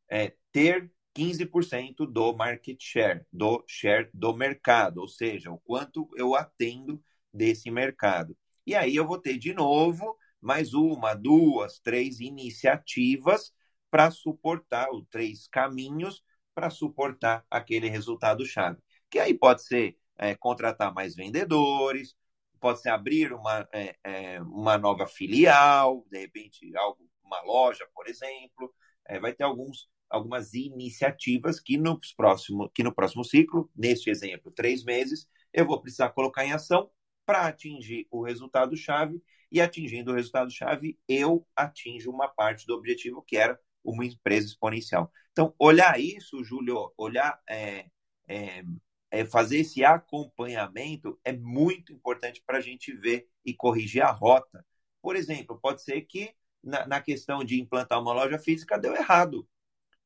é, 0.09 0.35
ter 0.53 0.93
15% 1.15 2.07
do 2.07 2.33
market 2.35 2.79
share, 2.81 3.25
do 3.33 3.65
share 3.67 4.11
do 4.13 4.35
mercado, 4.35 4.99
ou 5.01 5.09
seja, 5.09 5.51
o 5.51 5.59
quanto 5.59 6.09
eu 6.17 6.35
atendo 6.35 7.03
desse 7.33 7.71
mercado. 7.71 8.37
E 8.67 8.75
aí 8.75 8.97
eu 8.97 9.07
vou 9.07 9.19
ter 9.19 9.39
de 9.39 9.53
novo 9.53 10.17
mais 10.41 10.75
uma, 10.75 11.15
duas, 11.15 11.79
três 11.81 12.21
iniciativas 12.21 13.53
para 13.91 14.11
suportar, 14.11 14.91
os 14.93 15.05
três 15.11 15.47
caminhos 15.49 16.23
para 16.55 16.71
suportar 16.71 17.45
aquele 17.51 17.89
resultado-chave. 17.89 18.79
Que 19.11 19.19
aí 19.19 19.35
pode 19.35 19.65
ser 19.65 19.97
é, 20.21 20.35
contratar 20.35 20.93
mais 20.93 21.17
vendedores, 21.17 22.15
pode 22.61 22.83
ser 22.83 22.91
abrir 22.91 23.33
uma, 23.33 23.67
é, 23.73 23.97
é, 24.05 24.43
uma 24.43 24.77
nova 24.77 25.07
filial, 25.07 26.05
de 26.11 26.19
repente 26.19 26.77
algo, 26.77 27.01
uma 27.25 27.41
loja, 27.41 27.87
por 27.95 28.07
exemplo. 28.07 28.73
É, 29.09 29.19
vai 29.19 29.33
ter 29.33 29.45
alguns, 29.45 29.89
algumas 30.11 30.53
iniciativas 30.53 31.59
que, 31.59 31.79
nos 31.79 32.13
próximo, 32.13 32.71
que 32.75 32.83
no 32.83 32.95
próximo 32.95 33.25
ciclo, 33.25 33.71
neste 33.75 34.11
exemplo, 34.11 34.53
três 34.53 34.85
meses, 34.85 35.27
eu 35.53 35.67
vou 35.67 35.81
precisar 35.81 36.11
colocar 36.11 36.45
em 36.45 36.53
ação 36.53 36.91
para 37.25 37.47
atingir 37.47 38.07
o 38.11 38.23
resultado-chave. 38.23 39.23
E 39.53 39.61
atingindo 39.61 40.13
o 40.13 40.15
resultado-chave, 40.15 40.97
eu 41.09 41.45
atinjo 41.57 42.09
uma 42.09 42.29
parte 42.29 42.65
do 42.67 42.75
objetivo 42.75 43.21
que 43.21 43.37
era 43.37 43.59
uma 43.83 44.05
empresa 44.05 44.47
exponencial. 44.47 45.11
Então, 45.33 45.53
olhar 45.59 45.99
isso, 45.99 46.45
Júlio, 46.45 46.93
olhar, 46.97 47.41
é, 47.49 47.87
é, 48.29 48.63
é 49.11 49.25
fazer 49.25 49.59
esse 49.59 49.85
acompanhamento 49.85 51.19
é 51.25 51.33
muito 51.33 51.93
importante 51.93 52.43
para 52.47 52.59
a 52.59 52.61
gente 52.61 52.93
ver 52.93 53.29
e 53.45 53.55
corrigir 53.55 54.03
a 54.03 54.11
rota. 54.11 54.65
Por 55.03 55.17
exemplo, 55.17 55.59
pode 55.61 55.83
ser 55.83 56.03
que 56.03 56.35
na, 56.63 56.87
na 56.87 57.01
questão 57.01 57.43
de 57.43 57.61
implantar 57.61 58.01
uma 58.01 58.13
loja 58.13 58.39
física 58.39 58.79
deu 58.79 58.95
errado. 58.95 59.49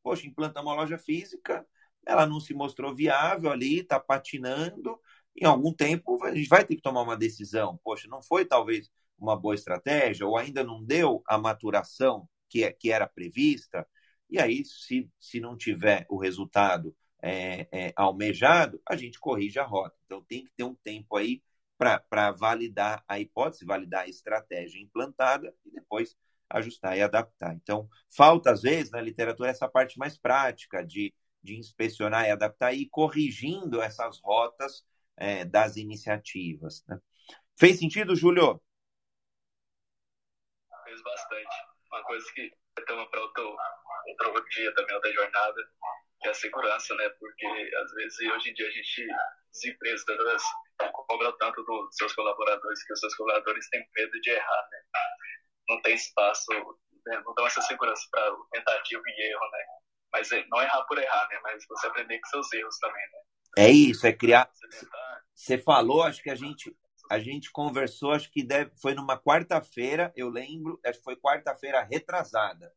Poxa, 0.03 0.27
implantar 0.27 0.63
uma 0.63 0.75
loja 0.75 0.99
física, 0.99 1.67
ela 2.07 2.27
não 2.27 2.41
se 2.41 2.55
mostrou 2.55 2.95
viável 2.95 3.51
ali, 3.51 3.81
está 3.81 3.99
patinando. 4.01 4.99
Em 5.37 5.45
algum 5.45 5.73
tempo 5.73 6.23
a 6.25 6.35
gente 6.35 6.49
vai 6.49 6.65
ter 6.65 6.77
que 6.77 6.83
tomar 6.83 7.03
uma 7.03 7.17
decisão. 7.17 7.79
Poxa, 7.83 8.09
não 8.09 8.23
foi 8.23 8.45
talvez 8.45 8.91
uma 9.19 9.37
boa 9.37 9.55
estratégia, 9.55 10.27
ou 10.27 10.37
ainda 10.37 10.65
não 10.65 10.83
deu 10.85 11.23
a 11.27 11.39
maturação 11.39 12.29
que, 12.49 12.65
é, 12.65 12.73
que 12.73 12.91
era 12.91 13.07
prevista, 13.07 13.87
e 14.31 14.39
aí, 14.41 14.65
se, 14.65 15.09
se 15.19 15.41
não 15.41 15.57
tiver 15.57 16.07
o 16.09 16.19
resultado 16.19 16.95
é, 17.25 17.66
é, 17.72 17.93
almejado, 17.97 18.83
a 18.87 18.95
gente 18.95 19.18
corrige 19.18 19.59
a 19.59 19.64
rota. 19.64 19.97
Então, 20.05 20.22
tem 20.22 20.45
que 20.45 20.53
ter 20.55 20.64
um 20.64 20.75
tempo 20.75 21.16
aí 21.16 21.43
para 21.79 22.31
validar 22.33 23.03
a 23.09 23.18
hipótese, 23.18 23.64
validar 23.64 24.03
a 24.03 24.09
estratégia 24.09 24.79
implantada 24.79 25.55
e 25.64 25.70
depois 25.70 26.14
ajustar 26.51 26.99
e 26.99 27.03
adaptar. 27.03 27.55
Então, 27.55 27.89
falta, 28.14 28.53
às 28.53 28.61
vezes, 28.61 28.91
na 28.91 29.01
literatura, 29.01 29.49
essa 29.49 29.66
parte 29.66 29.99
mais 29.99 30.18
prática 30.18 30.85
de, 30.85 31.14
de 31.43 31.57
inspecionar 31.57 32.27
e 32.27 32.31
adaptar 32.31 32.75
e 32.75 32.83
ir 32.83 32.89
corrigindo 32.91 33.81
essas 33.81 34.20
rotas 34.20 34.85
é, 35.16 35.47
das 35.47 35.77
iniciativas. 35.77 36.85
Né? 36.87 36.99
Fez 37.59 37.79
sentido, 37.79 38.14
Júlio? 38.14 38.61
Fez 40.85 41.03
bastante 41.03 41.57
uma 41.91 42.03
coisa 42.05 42.27
que 42.35 42.53
toma 42.87 43.09
para 43.09 43.22
outro, 43.22 43.57
outro 44.27 44.49
dia 44.51 44.75
também, 44.75 44.95
outra 44.95 45.12
jornada, 45.12 45.70
é 46.29 46.31
a 46.31 46.35
segurança, 46.35 46.95
né? 46.95 47.09
Porque 47.18 47.47
às 47.47 47.93
vezes 47.95 48.18
hoje 48.31 48.51
em 48.51 48.55
dia 48.55 48.66
a 48.66 48.70
gente, 48.70 49.07
as 49.12 49.64
empresas, 49.64 50.43
cobra 50.93 51.33
tanto 51.39 51.62
dos 51.64 51.97
seus 51.97 52.12
colaboradores 52.14 52.85
que 52.85 52.93
os 52.93 53.01
seus 53.01 53.14
colaboradores 53.14 53.68
têm 53.70 53.87
medo 53.97 54.20
de 54.20 54.31
errar, 54.31 54.68
né? 54.70 54.79
Não 55.68 55.83
tem 55.83 55.95
espaço, 55.95 56.53
né? 57.07 57.22
não 57.25 57.35
dão 57.35 57.47
essa 57.47 57.62
segurança 57.62 58.03
para 58.11 58.37
tentativa 58.53 59.03
e 59.07 59.31
erro, 59.31 59.51
né? 59.53 59.64
Mas 60.12 60.33
é, 60.33 60.45
não 60.49 60.62
errar 60.62 60.83
por 60.85 60.99
errar, 60.99 61.29
né? 61.29 61.41
Mas 61.43 61.64
você 61.68 61.87
aprender 61.87 62.18
com 62.20 62.29
seus 62.29 62.53
erros 62.53 62.79
também, 62.79 63.03
né? 63.12 63.18
É 63.57 63.70
isso, 63.70 64.07
é 64.07 64.12
criar. 64.12 64.51
Você 65.35 65.59
falou, 65.59 66.03
acho 66.03 66.22
que 66.22 66.31
a 66.31 66.35
gente 66.35 66.77
a 67.11 67.18
gente 67.18 67.53
conversou, 67.53 68.12
acho 68.12 68.31
que 68.31 68.43
deve, 68.43 68.72
foi 68.81 68.95
numa 68.95 69.18
quarta-feira, 69.18 70.12
eu 70.16 70.31
lembro, 70.31 70.81
acho 70.85 70.99
que 70.99 71.05
foi 71.05 71.16
quarta-feira 71.16 71.83
retrasada. 71.83 72.72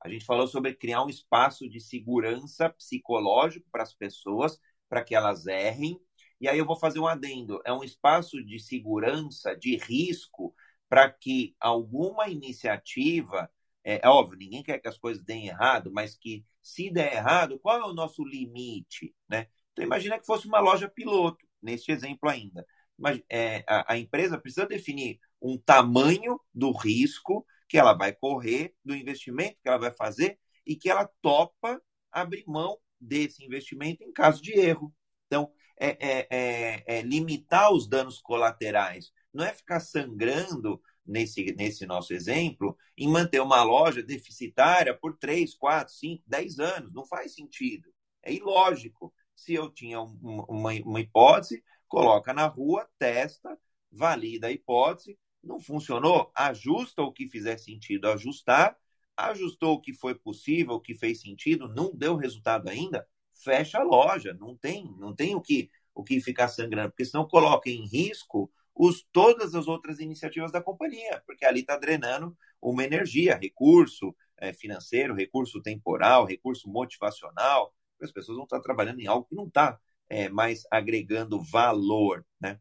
A 0.00 0.08
gente 0.08 0.24
falou 0.24 0.46
sobre 0.46 0.74
criar 0.74 1.02
um 1.04 1.08
espaço 1.08 1.68
de 1.68 1.80
segurança 1.80 2.70
psicológico 2.70 3.66
para 3.70 3.82
as 3.82 3.94
pessoas, 3.94 4.58
para 4.88 5.02
que 5.02 5.14
elas 5.14 5.46
errem. 5.46 6.00
E 6.40 6.48
aí 6.48 6.58
eu 6.58 6.66
vou 6.66 6.76
fazer 6.76 7.00
um 7.00 7.06
adendo: 7.06 7.60
é 7.64 7.72
um 7.72 7.82
espaço 7.82 8.42
de 8.44 8.60
segurança, 8.60 9.56
de 9.56 9.76
risco, 9.76 10.54
para 10.88 11.10
que 11.10 11.54
alguma 11.60 12.28
iniciativa, 12.28 13.50
é, 13.84 14.00
é 14.04 14.08
óbvio, 14.08 14.38
ninguém 14.38 14.62
quer 14.62 14.78
que 14.78 14.88
as 14.88 14.98
coisas 14.98 15.22
deem 15.22 15.48
errado, 15.48 15.90
mas 15.92 16.16
que 16.16 16.44
se 16.62 16.90
der 16.90 17.14
errado, 17.14 17.58
qual 17.58 17.78
é 17.78 17.84
o 17.84 17.94
nosso 17.94 18.24
limite, 18.24 19.14
né? 19.28 19.48
Então 19.72 19.84
imagina 19.84 20.18
que 20.18 20.26
fosse 20.26 20.46
uma 20.46 20.60
loja 20.60 20.88
piloto, 20.88 21.46
neste 21.62 21.92
exemplo 21.92 22.28
ainda. 22.28 22.66
Mas 22.96 23.20
é, 23.30 23.64
a, 23.66 23.92
a 23.94 23.98
empresa 23.98 24.38
precisa 24.38 24.66
definir 24.66 25.20
um 25.40 25.56
tamanho 25.58 26.40
do 26.52 26.72
risco 26.72 27.46
que 27.68 27.78
ela 27.78 27.92
vai 27.94 28.12
correr, 28.12 28.74
do 28.84 28.94
investimento 28.94 29.58
que 29.62 29.68
ela 29.68 29.78
vai 29.78 29.92
fazer 29.92 30.38
e 30.66 30.76
que 30.76 30.90
ela 30.90 31.08
topa 31.20 31.80
abrir 32.10 32.44
mão 32.46 32.78
desse 33.00 33.44
investimento 33.44 34.02
em 34.02 34.12
caso 34.12 34.42
de 34.42 34.52
erro. 34.58 34.94
Então, 35.26 35.52
é, 35.78 35.96
é, 36.00 36.26
é, 36.30 36.84
é, 36.86 37.02
limitar 37.02 37.72
os 37.72 37.88
danos 37.88 38.20
colaterais. 38.20 39.12
Não 39.32 39.44
é 39.44 39.52
ficar 39.52 39.80
sangrando, 39.80 40.80
nesse, 41.08 41.52
nesse 41.54 41.86
nosso 41.86 42.12
exemplo, 42.12 42.76
em 42.96 43.08
manter 43.08 43.40
uma 43.40 43.62
loja 43.62 44.02
deficitária 44.02 44.94
por 44.94 45.16
3, 45.16 45.54
4, 45.54 45.92
5, 45.92 46.22
10 46.26 46.58
anos. 46.58 46.92
Não 46.92 47.06
faz 47.06 47.34
sentido. 47.34 47.90
É 48.22 48.32
ilógico. 48.32 49.12
Se 49.34 49.54
eu 49.54 49.70
tinha 49.70 50.00
uma, 50.00 50.72
uma 50.84 51.00
hipótese, 51.00 51.64
coloca 51.88 52.34
na 52.34 52.46
rua, 52.46 52.86
testa, 52.98 53.58
valida 53.90 54.48
a 54.48 54.52
hipótese. 54.52 55.18
Não 55.48 55.58
funcionou? 55.60 56.30
Ajusta 56.34 57.02
o 57.02 57.12
que 57.12 57.26
fizer 57.26 57.58
sentido 57.58 58.08
ajustar. 58.08 58.76
Ajustou 59.16 59.74
o 59.74 59.80
que 59.80 59.92
foi 59.92 60.14
possível, 60.14 60.74
o 60.74 60.80
que 60.80 60.94
fez 60.94 61.20
sentido, 61.20 61.68
não 61.68 61.92
deu 61.92 62.14
resultado 62.14 62.68
ainda? 62.68 63.04
fecha 63.38 63.78
a 63.78 63.82
loja, 63.82 64.34
não 64.34 64.56
tem, 64.56 64.84
não 64.98 65.14
tem 65.14 65.34
o 65.34 65.40
que 65.40 65.70
o 65.94 66.04
que 66.04 66.20
ficar 66.20 66.46
sangrando, 66.46 66.90
porque 66.90 67.04
senão 67.04 67.26
coloca 67.26 67.68
em 67.68 67.84
risco 67.84 68.48
os, 68.72 69.04
todas 69.10 69.56
as 69.56 69.66
outras 69.66 69.98
iniciativas 69.98 70.52
da 70.52 70.62
companhia, 70.62 71.20
porque 71.26 71.44
ali 71.44 71.60
está 71.60 71.76
drenando 71.76 72.36
uma 72.62 72.84
energia, 72.84 73.36
recurso 73.36 74.14
é, 74.36 74.52
financeiro, 74.52 75.12
recurso 75.12 75.60
temporal, 75.60 76.24
recurso 76.24 76.68
motivacional, 76.68 77.74
as 78.00 78.12
pessoas 78.12 78.36
vão 78.36 78.44
estar 78.44 78.60
trabalhando 78.60 79.00
em 79.00 79.08
algo 79.08 79.26
que 79.28 79.34
não 79.34 79.48
está 79.48 79.76
é, 80.08 80.28
mais 80.28 80.62
agregando 80.70 81.42
valor, 81.42 82.24
né? 82.40 82.60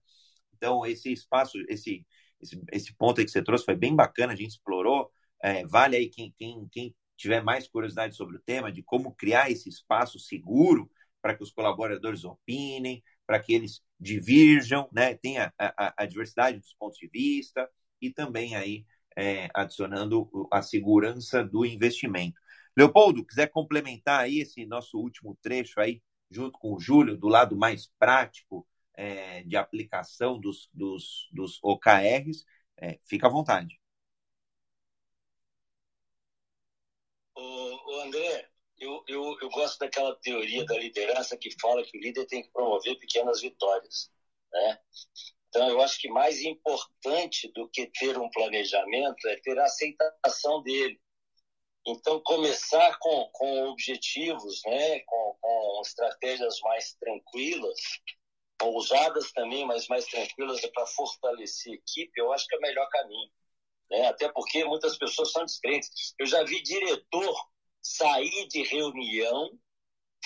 Então, 0.55 0.83
esse 0.83 1.13
espaço, 1.13 1.59
esse, 1.69 2.03
esse, 2.41 2.61
esse 2.71 2.93
ponto 2.95 3.19
aí 3.19 3.25
que 3.25 3.31
você 3.31 3.41
trouxe 3.41 3.65
foi 3.65 3.75
bem 3.75 3.95
bacana, 3.95 4.33
a 4.33 4.35
gente 4.35 4.51
explorou, 4.51 5.11
é, 5.41 5.65
vale 5.65 5.95
aí 5.95 6.09
quem, 6.09 6.33
quem, 6.37 6.67
quem 6.71 6.95
tiver 7.15 7.41
mais 7.43 7.67
curiosidade 7.67 8.15
sobre 8.15 8.37
o 8.37 8.41
tema, 8.41 8.71
de 8.71 8.83
como 8.83 9.13
criar 9.15 9.49
esse 9.49 9.69
espaço 9.69 10.19
seguro 10.19 10.89
para 11.21 11.35
que 11.35 11.43
os 11.43 11.51
colaboradores 11.51 12.23
opinem, 12.23 13.03
para 13.25 13.39
que 13.39 13.53
eles 13.53 13.81
divirjam, 13.99 14.87
né? 14.91 15.15
tenha 15.15 15.53
a, 15.57 15.87
a, 15.87 15.93
a, 16.03 16.05
diversidade 16.05 16.59
dos 16.59 16.73
pontos 16.73 16.97
de 16.97 17.07
vista 17.07 17.69
e 18.01 18.11
também 18.11 18.55
aí 18.55 18.85
é, 19.17 19.49
adicionando 19.53 20.29
a 20.51 20.61
segurança 20.61 21.43
do 21.43 21.65
investimento. 21.65 22.39
Leopoldo, 22.77 23.25
quiser 23.25 23.47
complementar 23.47 24.21
aí 24.21 24.39
esse 24.39 24.65
nosso 24.65 24.99
último 24.99 25.35
trecho 25.41 25.79
aí, 25.79 26.01
junto 26.29 26.59
com 26.59 26.75
o 26.75 26.79
Júlio, 26.79 27.17
do 27.17 27.27
lado 27.27 27.57
mais 27.57 27.89
prático 27.97 28.67
é, 28.97 29.43
de 29.43 29.55
aplicação 29.55 30.37
dos, 30.39 30.69
dos, 30.73 31.29
dos 31.31 31.59
OKRs, 31.63 32.43
é, 32.75 32.99
fica 33.05 33.27
à 33.27 33.29
vontade. 33.29 33.79
André, 38.07 38.49
eu, 38.79 39.03
eu, 39.07 39.37
eu 39.41 39.49
gosto 39.49 39.79
daquela 39.79 40.15
teoria 40.15 40.65
da 40.65 40.77
liderança 40.77 41.37
que 41.37 41.49
fala 41.59 41.83
que 41.83 41.97
o 41.97 42.01
líder 42.01 42.25
tem 42.25 42.41
que 42.41 42.51
promover 42.51 42.97
pequenas 42.97 43.41
vitórias. 43.41 44.09
Né? 44.51 44.79
Então, 45.49 45.69
eu 45.69 45.81
acho 45.81 45.99
que 45.99 46.09
mais 46.09 46.41
importante 46.41 47.51
do 47.53 47.67
que 47.69 47.87
ter 47.87 48.17
um 48.17 48.29
planejamento 48.29 49.27
é 49.27 49.35
ter 49.41 49.59
a 49.59 49.65
aceitação 49.65 50.61
dele. 50.63 50.99
Então, 51.85 52.21
começar 52.21 52.97
com, 52.99 53.29
com 53.31 53.69
objetivos, 53.69 54.61
né? 54.65 54.99
com, 55.01 55.37
com 55.41 55.81
estratégias 55.83 56.59
mais 56.61 56.93
tranquilas, 56.93 57.79
ousadas 58.61 59.31
também, 59.31 59.65
mas 59.65 59.87
mais 59.87 60.05
tranquilas 60.05 60.61
para 60.71 60.85
fortalecer 60.85 61.73
a 61.73 61.75
equipe, 61.75 62.11
eu 62.17 62.31
acho 62.33 62.47
que 62.47 62.55
é 62.55 62.57
o 62.57 62.61
melhor 62.61 62.87
caminho. 62.89 63.31
Né? 63.89 64.07
Até 64.07 64.29
porque 64.29 64.63
muitas 64.65 64.97
pessoas 64.97 65.31
são 65.31 65.45
descrentes. 65.45 66.13
Eu 66.19 66.25
já 66.25 66.43
vi 66.43 66.61
diretor 66.61 67.35
sair 67.81 68.47
de 68.47 68.63
reunião 68.63 69.57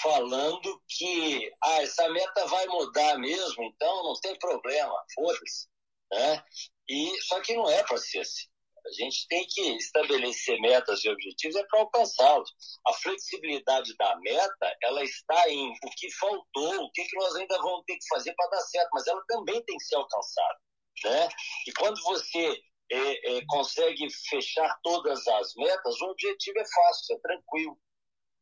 falando 0.01 0.81
que 0.87 1.53
ah, 1.61 1.83
essa 1.83 2.09
meta 2.09 2.45
vai 2.47 2.65
mudar 2.67 3.17
mesmo, 3.19 3.63
então 3.63 4.03
não 4.03 4.13
tem 4.19 4.37
problema, 4.39 4.93
foda-se. 5.13 5.67
Né? 6.11 6.43
E, 6.89 7.21
só 7.21 7.39
que 7.41 7.55
não 7.55 7.69
é 7.69 7.83
para 7.83 7.97
ser 7.97 8.19
assim. 8.19 8.50
A 8.85 8.91
gente 8.91 9.27
tem 9.27 9.45
que 9.47 9.61
estabelecer 9.77 10.59
metas 10.59 11.03
e 11.03 11.09
objetivos 11.09 11.55
é 11.55 11.63
para 11.65 11.81
alcançá-los. 11.81 12.49
A 12.87 12.93
flexibilidade 12.93 13.95
da 13.95 14.15
meta, 14.17 14.77
ela 14.81 15.03
está 15.03 15.49
em 15.49 15.69
o 15.69 15.89
que 15.95 16.11
faltou, 16.13 16.83
o 16.83 16.91
que, 16.91 17.03
que 17.03 17.17
nós 17.17 17.35
ainda 17.35 17.57
vamos 17.59 17.83
ter 17.85 17.93
que 17.93 18.07
fazer 18.09 18.33
para 18.33 18.49
dar 18.49 18.61
certo, 18.61 18.89
mas 18.93 19.07
ela 19.07 19.23
também 19.27 19.63
tem 19.63 19.77
que 19.77 19.85
ser 19.85 19.95
alcançada. 19.95 20.59
Né? 21.05 21.29
E 21.67 21.71
quando 21.73 22.01
você 22.03 22.61
é, 22.91 23.37
é, 23.37 23.45
consegue 23.47 24.07
fechar 24.29 24.79
todas 24.83 25.27
as 25.27 25.53
metas, 25.55 26.01
o 26.01 26.05
objetivo 26.05 26.59
é 26.59 26.65
fácil, 26.65 27.15
é 27.15 27.19
tranquilo. 27.19 27.79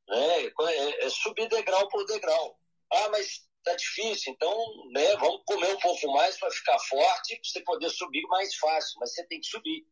Né? 0.08 0.46
É, 0.46 1.06
é 1.06 1.10
subir 1.10 1.48
degrau 1.50 1.88
por 1.90 2.06
degrau. 2.06 2.58
Ah, 2.92 3.10
mas 3.10 3.48
tá 3.64 3.76
difícil, 3.76 4.34
então 4.34 4.58
né, 4.92 5.16
vamos 5.18 5.44
comer 5.46 5.76
um 5.76 5.80
pouco 5.80 6.12
mais 6.14 6.38
para 6.40 6.50
ficar 6.50 6.80
forte, 6.80 7.36
para 7.36 7.44
você 7.44 7.62
poder 7.62 7.90
subir 7.90 8.24
mais 8.28 8.56
fácil, 8.56 8.98
mas 9.00 9.14
você 9.14 9.28
tem 9.28 9.40
que 9.40 9.48
subir. 9.48 9.86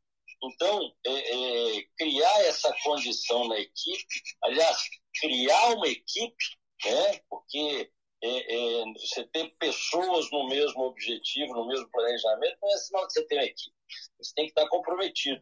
Então, 0.44 0.94
é, 1.06 1.12
é, 1.12 1.84
criar 1.98 2.42
essa 2.42 2.74
condição 2.84 3.48
na 3.48 3.60
equipe, 3.60 4.22
aliás, 4.44 4.78
criar 5.20 5.74
uma 5.74 5.88
equipe, 5.88 6.46
né, 6.86 7.20
porque 7.30 7.92
é, 8.24 8.84
você 8.94 9.24
tem 9.28 9.50
pessoas 9.58 10.30
no 10.32 10.48
mesmo 10.48 10.84
objetivo, 10.84 11.54
no 11.54 11.68
mesmo 11.68 11.90
planejamento, 11.90 12.58
não 12.62 12.74
é 12.74 12.78
sinal 12.78 13.08
que 13.08 13.14
você 13.14 13.26
tem 13.26 13.38
uma 13.40 13.46
equipe. 13.46 13.76
Você 14.20 14.34
tem 14.36 14.46
que 14.46 14.52
estar 14.52 14.68
comprometido. 14.70 15.42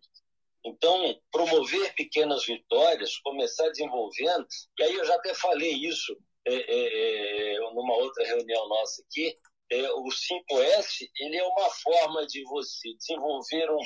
Então, 0.65 1.21
promover 1.31 1.93
pequenas 1.93 2.45
vitórias, 2.45 3.17
começar 3.17 3.69
desenvolvendo, 3.69 4.47
e 4.79 4.83
aí 4.83 4.93
eu 4.95 5.05
já 5.05 5.15
até 5.15 5.33
falei 5.35 5.71
isso 5.71 6.17
é, 6.47 6.53
é, 6.53 7.55
é 7.55 7.59
numa 7.59 7.95
outra 7.97 8.25
reunião 8.25 8.67
nossa 8.67 9.03
aqui, 9.03 9.37
é, 9.71 9.91
o 9.91 10.03
5S 10.05 11.09
ele 11.19 11.37
é 11.37 11.43
uma 11.43 11.69
forma 11.69 12.25
de 12.27 12.43
você 12.43 12.93
desenvolver 12.95 13.69
um, 13.71 13.79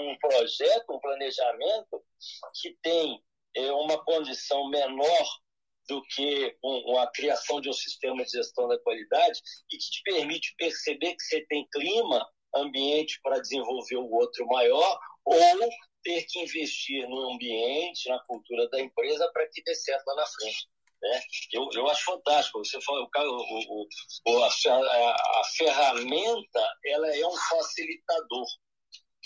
um 0.00 0.18
projeto, 0.18 0.90
um 0.90 1.00
planejamento 1.00 2.02
que 2.60 2.76
tem 2.82 3.22
é, 3.56 3.72
uma 3.72 4.02
condição 4.04 4.68
menor 4.68 5.26
do 5.88 6.02
que 6.02 6.56
um, 6.64 6.98
a 6.98 7.10
criação 7.10 7.60
de 7.60 7.68
um 7.68 7.72
sistema 7.72 8.24
de 8.24 8.30
gestão 8.30 8.68
da 8.68 8.78
qualidade 8.78 9.40
e 9.70 9.76
que 9.76 9.90
te 9.90 10.02
permite 10.02 10.54
perceber 10.56 11.14
que 11.14 11.22
você 11.22 11.44
tem 11.46 11.66
clima 11.72 12.26
ambiente 12.54 13.20
para 13.22 13.40
desenvolver 13.40 13.96
o 13.96 14.10
outro 14.10 14.46
maior 14.46 14.98
ou 15.24 15.58
ter 16.02 16.24
que 16.24 16.40
investir 16.40 17.08
no 17.08 17.32
ambiente, 17.32 18.08
na 18.08 18.18
cultura 18.24 18.68
da 18.68 18.80
empresa 18.80 19.30
para 19.32 19.48
que 19.50 19.62
dê 19.62 19.74
certo 19.74 20.06
lá 20.06 20.16
na 20.16 20.26
frente. 20.26 20.68
Né? 21.04 21.20
Eu, 21.52 21.68
eu 21.74 21.86
acho 21.90 22.02
fantástico. 22.04 22.64
Você 22.64 22.80
fala, 22.80 23.00
o, 23.02 23.86
o, 24.26 24.42
a, 24.42 24.48
a, 24.48 25.40
a 25.40 25.44
ferramenta 25.54 26.78
ela 26.86 27.14
é 27.14 27.26
um 27.26 27.36
facilitador. 27.36 28.46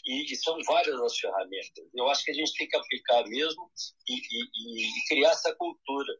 E, 0.04 0.32
e, 0.32 0.36
são 0.36 0.58
várias 0.66 1.00
as 1.00 1.16
ferramentas. 1.18 1.84
Eu 1.94 2.08
acho 2.08 2.24
que 2.24 2.30
a 2.32 2.34
gente 2.34 2.52
tem 2.54 2.68
que 2.68 2.76
aplicar 2.76 3.24
mesmo 3.28 3.70
e, 4.08 4.14
e, 4.14 4.86
e 4.86 5.06
criar 5.08 5.30
essa 5.30 5.54
cultura, 5.54 6.12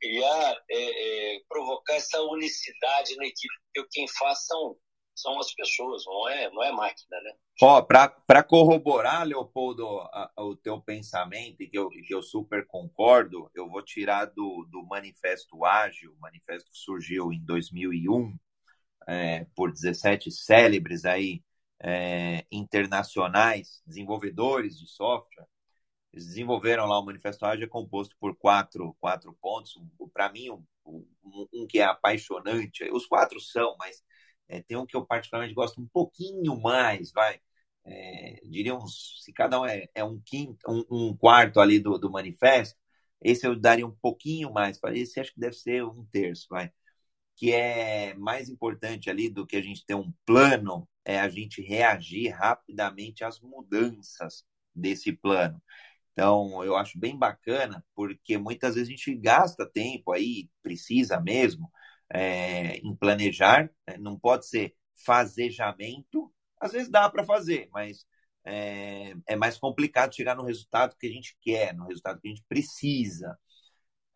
criar, 0.00 0.56
é, 0.70 1.34
é, 1.36 1.40
provocar 1.48 1.94
essa 1.94 2.20
unicidade 2.22 3.14
na 3.16 3.26
equipe, 3.26 3.54
porque 3.74 3.88
quem 3.92 4.08
faz 4.08 4.46
são 4.46 4.76
são 5.14 5.38
as 5.38 5.54
pessoas, 5.54 6.04
não 6.06 6.28
é, 6.28 6.50
não 6.50 6.62
é 6.62 6.72
máquina, 6.72 7.20
né? 7.22 7.32
Ó, 7.62 7.80
para 7.82 8.42
corroborar, 8.42 9.24
Leopoldo, 9.24 9.86
a, 10.00 10.30
a, 10.36 10.44
o 10.44 10.56
teu 10.56 10.80
pensamento, 10.80 11.62
e 11.62 11.68
que 11.68 11.78
eu, 11.78 11.88
que 11.88 12.14
eu 12.14 12.22
super 12.22 12.66
concordo, 12.66 13.50
eu 13.54 13.68
vou 13.68 13.82
tirar 13.82 14.26
do, 14.26 14.66
do 14.70 14.82
Manifesto 14.84 15.64
Ágil, 15.64 16.16
manifesto 16.18 16.70
que 16.70 16.76
surgiu 16.76 17.32
em 17.32 17.40
2001, 17.44 18.36
é, 19.06 19.46
por 19.54 19.70
17 19.72 20.30
célebres 20.30 21.04
aí 21.04 21.42
é, 21.80 22.44
internacionais, 22.50 23.82
desenvolvedores 23.86 24.78
de 24.78 24.88
software. 24.88 25.46
Eles 26.12 26.26
desenvolveram 26.26 26.86
lá 26.86 26.98
o 26.98 27.04
Manifesto 27.04 27.44
Ágil, 27.44 27.66
é 27.66 27.68
composto 27.68 28.16
por 28.18 28.36
quatro, 28.36 28.96
quatro 29.00 29.36
pontos. 29.40 29.74
Para 30.12 30.30
mim, 30.30 30.50
um, 30.50 30.64
um, 30.86 31.48
um, 31.52 31.66
que 31.66 31.78
é 31.78 31.84
apaixonante, 31.84 32.84
os 32.92 33.06
quatro 33.06 33.40
são, 33.40 33.76
mas 33.78 34.02
é, 34.48 34.62
tem 34.62 34.76
um 34.76 34.86
que 34.86 34.96
eu 34.96 35.06
particularmente 35.06 35.54
gosto 35.54 35.80
um 35.80 35.88
pouquinho 35.88 36.60
mais, 36.60 37.12
vai. 37.12 37.40
É, 37.86 38.40
diria 38.44 38.74
uns, 38.74 39.22
se 39.22 39.32
cada 39.32 39.60
um 39.60 39.66
é, 39.66 39.88
é 39.94 40.04
um 40.04 40.20
quinto, 40.24 40.58
um, 40.68 40.84
um, 40.90 41.16
quarto 41.16 41.60
ali 41.60 41.78
do, 41.78 41.98
do 41.98 42.10
manifesto, 42.10 42.78
esse 43.20 43.46
eu 43.46 43.56
daria 43.56 43.86
um 43.86 43.94
pouquinho 43.94 44.52
mais. 44.52 44.78
Esse 44.94 45.20
acho 45.20 45.34
que 45.34 45.40
deve 45.40 45.56
ser 45.56 45.84
um 45.84 46.04
terço, 46.06 46.46
vai 46.50 46.72
que 47.36 47.52
é 47.52 48.14
mais 48.14 48.48
importante 48.48 49.10
ali 49.10 49.28
do 49.28 49.46
que 49.46 49.56
a 49.56 49.62
gente 49.62 49.84
ter 49.84 49.94
um 49.94 50.12
plano, 50.24 50.88
é 51.04 51.18
a 51.20 51.28
gente 51.28 51.60
reagir 51.62 52.30
rapidamente 52.30 53.24
às 53.24 53.40
mudanças 53.40 54.44
desse 54.74 55.12
plano. 55.12 55.60
Então, 56.12 56.62
eu 56.64 56.76
acho 56.76 56.98
bem 56.98 57.18
bacana, 57.18 57.84
porque 57.94 58.38
muitas 58.38 58.76
vezes 58.76 58.88
a 58.88 58.92
gente 58.92 59.14
gasta 59.16 59.66
tempo 59.66 60.12
aí, 60.12 60.48
precisa 60.62 61.20
mesmo, 61.20 61.70
é, 62.12 62.76
em 62.78 62.94
planejar, 62.94 63.70
né? 63.88 63.96
não 63.98 64.18
pode 64.18 64.46
ser 64.46 64.74
fazejamento, 65.04 66.32
às 66.60 66.72
vezes 66.72 66.90
dá 66.90 67.08
para 67.10 67.24
fazer, 67.24 67.68
mas 67.72 68.06
é, 68.44 69.14
é 69.26 69.36
mais 69.36 69.58
complicado 69.58 70.14
chegar 70.14 70.36
no 70.36 70.44
resultado 70.44 70.96
que 70.98 71.06
a 71.06 71.10
gente 71.10 71.36
quer, 71.40 71.74
no 71.74 71.86
resultado 71.86 72.20
que 72.20 72.28
a 72.28 72.30
gente 72.30 72.44
precisa. 72.48 73.38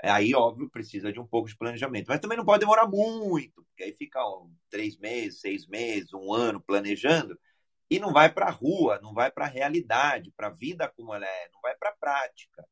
Aí, 0.03 0.35
óbvio, 0.35 0.71
precisa 0.71 1.13
de 1.13 1.19
um 1.21 1.27
pouco 1.27 1.49
de 1.49 1.57
planejamento. 1.57 2.07
Mas 2.09 2.21
também 2.21 2.39
não 2.39 2.45
pode 2.45 2.61
demorar 2.61 2.87
muito, 2.87 3.65
porque 3.65 3.85
aí 3.85 3.93
fica 3.93 4.21
ó, 4.23 4.47
três 4.71 4.97
meses, 4.99 5.41
seis 5.41 5.67
meses, 5.67 6.13
um 6.13 6.33
ano 6.33 6.61
planejando 6.61 7.39
e 7.91 7.99
não 7.99 8.13
vai 8.13 8.33
para 8.33 8.47
a 8.47 8.51
rua, 8.51 9.01
não 9.03 9.15
vai 9.15 9.31
para 9.31 9.47
a 9.47 9.49
realidade, 9.49 10.33
para 10.37 10.49
a 10.49 10.51
vida 10.51 10.93
como 10.97 11.15
ela 11.15 11.27
é, 11.27 11.49
não 11.53 11.61
vai 11.61 11.75
para 11.77 11.91
a 11.91 11.97
prática. 11.97 12.67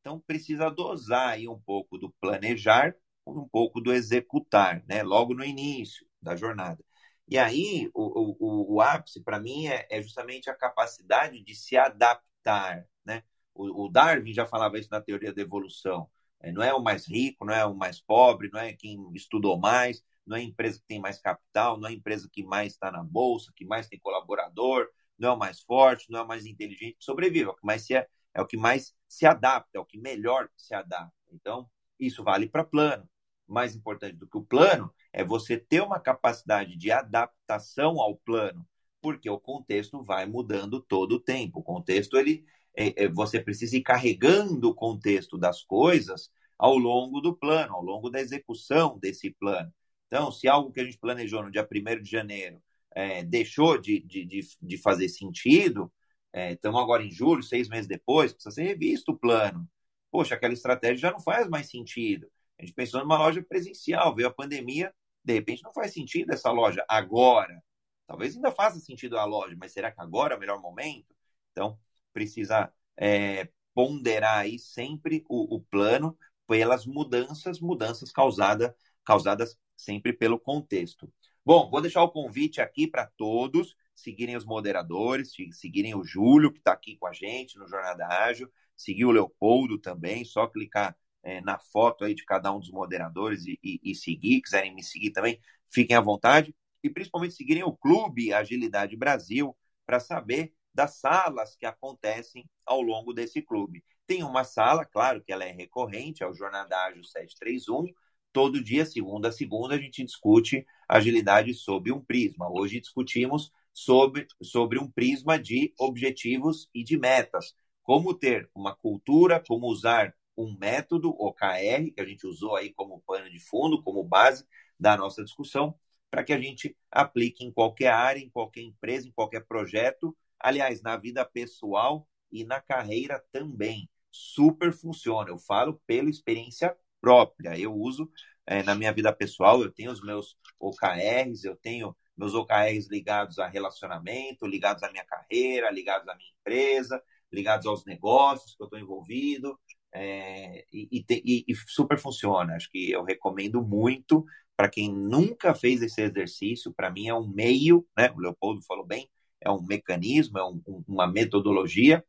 Então, 0.00 0.20
precisa 0.20 0.70
dosar 0.70 1.30
aí 1.30 1.48
um 1.48 1.58
pouco 1.60 1.98
do 1.98 2.10
planejar 2.20 2.94
um 3.36 3.48
pouco 3.48 3.80
do 3.80 3.92
executar, 3.92 4.84
né? 4.88 5.02
logo 5.02 5.34
no 5.34 5.44
início 5.44 6.06
da 6.20 6.36
jornada. 6.36 6.82
E 7.28 7.38
aí, 7.38 7.90
o, 7.94 8.36
o, 8.40 8.76
o 8.76 8.80
ápice, 8.80 9.22
para 9.22 9.38
mim, 9.40 9.66
é, 9.66 9.86
é, 9.90 10.02
justamente 10.02 10.48
a 10.48 10.54
capacidade 10.54 11.42
de 11.42 11.54
se 11.54 11.76
adaptar. 11.76 12.86
Né? 13.04 13.22
O, 13.54 13.84
o 13.86 13.88
Darwin 13.88 14.32
já 14.32 14.46
falava 14.46 14.78
isso 14.78 14.88
na 14.90 15.00
teoria 15.00 15.32
da 15.32 15.42
evolução 15.42 16.08
é, 16.40 16.52
não 16.52 16.62
é 16.62 16.72
o 16.72 16.82
mais 16.82 17.06
rico, 17.06 17.44
não 17.44 17.54
é 17.54 17.64
o 17.64 17.74
mais 17.74 18.00
pobre, 18.00 18.50
não 18.52 18.60
é 18.60 18.72
quem 18.72 19.10
estudou 19.14 19.58
mais, 19.58 20.02
não 20.26 20.36
é 20.36 20.40
a 20.40 20.42
empresa 20.42 20.78
que 20.78 20.86
tem 20.86 21.00
mais 21.00 21.18
capital, 21.20 21.78
não 21.78 21.88
é 21.88 21.92
a 21.92 21.94
empresa 21.94 22.28
que 22.32 22.42
mais 22.44 22.72
está 22.74 22.90
na 22.90 23.02
bolsa, 23.02 23.52
que 23.56 23.64
mais 23.64 23.88
tem 23.88 23.98
colaborador, 23.98 24.88
não 25.18 25.30
é 25.30 25.32
o 25.32 25.38
mais 25.38 25.60
forte, 25.60 26.10
não 26.10 26.20
é 26.20 26.22
o 26.22 26.28
mais 26.28 26.46
inteligente 26.46 26.96
que 26.98 27.04
sobrevive, 27.04 27.46
é 27.46 27.50
o 27.50 27.54
que 27.56 27.66
mais 27.66 27.84
se, 27.84 27.94
é, 27.94 28.06
é 28.34 28.40
o 28.42 28.46
que 28.46 28.56
mais 28.56 28.94
se 29.08 29.26
adapta, 29.26 29.70
é 29.78 29.80
o 29.80 29.84
que 29.84 29.98
melhor 29.98 30.48
se 30.56 30.74
adapta. 30.74 31.12
Então, 31.32 31.68
isso 31.98 32.22
vale 32.22 32.48
para 32.48 32.64
plano. 32.64 33.08
Mais 33.48 33.74
importante 33.74 34.16
do 34.16 34.28
que 34.28 34.36
o 34.36 34.44
plano 34.44 34.92
é 35.12 35.24
você 35.24 35.56
ter 35.56 35.82
uma 35.82 35.98
capacidade 35.98 36.76
de 36.76 36.90
adaptação 36.92 38.00
ao 38.00 38.16
plano, 38.16 38.66
porque 39.00 39.28
o 39.30 39.40
contexto 39.40 40.02
vai 40.02 40.26
mudando 40.26 40.80
todo 40.80 41.12
o 41.12 41.20
tempo. 41.20 41.60
O 41.60 41.62
contexto 41.62 42.16
ele 42.16 42.44
é, 42.76 43.04
é, 43.04 43.08
você 43.08 43.40
precisa 43.40 43.76
ir 43.76 43.82
carregando 43.82 44.68
o 44.68 44.74
contexto 44.74 45.36
das 45.36 45.62
coisas 45.64 46.30
ao 46.56 46.76
longo 46.78 47.20
do 47.20 47.34
plano, 47.36 47.74
ao 47.74 47.82
longo 47.82 48.10
da 48.10 48.20
execução 48.20 48.98
desse 48.98 49.30
plano. 49.30 49.72
Então, 50.06 50.30
se 50.32 50.48
algo 50.48 50.72
que 50.72 50.80
a 50.80 50.84
gente 50.84 50.98
planejou 50.98 51.42
no 51.42 51.50
dia 51.50 51.66
1 51.70 52.02
de 52.02 52.10
janeiro 52.10 52.62
é, 52.94 53.22
deixou 53.24 53.78
de, 53.78 54.00
de, 54.00 54.24
de, 54.24 54.40
de, 54.60 54.78
fazer 54.78 55.08
sentido, 55.08 55.92
é, 56.32 56.52
estamos 56.52 56.80
agora 56.80 57.02
em 57.04 57.10
julho, 57.10 57.42
seis 57.42 57.68
meses 57.68 57.86
depois, 57.86 58.32
precisa 58.32 58.54
ser 58.54 58.62
revisto 58.64 59.12
o 59.12 59.18
plano. 59.18 59.68
Poxa, 60.10 60.34
aquela 60.34 60.54
estratégia 60.54 60.96
já 60.98 61.10
não 61.12 61.20
faz 61.20 61.48
mais 61.48 61.68
sentido. 61.68 62.28
A 62.58 62.64
gente 62.64 62.74
pensou 62.74 63.00
numa 63.00 63.18
loja 63.18 63.42
presencial, 63.42 64.14
veio 64.14 64.28
a 64.28 64.34
pandemia, 64.34 64.94
de 65.24 65.34
repente 65.34 65.62
não 65.62 65.72
faz 65.72 65.92
sentido 65.92 66.32
essa 66.32 66.50
loja 66.50 66.84
agora. 66.88 67.62
Talvez 68.06 68.34
ainda 68.34 68.50
faça 68.50 68.80
sentido 68.80 69.18
a 69.18 69.24
loja, 69.24 69.56
mas 69.58 69.72
será 69.72 69.92
que 69.92 70.00
agora 70.00 70.34
é 70.34 70.36
o 70.36 70.40
melhor 70.40 70.60
momento? 70.60 71.14
Então, 71.52 71.78
precisa 72.12 72.72
é, 72.96 73.48
ponderar 73.74 74.38
aí 74.38 74.58
sempre 74.58 75.24
o, 75.28 75.56
o, 75.56 75.60
plano 75.60 76.18
pelas 76.46 76.86
mudanças, 76.86 77.60
mudanças 77.60 78.10
causada, 78.10 78.74
causadas 79.04 79.58
sempre 79.76 80.12
pelo 80.12 80.38
contexto. 80.38 81.12
Bom, 81.44 81.70
vou 81.70 81.80
deixar 81.80 82.02
o 82.02 82.10
convite 82.10 82.60
aqui 82.60 82.86
para 82.86 83.06
todos 83.06 83.76
seguirem 83.98 84.36
os 84.36 84.44
moderadores, 84.44 85.32
seguirem 85.52 85.94
o 85.94 86.04
Júlio, 86.04 86.52
que 86.52 86.58
está 86.58 86.72
aqui 86.72 86.96
com 86.96 87.06
a 87.06 87.12
gente 87.12 87.58
no 87.58 87.68
Jornada 87.68 88.06
Ágil, 88.06 88.50
seguir 88.76 89.04
o 89.04 89.10
Leopoldo 89.10 89.78
também, 89.78 90.24
só 90.24 90.46
clicar 90.46 90.96
é, 91.28 91.42
na 91.42 91.58
foto 91.58 92.04
aí 92.04 92.14
de 92.14 92.24
cada 92.24 92.50
um 92.50 92.58
dos 92.58 92.70
moderadores 92.70 93.44
e, 93.46 93.58
e, 93.62 93.80
e 93.82 93.94
seguir, 93.94 94.40
quiserem 94.40 94.74
me 94.74 94.82
seguir 94.82 95.10
também, 95.10 95.38
fiquem 95.70 95.94
à 95.94 96.00
vontade, 96.00 96.54
e 96.82 96.88
principalmente 96.88 97.34
seguirem 97.34 97.62
o 97.62 97.76
Clube 97.76 98.32
Agilidade 98.32 98.96
Brasil, 98.96 99.54
para 99.84 100.00
saber 100.00 100.54
das 100.72 100.98
salas 100.98 101.54
que 101.54 101.66
acontecem 101.66 102.48
ao 102.64 102.80
longo 102.80 103.12
desse 103.12 103.42
clube. 103.42 103.84
Tem 104.06 104.22
uma 104.22 104.42
sala, 104.42 104.86
claro 104.86 105.22
que 105.22 105.30
ela 105.30 105.44
é 105.44 105.52
recorrente, 105.52 106.22
é 106.22 106.26
o 106.26 106.34
Jornada 106.34 106.76
Ágil 106.86 107.04
731. 107.04 107.92
Todo 108.32 108.62
dia, 108.62 108.86
segunda 108.86 109.28
a 109.28 109.32
segunda, 109.32 109.74
a 109.74 109.78
gente 109.78 110.04
discute 110.04 110.64
agilidade 110.88 111.52
sob 111.52 111.92
um 111.92 112.00
prisma. 112.00 112.50
Hoje 112.50 112.80
discutimos 112.80 113.50
sobre, 113.72 114.26
sobre 114.42 114.78
um 114.78 114.90
prisma 114.90 115.38
de 115.38 115.74
objetivos 115.78 116.70
e 116.72 116.82
de 116.82 116.96
metas. 116.98 117.54
Como 117.82 118.14
ter 118.14 118.48
uma 118.54 118.74
cultura, 118.74 119.42
como 119.46 119.66
usar 119.66 120.14
um 120.44 120.56
método, 120.58 121.10
OKR, 121.10 121.92
que 121.94 122.00
a 122.00 122.04
gente 122.04 122.26
usou 122.26 122.56
aí 122.56 122.72
como 122.72 123.02
pano 123.06 123.30
de 123.30 123.40
fundo, 123.40 123.82
como 123.82 124.04
base 124.04 124.46
da 124.78 124.96
nossa 124.96 125.24
discussão, 125.24 125.74
para 126.10 126.24
que 126.24 126.32
a 126.32 126.40
gente 126.40 126.76
aplique 126.90 127.44
em 127.44 127.52
qualquer 127.52 127.92
área, 127.92 128.20
em 128.20 128.30
qualquer 128.30 128.62
empresa, 128.62 129.08
em 129.08 129.12
qualquer 129.12 129.44
projeto, 129.46 130.16
Aliás, 130.40 130.82
na 130.82 130.96
vida 130.96 131.24
pessoal 131.24 132.08
e 132.30 132.44
na 132.44 132.60
carreira 132.60 133.22
também. 133.32 133.90
Super 134.10 134.72
funciona. 134.72 135.30
Eu 135.30 135.38
falo 135.38 135.80
pela 135.86 136.08
experiência 136.08 136.76
própria. 137.00 137.58
Eu 137.58 137.74
uso 137.74 138.10
é, 138.46 138.62
na 138.62 138.74
minha 138.74 138.92
vida 138.92 139.12
pessoal, 139.12 139.62
eu 139.62 139.70
tenho 139.70 139.90
os 139.90 140.00
meus 140.00 140.36
OKRs, 140.58 141.44
eu 141.44 141.56
tenho 141.56 141.94
meus 142.16 142.34
OKRs 142.34 142.88
ligados 142.88 143.38
a 143.38 143.46
relacionamento, 143.46 144.46
ligados 144.46 144.82
à 144.82 144.90
minha 144.90 145.04
carreira, 145.04 145.70
ligados 145.70 146.08
à 146.08 146.16
minha 146.16 146.30
empresa, 146.40 147.02
ligados 147.32 147.66
aos 147.66 147.84
negócios 147.84 148.56
que 148.56 148.62
eu 148.62 148.66
estou 148.66 148.78
envolvido. 148.78 149.58
É, 149.94 150.64
e, 150.72 151.04
e, 151.10 151.44
e, 151.48 151.54
super 151.66 151.98
funciona. 151.98 152.54
Acho 152.54 152.70
que 152.70 152.90
eu 152.90 153.04
recomendo 153.04 153.62
muito 153.62 154.24
para 154.56 154.68
quem 154.68 154.92
nunca 154.92 155.54
fez 155.54 155.82
esse 155.82 156.02
exercício. 156.02 156.72
Para 156.74 156.90
mim 156.90 157.08
é 157.08 157.14
um 157.14 157.28
meio, 157.28 157.86
né? 157.96 158.10
O 158.10 158.18
Leopoldo 158.18 158.62
falou 158.66 158.86
bem, 158.86 159.08
é 159.40 159.50
um 159.50 159.62
mecanismo, 159.62 160.38
é 160.38 160.44
um, 160.44 160.60
uma 160.86 161.06
metodologia 161.06 162.04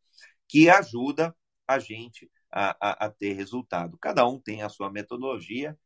que 0.48 0.70
ajuda 0.70 1.36
a 1.68 1.80
gente 1.80 2.30
a, 2.52 2.76
a, 2.82 3.06
a, 3.06 3.10
ter 3.10 3.34
resultado. 3.34 3.98
Cada 4.00 4.28
um 4.28 4.40
tem 4.40 4.64
a 4.64 4.70
sua 4.70 4.92
metodologia. 4.92 5.78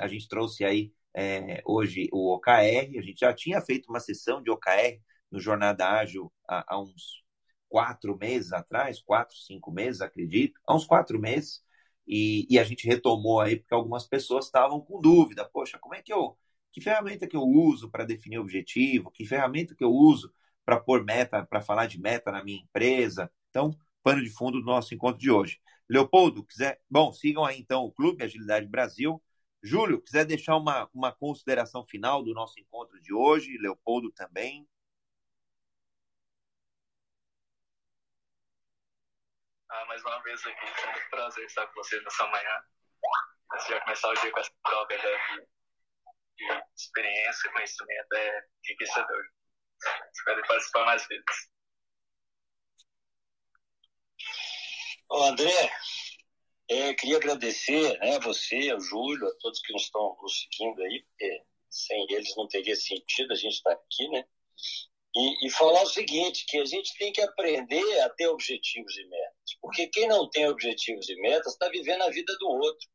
A 0.00 0.08
gente 0.08 0.28
trouxe 0.28 0.64
aí 0.64 0.92
é, 1.14 1.62
hoje 1.64 2.08
o 2.12 2.34
OKR, 2.34 2.98
a 2.98 3.02
gente 3.02 3.20
já 3.20 3.32
tinha 3.32 3.60
feito 3.60 3.88
uma 3.88 4.00
sessão 4.00 4.42
de 4.42 4.50
OKR 4.50 5.00
no 5.30 5.40
Jornada 5.40 5.88
Ágil 5.88 6.32
há, 6.48 6.74
há 6.74 6.80
uns 6.80 7.22
quatro 7.68 8.16
meses 8.16 8.52
atrás, 8.52 9.00
quatro, 9.00 9.36
cinco 9.36 9.70
meses, 9.70 10.00
acredito, 10.00 10.60
há 10.66 10.74
uns 10.74 10.86
quatro 10.86 11.18
meses, 11.20 11.62
e, 12.06 12.46
e, 12.48 12.58
a 12.58 12.64
gente 12.64 12.86
retomou 12.86 13.40
aí 13.40 13.56
porque 13.56 13.74
algumas 13.74 14.06
pessoas 14.06 14.46
estavam 14.46 14.80
com 14.80 15.00
dúvida, 15.00 15.44
poxa, 15.44 15.78
como 15.78 15.94
é 15.94 16.02
que 16.02 16.12
eu, 16.12 16.38
que 16.72 16.80
ferramenta 16.80 17.26
que 17.26 17.36
eu 17.36 17.42
uso 17.42 17.90
para 17.90 18.04
definir 18.04 18.38
objetivo, 18.38 19.10
que 19.10 19.26
ferramenta 19.26 19.74
que 19.74 19.84
eu 19.84 19.90
uso 19.92 20.32
para 20.64 20.80
pôr 20.80 21.04
meta, 21.04 21.44
para 21.44 21.60
falar 21.60 21.86
de 21.86 22.00
meta 22.00 22.30
na 22.30 22.44
minha 22.44 22.60
empresa. 22.62 23.30
Então, 23.50 23.70
pano 24.02 24.22
de 24.22 24.30
fundo 24.30 24.60
do 24.60 24.66
nosso 24.66 24.94
encontro 24.94 25.18
de 25.18 25.30
hoje. 25.30 25.58
Leopoldo, 25.88 26.44
quiser. 26.44 26.80
Bom, 26.90 27.12
sigam 27.12 27.44
aí 27.44 27.58
então 27.58 27.84
o 27.84 27.92
Clube 27.92 28.22
Agilidade 28.22 28.66
Brasil. 28.66 29.22
Júlio, 29.62 30.00
quiser 30.00 30.24
deixar 30.24 30.56
uma, 30.56 30.88
uma 30.94 31.10
consideração 31.12 31.84
final 31.86 32.22
do 32.22 32.34
nosso 32.34 32.60
encontro 32.60 33.00
de 33.00 33.12
hoje, 33.12 33.58
Leopoldo 33.58 34.12
também. 34.12 34.68
Ah, 39.70 39.84
mais 39.84 40.02
uma 40.02 40.22
vez 40.22 40.46
aqui, 40.46 40.66
foi 40.66 40.90
um 40.90 41.10
prazer 41.10 41.44
estar 41.44 41.66
com 41.66 41.74
vocês 41.74 42.02
nessa 42.02 42.26
manhã. 42.26 42.62
Gente 43.58 43.70
vai 43.70 43.80
começar 43.82 44.08
o 44.08 44.14
dia 44.14 44.30
com 44.30 44.40
essa 44.40 44.50
troca 44.64 44.96
de, 44.96 45.46
de 46.36 46.62
experiência, 46.76 47.52
conhecimento, 47.52 48.14
é 48.14 48.46
enriquecedor. 48.64 49.24
Espero 50.14 50.46
participar 50.46 50.86
mais 50.86 51.06
vezes. 51.06 51.24
Ô 55.10 55.24
André, 55.24 55.70
é, 56.70 56.94
queria 56.94 57.16
agradecer 57.16 57.98
né, 57.98 58.18
você, 58.20 58.70
ao 58.70 58.80
Júlio, 58.80 59.26
a 59.26 59.34
todos 59.38 59.60
que 59.60 59.72
nos 59.72 59.82
estão 59.82 60.16
nos 60.22 60.40
seguindo 60.40 60.82
aí. 60.82 61.06
É, 61.20 61.44
sem 61.70 62.06
eles 62.10 62.34
não 62.36 62.48
teria 62.48 62.74
sentido 62.74 63.32
a 63.32 63.36
gente 63.36 63.54
estar 63.54 63.72
aqui, 63.72 64.08
né? 64.08 64.24
E, 65.14 65.46
e, 65.46 65.50
falar 65.50 65.82
o 65.82 65.86
seguinte, 65.86 66.44
que 66.46 66.58
a 66.58 66.64
gente 66.64 66.96
tem 66.98 67.12
que 67.12 67.20
aprender 67.20 68.00
a 68.00 68.10
ter 68.10 68.28
objetivos 68.28 68.96
e 68.96 69.04
metas, 69.06 69.37
porque 69.60 69.88
quem 69.88 70.08
não 70.08 70.28
tem 70.28 70.48
objetivos 70.48 71.08
e 71.08 71.14
metas 71.20 71.52
está 71.52 71.68
vivendo 71.68 72.02
a 72.02 72.10
vida 72.10 72.32
do 72.38 72.48
outro. 72.48 72.88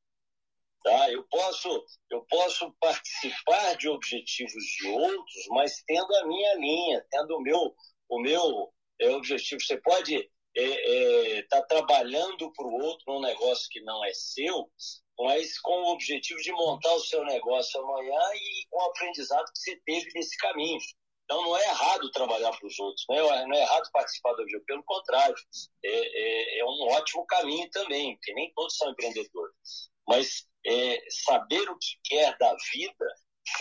Tá? 0.84 1.12
Eu, 1.12 1.24
posso, 1.30 1.86
eu 2.12 2.26
posso 2.30 2.74
participar 2.80 3.78
de 3.78 3.88
objetivos 3.88 4.64
de 4.64 4.88
outros, 4.88 5.48
mas 5.50 5.82
tendo 5.88 6.14
a 6.16 6.28
minha 6.28 6.56
linha, 6.56 7.06
tendo 7.10 7.38
o 7.38 7.42
meu, 7.42 7.76
o 8.10 8.20
meu 8.20 8.74
é, 9.00 9.10
objetivo. 9.12 9.62
Você 9.62 9.78
pode 9.78 10.16
estar 10.16 10.30
é, 10.56 11.38
é, 11.38 11.44
tá 11.44 11.62
trabalhando 11.64 12.52
para 12.54 12.68
o 12.68 12.84
outro 12.84 13.06
num 13.08 13.22
negócio 13.22 13.68
que 13.70 13.82
não 13.82 14.04
é 14.06 14.14
seu, 14.14 14.70
mas 15.18 15.60
com 15.60 15.72
o 15.72 15.94
objetivo 15.94 16.40
de 16.42 16.52
montar 16.52 16.94
o 16.94 17.00
seu 17.00 17.24
negócio 17.24 17.80
amanhã 17.82 18.22
e 18.36 18.68
com 18.70 18.78
o 18.78 18.90
aprendizado 18.90 19.46
que 19.52 19.60
você 19.60 19.82
teve 19.86 20.12
nesse 20.14 20.38
caminho. 20.38 20.80
Então, 21.24 21.42
não 21.42 21.58
é 21.58 21.64
errado 21.64 22.12
trabalhar 22.12 22.52
para 22.52 22.68
os 22.68 22.78
outros, 22.80 23.06
não 23.10 23.16
é, 23.16 23.46
não 23.48 23.56
é 23.56 23.62
errado 23.62 23.90
participar 23.92 24.34
do 24.34 24.42
objetivo, 24.42 24.66
pelo 24.66 24.84
contrário, 24.84 25.36
é, 25.84 25.90
é, 25.90 26.60
é, 26.60 26.66
um 26.66 26.88
ótimo 26.92 27.26
caminho 27.26 27.70
também, 27.72 28.16
porque 28.16 28.34
nem 28.34 28.52
todos 28.54 28.76
são 28.76 28.90
empreendedores. 28.92 29.90
Mas 30.08 30.48
é, 30.66 31.04
saber 31.26 31.70
o 31.70 31.78
que 31.78 31.98
quer 32.04 32.38
da 32.38 32.56
vida, 32.74 33.06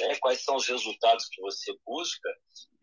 né, 0.00 0.16
quais 0.16 0.42
são 0.42 0.56
os 0.56 0.66
resultados 0.66 1.28
que 1.28 1.40
você 1.40 1.72
busca, 1.86 2.28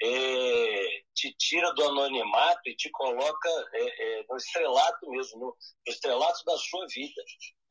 é, 0.02 1.04
te 1.14 1.36
tira 1.38 1.74
do 1.74 1.84
anonimato 1.84 2.62
e 2.66 2.76
te 2.76 2.90
coloca 2.90 3.50
é, 3.74 4.24
no 4.30 4.38
estrelato 4.38 5.10
mesmo, 5.10 5.40
no, 5.40 5.46
no 5.48 5.94
estrelato 5.94 6.44
da 6.46 6.58
sua 6.58 6.88
vida. 6.88 7.22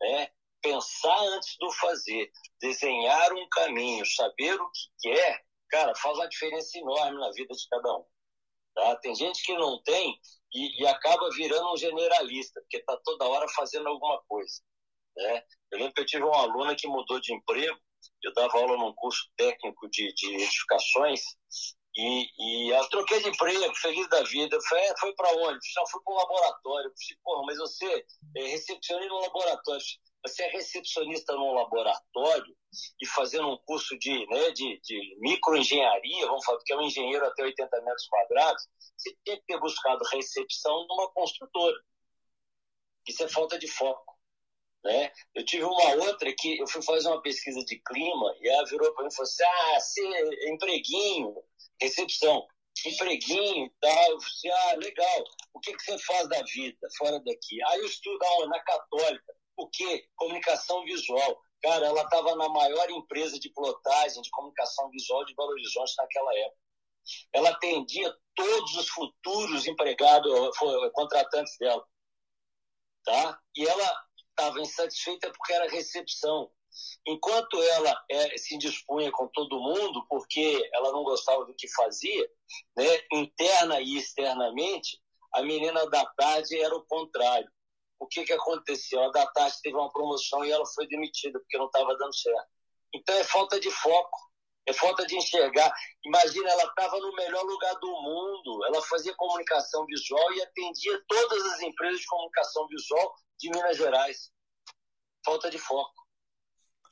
Né? 0.00 0.30
pensar 0.62 1.18
antes 1.34 1.56
do 1.58 1.70
fazer, 1.72 2.30
desenhar 2.60 3.32
um 3.32 3.48
caminho, 3.48 4.04
saber 4.06 4.60
o 4.60 4.70
que 4.70 5.10
quer, 5.10 5.44
cara, 5.68 5.94
faz 5.96 6.16
uma 6.16 6.28
diferença 6.28 6.78
enorme 6.78 7.18
na 7.18 7.30
vida 7.32 7.54
de 7.54 7.68
cada 7.68 7.96
um. 7.96 8.04
Tá? 8.74 8.96
Tem 8.96 9.14
gente 9.14 9.42
que 9.44 9.56
não 9.56 9.82
tem 9.82 10.18
e, 10.54 10.82
e 10.82 10.86
acaba 10.86 11.28
virando 11.30 11.72
um 11.72 11.76
generalista, 11.76 12.60
porque 12.60 12.78
está 12.78 12.96
toda 13.04 13.26
hora 13.26 13.46
fazendo 13.48 13.88
alguma 13.88 14.22
coisa. 14.28 14.62
Né? 15.16 15.44
Eu 15.72 15.78
lembro 15.78 15.94
que 15.94 16.00
eu 16.00 16.06
tive 16.06 16.24
uma 16.24 16.42
aluna 16.42 16.76
que 16.76 16.86
mudou 16.86 17.20
de 17.20 17.34
emprego, 17.34 17.78
eu 18.22 18.32
dava 18.32 18.58
aula 18.58 18.76
num 18.76 18.94
curso 18.94 19.28
técnico 19.36 19.88
de, 19.90 20.12
de 20.14 20.34
edificações, 20.34 21.22
e, 21.96 22.68
e 22.70 22.88
troquei 22.90 23.20
de 23.20 23.28
emprego, 23.28 23.74
feliz 23.74 24.08
da 24.08 24.22
vida. 24.22 24.54
Eu 24.54 24.62
falei, 24.62 24.84
é, 24.84 24.94
foi 24.98 25.12
para 25.14 25.30
onde? 25.32 25.58
Já 25.74 25.84
fui 25.90 26.00
para 26.04 26.14
um 26.14 26.16
laboratório. 26.16 26.88
Eu 26.88 26.94
falei, 26.94 27.18
porra, 27.24 27.46
mas 27.46 27.58
você 27.58 28.06
é 28.36 28.42
recepcionista 28.42 29.08
no 29.08 29.20
laboratório. 29.20 29.82
Você 30.26 30.42
é 30.42 30.50
recepcionista 30.50 31.32
num 31.34 31.54
laboratório 31.54 32.56
e 33.00 33.06
fazendo 33.06 33.48
um 33.48 33.58
curso 33.58 33.96
de, 33.98 34.26
né, 34.26 34.50
de, 34.50 34.80
de 34.80 35.16
microengenharia, 35.20 36.26
vamos 36.26 36.44
falar, 36.44 36.58
porque 36.58 36.72
é 36.72 36.76
um 36.76 36.82
engenheiro 36.82 37.24
até 37.24 37.42
80 37.42 37.82
metros 37.82 38.08
quadrados, 38.08 38.68
você 38.96 39.16
tem 39.24 39.36
que 39.36 39.46
ter 39.46 39.60
buscado 39.60 40.04
recepção 40.12 40.86
numa 40.88 41.10
construtora. 41.12 41.80
Isso 43.06 43.22
é 43.22 43.28
falta 43.28 43.58
de 43.58 43.68
foco. 43.68 44.18
Né? 44.84 45.12
Eu 45.34 45.44
tive 45.44 45.64
uma 45.64 45.94
outra 46.06 46.32
que 46.36 46.58
eu 46.58 46.66
fui 46.66 46.82
fazer 46.82 47.08
uma 47.08 47.22
pesquisa 47.22 47.64
de 47.64 47.80
clima 47.80 48.36
e 48.40 48.48
ela 48.48 48.64
virou 48.66 48.92
para 48.94 49.04
mim 49.04 49.10
e 49.10 49.14
falou 49.14 49.28
assim: 49.28 49.44
ah, 49.44 49.80
você 49.80 50.00
é 50.06 50.50
empreguinho, 50.50 51.42
recepção, 51.80 52.46
empreguinho 52.86 53.66
e 53.66 53.72
tal. 53.80 54.10
Eu 54.10 54.20
falei, 54.20 54.58
ah, 54.58 54.76
legal. 54.76 55.24
O 55.54 55.60
que, 55.60 55.74
que 55.74 55.82
você 55.82 55.98
faz 55.98 56.28
da 56.28 56.42
vida 56.42 56.88
fora 56.96 57.18
daqui? 57.20 57.62
Aí 57.66 57.80
eu 57.80 57.86
estudo 57.86 58.18
na 58.48 58.60
Católica. 58.60 59.34
O 59.58 59.68
quê? 59.68 60.08
Comunicação 60.16 60.84
visual. 60.84 61.42
Cara, 61.60 61.86
ela 61.86 62.02
estava 62.02 62.36
na 62.36 62.48
maior 62.48 62.88
empresa 62.90 63.40
de 63.40 63.52
plotagem 63.52 64.22
de 64.22 64.30
comunicação 64.30 64.88
visual 64.88 65.24
de 65.24 65.34
Belo 65.34 65.50
Horizonte 65.50 65.94
naquela 65.98 66.38
época. 66.38 66.60
Ela 67.32 67.50
atendia 67.50 68.16
todos 68.36 68.76
os 68.76 68.88
futuros 68.88 69.66
empregados, 69.66 70.32
contratantes 70.92 71.56
dela. 71.58 71.84
Tá? 73.04 73.40
E 73.56 73.66
ela 73.66 74.04
estava 74.30 74.60
insatisfeita 74.60 75.32
porque 75.32 75.52
era 75.52 75.68
recepção. 75.68 76.52
Enquanto 77.04 77.60
ela 77.60 78.04
é, 78.08 78.38
se 78.38 78.56
dispunha 78.58 79.10
com 79.10 79.26
todo 79.28 79.60
mundo, 79.60 80.06
porque 80.08 80.70
ela 80.72 80.92
não 80.92 81.02
gostava 81.02 81.44
do 81.44 81.54
que 81.54 81.66
fazia, 81.74 82.30
né, 82.76 82.84
interna 83.12 83.80
e 83.80 83.96
externamente, 83.96 85.02
a 85.34 85.42
menina 85.42 85.84
da 85.90 86.06
tarde 86.06 86.60
era 86.60 86.76
o 86.76 86.86
contrário 86.86 87.50
o 87.98 88.06
que, 88.06 88.24
que 88.24 88.32
aconteceu? 88.32 89.02
A 89.02 89.10
da 89.10 89.26
tarde 89.26 89.56
teve 89.62 89.76
uma 89.76 89.90
promoção 89.90 90.44
e 90.44 90.50
ela 90.50 90.64
foi 90.66 90.86
demitida 90.86 91.38
porque 91.38 91.58
não 91.58 91.66
estava 91.66 91.96
dando 91.96 92.14
certo. 92.14 92.48
Então 92.94 93.14
é 93.16 93.24
falta 93.24 93.58
de 93.60 93.70
foco, 93.70 94.18
é 94.66 94.72
falta 94.72 95.06
de 95.06 95.16
enxergar. 95.16 95.72
Imagina, 96.04 96.50
ela 96.50 96.64
estava 96.64 96.98
no 96.98 97.12
melhor 97.14 97.42
lugar 97.44 97.74
do 97.74 97.90
mundo, 97.90 98.64
ela 98.66 98.82
fazia 98.82 99.14
comunicação 99.16 99.84
visual 99.86 100.32
e 100.32 100.42
atendia 100.42 101.02
todas 101.06 101.42
as 101.52 101.60
empresas 101.60 102.00
de 102.00 102.06
comunicação 102.06 102.66
visual 102.68 103.14
de 103.38 103.50
Minas 103.50 103.76
Gerais. 103.76 104.30
Falta 105.24 105.50
de 105.50 105.58
foco. 105.58 105.92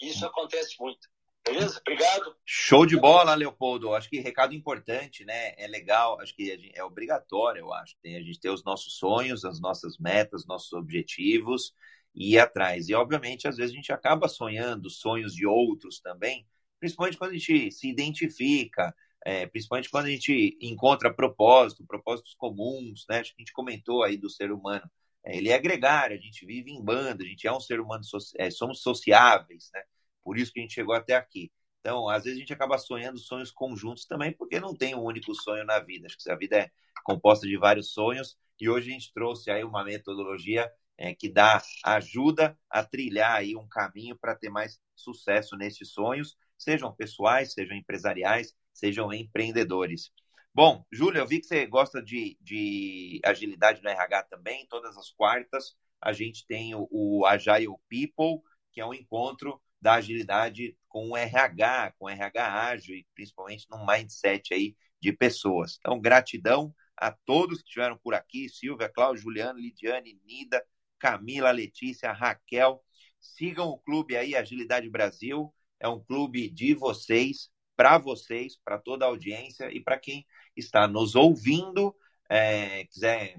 Isso 0.01 0.27
acontece 0.27 0.75
muito. 0.81 1.09
Beleza? 1.47 1.81
Obrigado. 1.81 2.37
Show 2.45 2.85
de 2.85 2.97
bola, 2.97 3.35
Leopoldo. 3.35 3.95
Acho 3.95 4.11
que 4.11 4.19
recado 4.19 4.53
importante, 4.53 5.25
né? 5.25 5.55
É 5.57 5.69
legal, 5.69 6.21
acho 6.21 6.35
que 6.35 6.73
é 6.75 6.83
obrigatório, 6.83 7.61
eu 7.61 7.73
acho. 7.73 7.95
Tem 8.03 8.17
a 8.17 8.21
gente 8.21 8.41
ter 8.41 8.51
os 8.51 8.65
nossos 8.65 8.99
sonhos, 8.99 9.45
as 9.45 9.61
nossas 9.61 9.97
metas, 9.97 10.45
nossos 10.45 10.73
objetivos 10.73 11.73
e 12.13 12.35
ir 12.35 12.39
atrás. 12.41 12.89
E, 12.89 12.95
obviamente, 12.95 13.47
às 13.47 13.57
vezes 13.57 13.73
a 13.73 13.77
gente 13.77 13.93
acaba 13.93 14.27
sonhando 14.27 14.91
sonhos 14.91 15.33
de 15.33 15.47
outros 15.47 16.01
também, 16.01 16.45
principalmente 16.81 17.17
quando 17.17 17.31
a 17.31 17.35
gente 17.35 17.71
se 17.71 17.89
identifica, 17.89 18.93
é, 19.25 19.47
principalmente 19.47 19.89
quando 19.89 20.07
a 20.07 20.11
gente 20.11 20.59
encontra 20.61 21.15
propósito, 21.15 21.87
propósitos 21.87 22.35
comuns, 22.35 23.05
né? 23.09 23.21
Acho 23.21 23.35
que 23.35 23.43
a 23.43 23.45
gente 23.45 23.53
comentou 23.53 24.03
aí 24.03 24.17
do 24.17 24.29
ser 24.29 24.51
humano. 24.51 24.91
É, 25.25 25.37
ele 25.37 25.51
é 25.51 25.59
gregário, 25.61 26.17
a 26.17 26.21
gente 26.21 26.45
vive 26.45 26.73
em 26.73 26.83
banda, 26.83 27.23
a 27.23 27.27
gente 27.27 27.47
é 27.47 27.53
um 27.53 27.61
ser 27.61 27.79
humano, 27.79 28.03
é, 28.37 28.51
somos 28.51 28.83
sociáveis, 28.83 29.71
né? 29.73 29.83
Por 30.27 30.37
isso 30.37 30.53
que 30.53 30.59
a 30.59 30.63
gente 30.63 30.75
chegou 30.75 30.93
até 30.93 31.15
aqui. 31.15 31.53
Então, 31.79 32.09
às 32.09 32.25
vezes 32.25 32.37
a 32.37 32.41
gente 32.41 32.53
acaba 32.53 32.77
sonhando 32.79 33.17
sonhos 33.17 33.53
conjuntos 33.53 34.07
também, 34.07 34.33
porque 34.33 34.59
não 34.59 34.75
tem 34.75 34.93
um 34.93 35.05
único 35.05 35.33
sonho 35.37 35.65
na 35.65 35.79
vida. 35.79 36.09
Acho 36.09 36.19
que 36.19 36.29
a 36.29 36.35
vida 36.35 36.57
é 36.59 36.71
composta 37.05 37.47
de 37.47 37.57
vários 37.57 37.93
sonhos 37.93 38.37
e 38.61 38.69
hoje 38.69 38.91
a 38.91 38.93
gente 38.93 39.13
trouxe 39.13 39.53
aí 39.53 39.63
uma 39.63 39.85
metodologia 39.85 40.69
é, 40.99 41.15
que 41.15 41.29
dá 41.29 41.63
ajuda 41.85 42.59
a 42.69 42.83
trilhar 42.83 43.37
aí 43.37 43.55
um 43.55 43.69
caminho 43.69 44.19
para 44.19 44.35
ter 44.35 44.51
mais 44.51 44.81
sucesso 44.97 45.57
nesses 45.57 45.93
sonhos, 45.93 46.37
sejam 46.59 46.93
pessoais, 46.93 47.53
sejam 47.53 47.77
empresariais, 47.77 48.53
sejam 48.75 49.13
empreendedores. 49.13 50.11
Bom, 50.53 50.85
Júlia, 50.91 51.21
eu 51.21 51.27
vi 51.29 51.39
que 51.39 51.47
você 51.47 51.67
gosta 51.67 52.03
de, 52.03 52.37
de 52.41 53.21
agilidade 53.25 53.81
no 53.81 53.89
RH 53.89 54.25
também. 54.25 54.67
Todas 54.67 54.97
as 54.97 55.09
quartas 55.13 55.77
a 56.01 56.13
gente 56.13 56.45
tem 56.49 56.75
o, 56.75 56.89
o 56.91 57.25
Agile 57.25 57.77
People, 57.89 58.43
que 58.73 58.81
é 58.81 58.85
um 58.85 58.93
encontro 58.93 59.63
da 59.87 59.95
agilidade 59.95 60.77
com 60.89 61.11
o 61.11 61.17
RH, 61.17 61.93
com 61.97 62.07
o 62.07 62.09
RH 62.09 62.61
ágil 62.61 62.97
e 62.97 63.07
principalmente 63.15 63.69
num 63.71 63.87
mindset 63.87 64.53
aí 64.53 64.75
de 65.01 65.13
pessoas. 65.13 65.77
Então, 65.79 66.01
gratidão 66.01 66.75
a 66.97 67.13
todos 67.13 67.59
que 67.59 67.69
estiveram 67.69 67.97
por 67.97 68.13
aqui, 68.13 68.49
Silvia, 68.49 68.89
Cláudio, 68.89 69.23
Juliano, 69.23 69.61
Lidiane, 69.61 70.21
Nida, 70.25 70.61
Camila, 70.99 71.53
Letícia, 71.53 72.11
Raquel. 72.11 72.83
Sigam 73.21 73.69
o 73.69 73.79
clube 73.79 74.17
aí, 74.17 74.35
Agilidade 74.35 74.91
Brasil. 74.91 75.55
É 75.79 75.87
um 75.87 76.03
clube 76.03 76.51
de 76.51 76.75
vocês, 76.75 77.49
para 77.77 77.97
vocês, 77.97 78.59
para 78.65 78.77
toda 78.77 79.05
a 79.05 79.09
audiência 79.09 79.71
e 79.71 79.81
para 79.81 80.01
quem 80.01 80.27
está 80.57 80.89
nos 80.89 81.15
ouvindo, 81.15 81.95
é, 82.29 82.87
quiser 82.87 83.37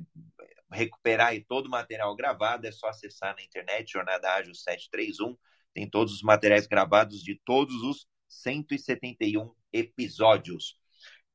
recuperar 0.72 1.30
aí 1.30 1.43
todo 1.43 1.65
o 1.65 1.72
material 1.72 2.15
gravado, 2.15 2.65
é 2.65 2.72
só 2.72 2.88
acessar 2.88 3.35
na 3.35 3.43
internet, 3.43 3.91
Jornada 3.91 4.31
Ágil 4.34 4.55
731 4.55 5.38
tem 5.77 5.87
todos 5.87 6.11
os 6.11 6.23
materiais 6.23 6.65
gravados 6.65 7.21
de 7.21 7.39
todos 7.45 7.83
os 7.83 8.07
171 8.27 9.53
episódios. 9.71 10.75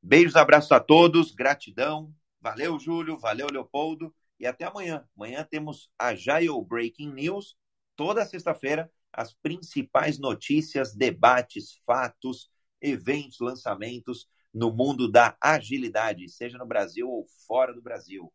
Beijos, 0.02 0.34
abraços 0.34 0.72
a 0.72 0.80
todos, 0.80 1.30
gratidão. 1.30 2.12
Valeu, 2.40 2.76
Júlio, 2.76 3.16
valeu, 3.16 3.46
Leopoldo. 3.46 4.12
E 4.40 4.44
até 4.44 4.64
amanhã. 4.64 5.08
Amanhã 5.16 5.46
temos 5.48 5.88
a 5.96 6.16
Jail 6.16 6.60
Breaking 6.60 7.12
News. 7.12 7.56
Toda 7.94 8.26
sexta-feira, 8.26 8.90
as 9.12 9.32
principais 9.32 10.18
notícias, 10.18 10.92
debates, 10.92 11.80
fatos, 11.86 12.50
eventos, 12.80 13.38
lançamentos 13.38 14.26
no 14.52 14.72
mundo 14.72 15.08
da 15.08 15.36
agilidade, 15.40 16.28
seja 16.28 16.58
no 16.58 16.66
Brasil 16.66 17.08
ou 17.08 17.28
fora 17.46 17.72
do 17.72 17.80
Brasil. 17.80 18.32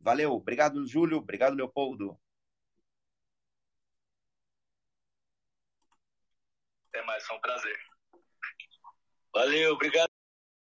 Valeu, 0.00 0.32
obrigado, 0.32 0.86
Júlio, 0.86 1.18
obrigado, 1.18 1.54
Leopoldo. 1.54 2.18
Mais, 7.06 7.24
foi 7.26 7.36
um 7.36 7.40
prazer. 7.40 7.78
Valeu, 9.32 9.72
obrigado. 9.74 10.09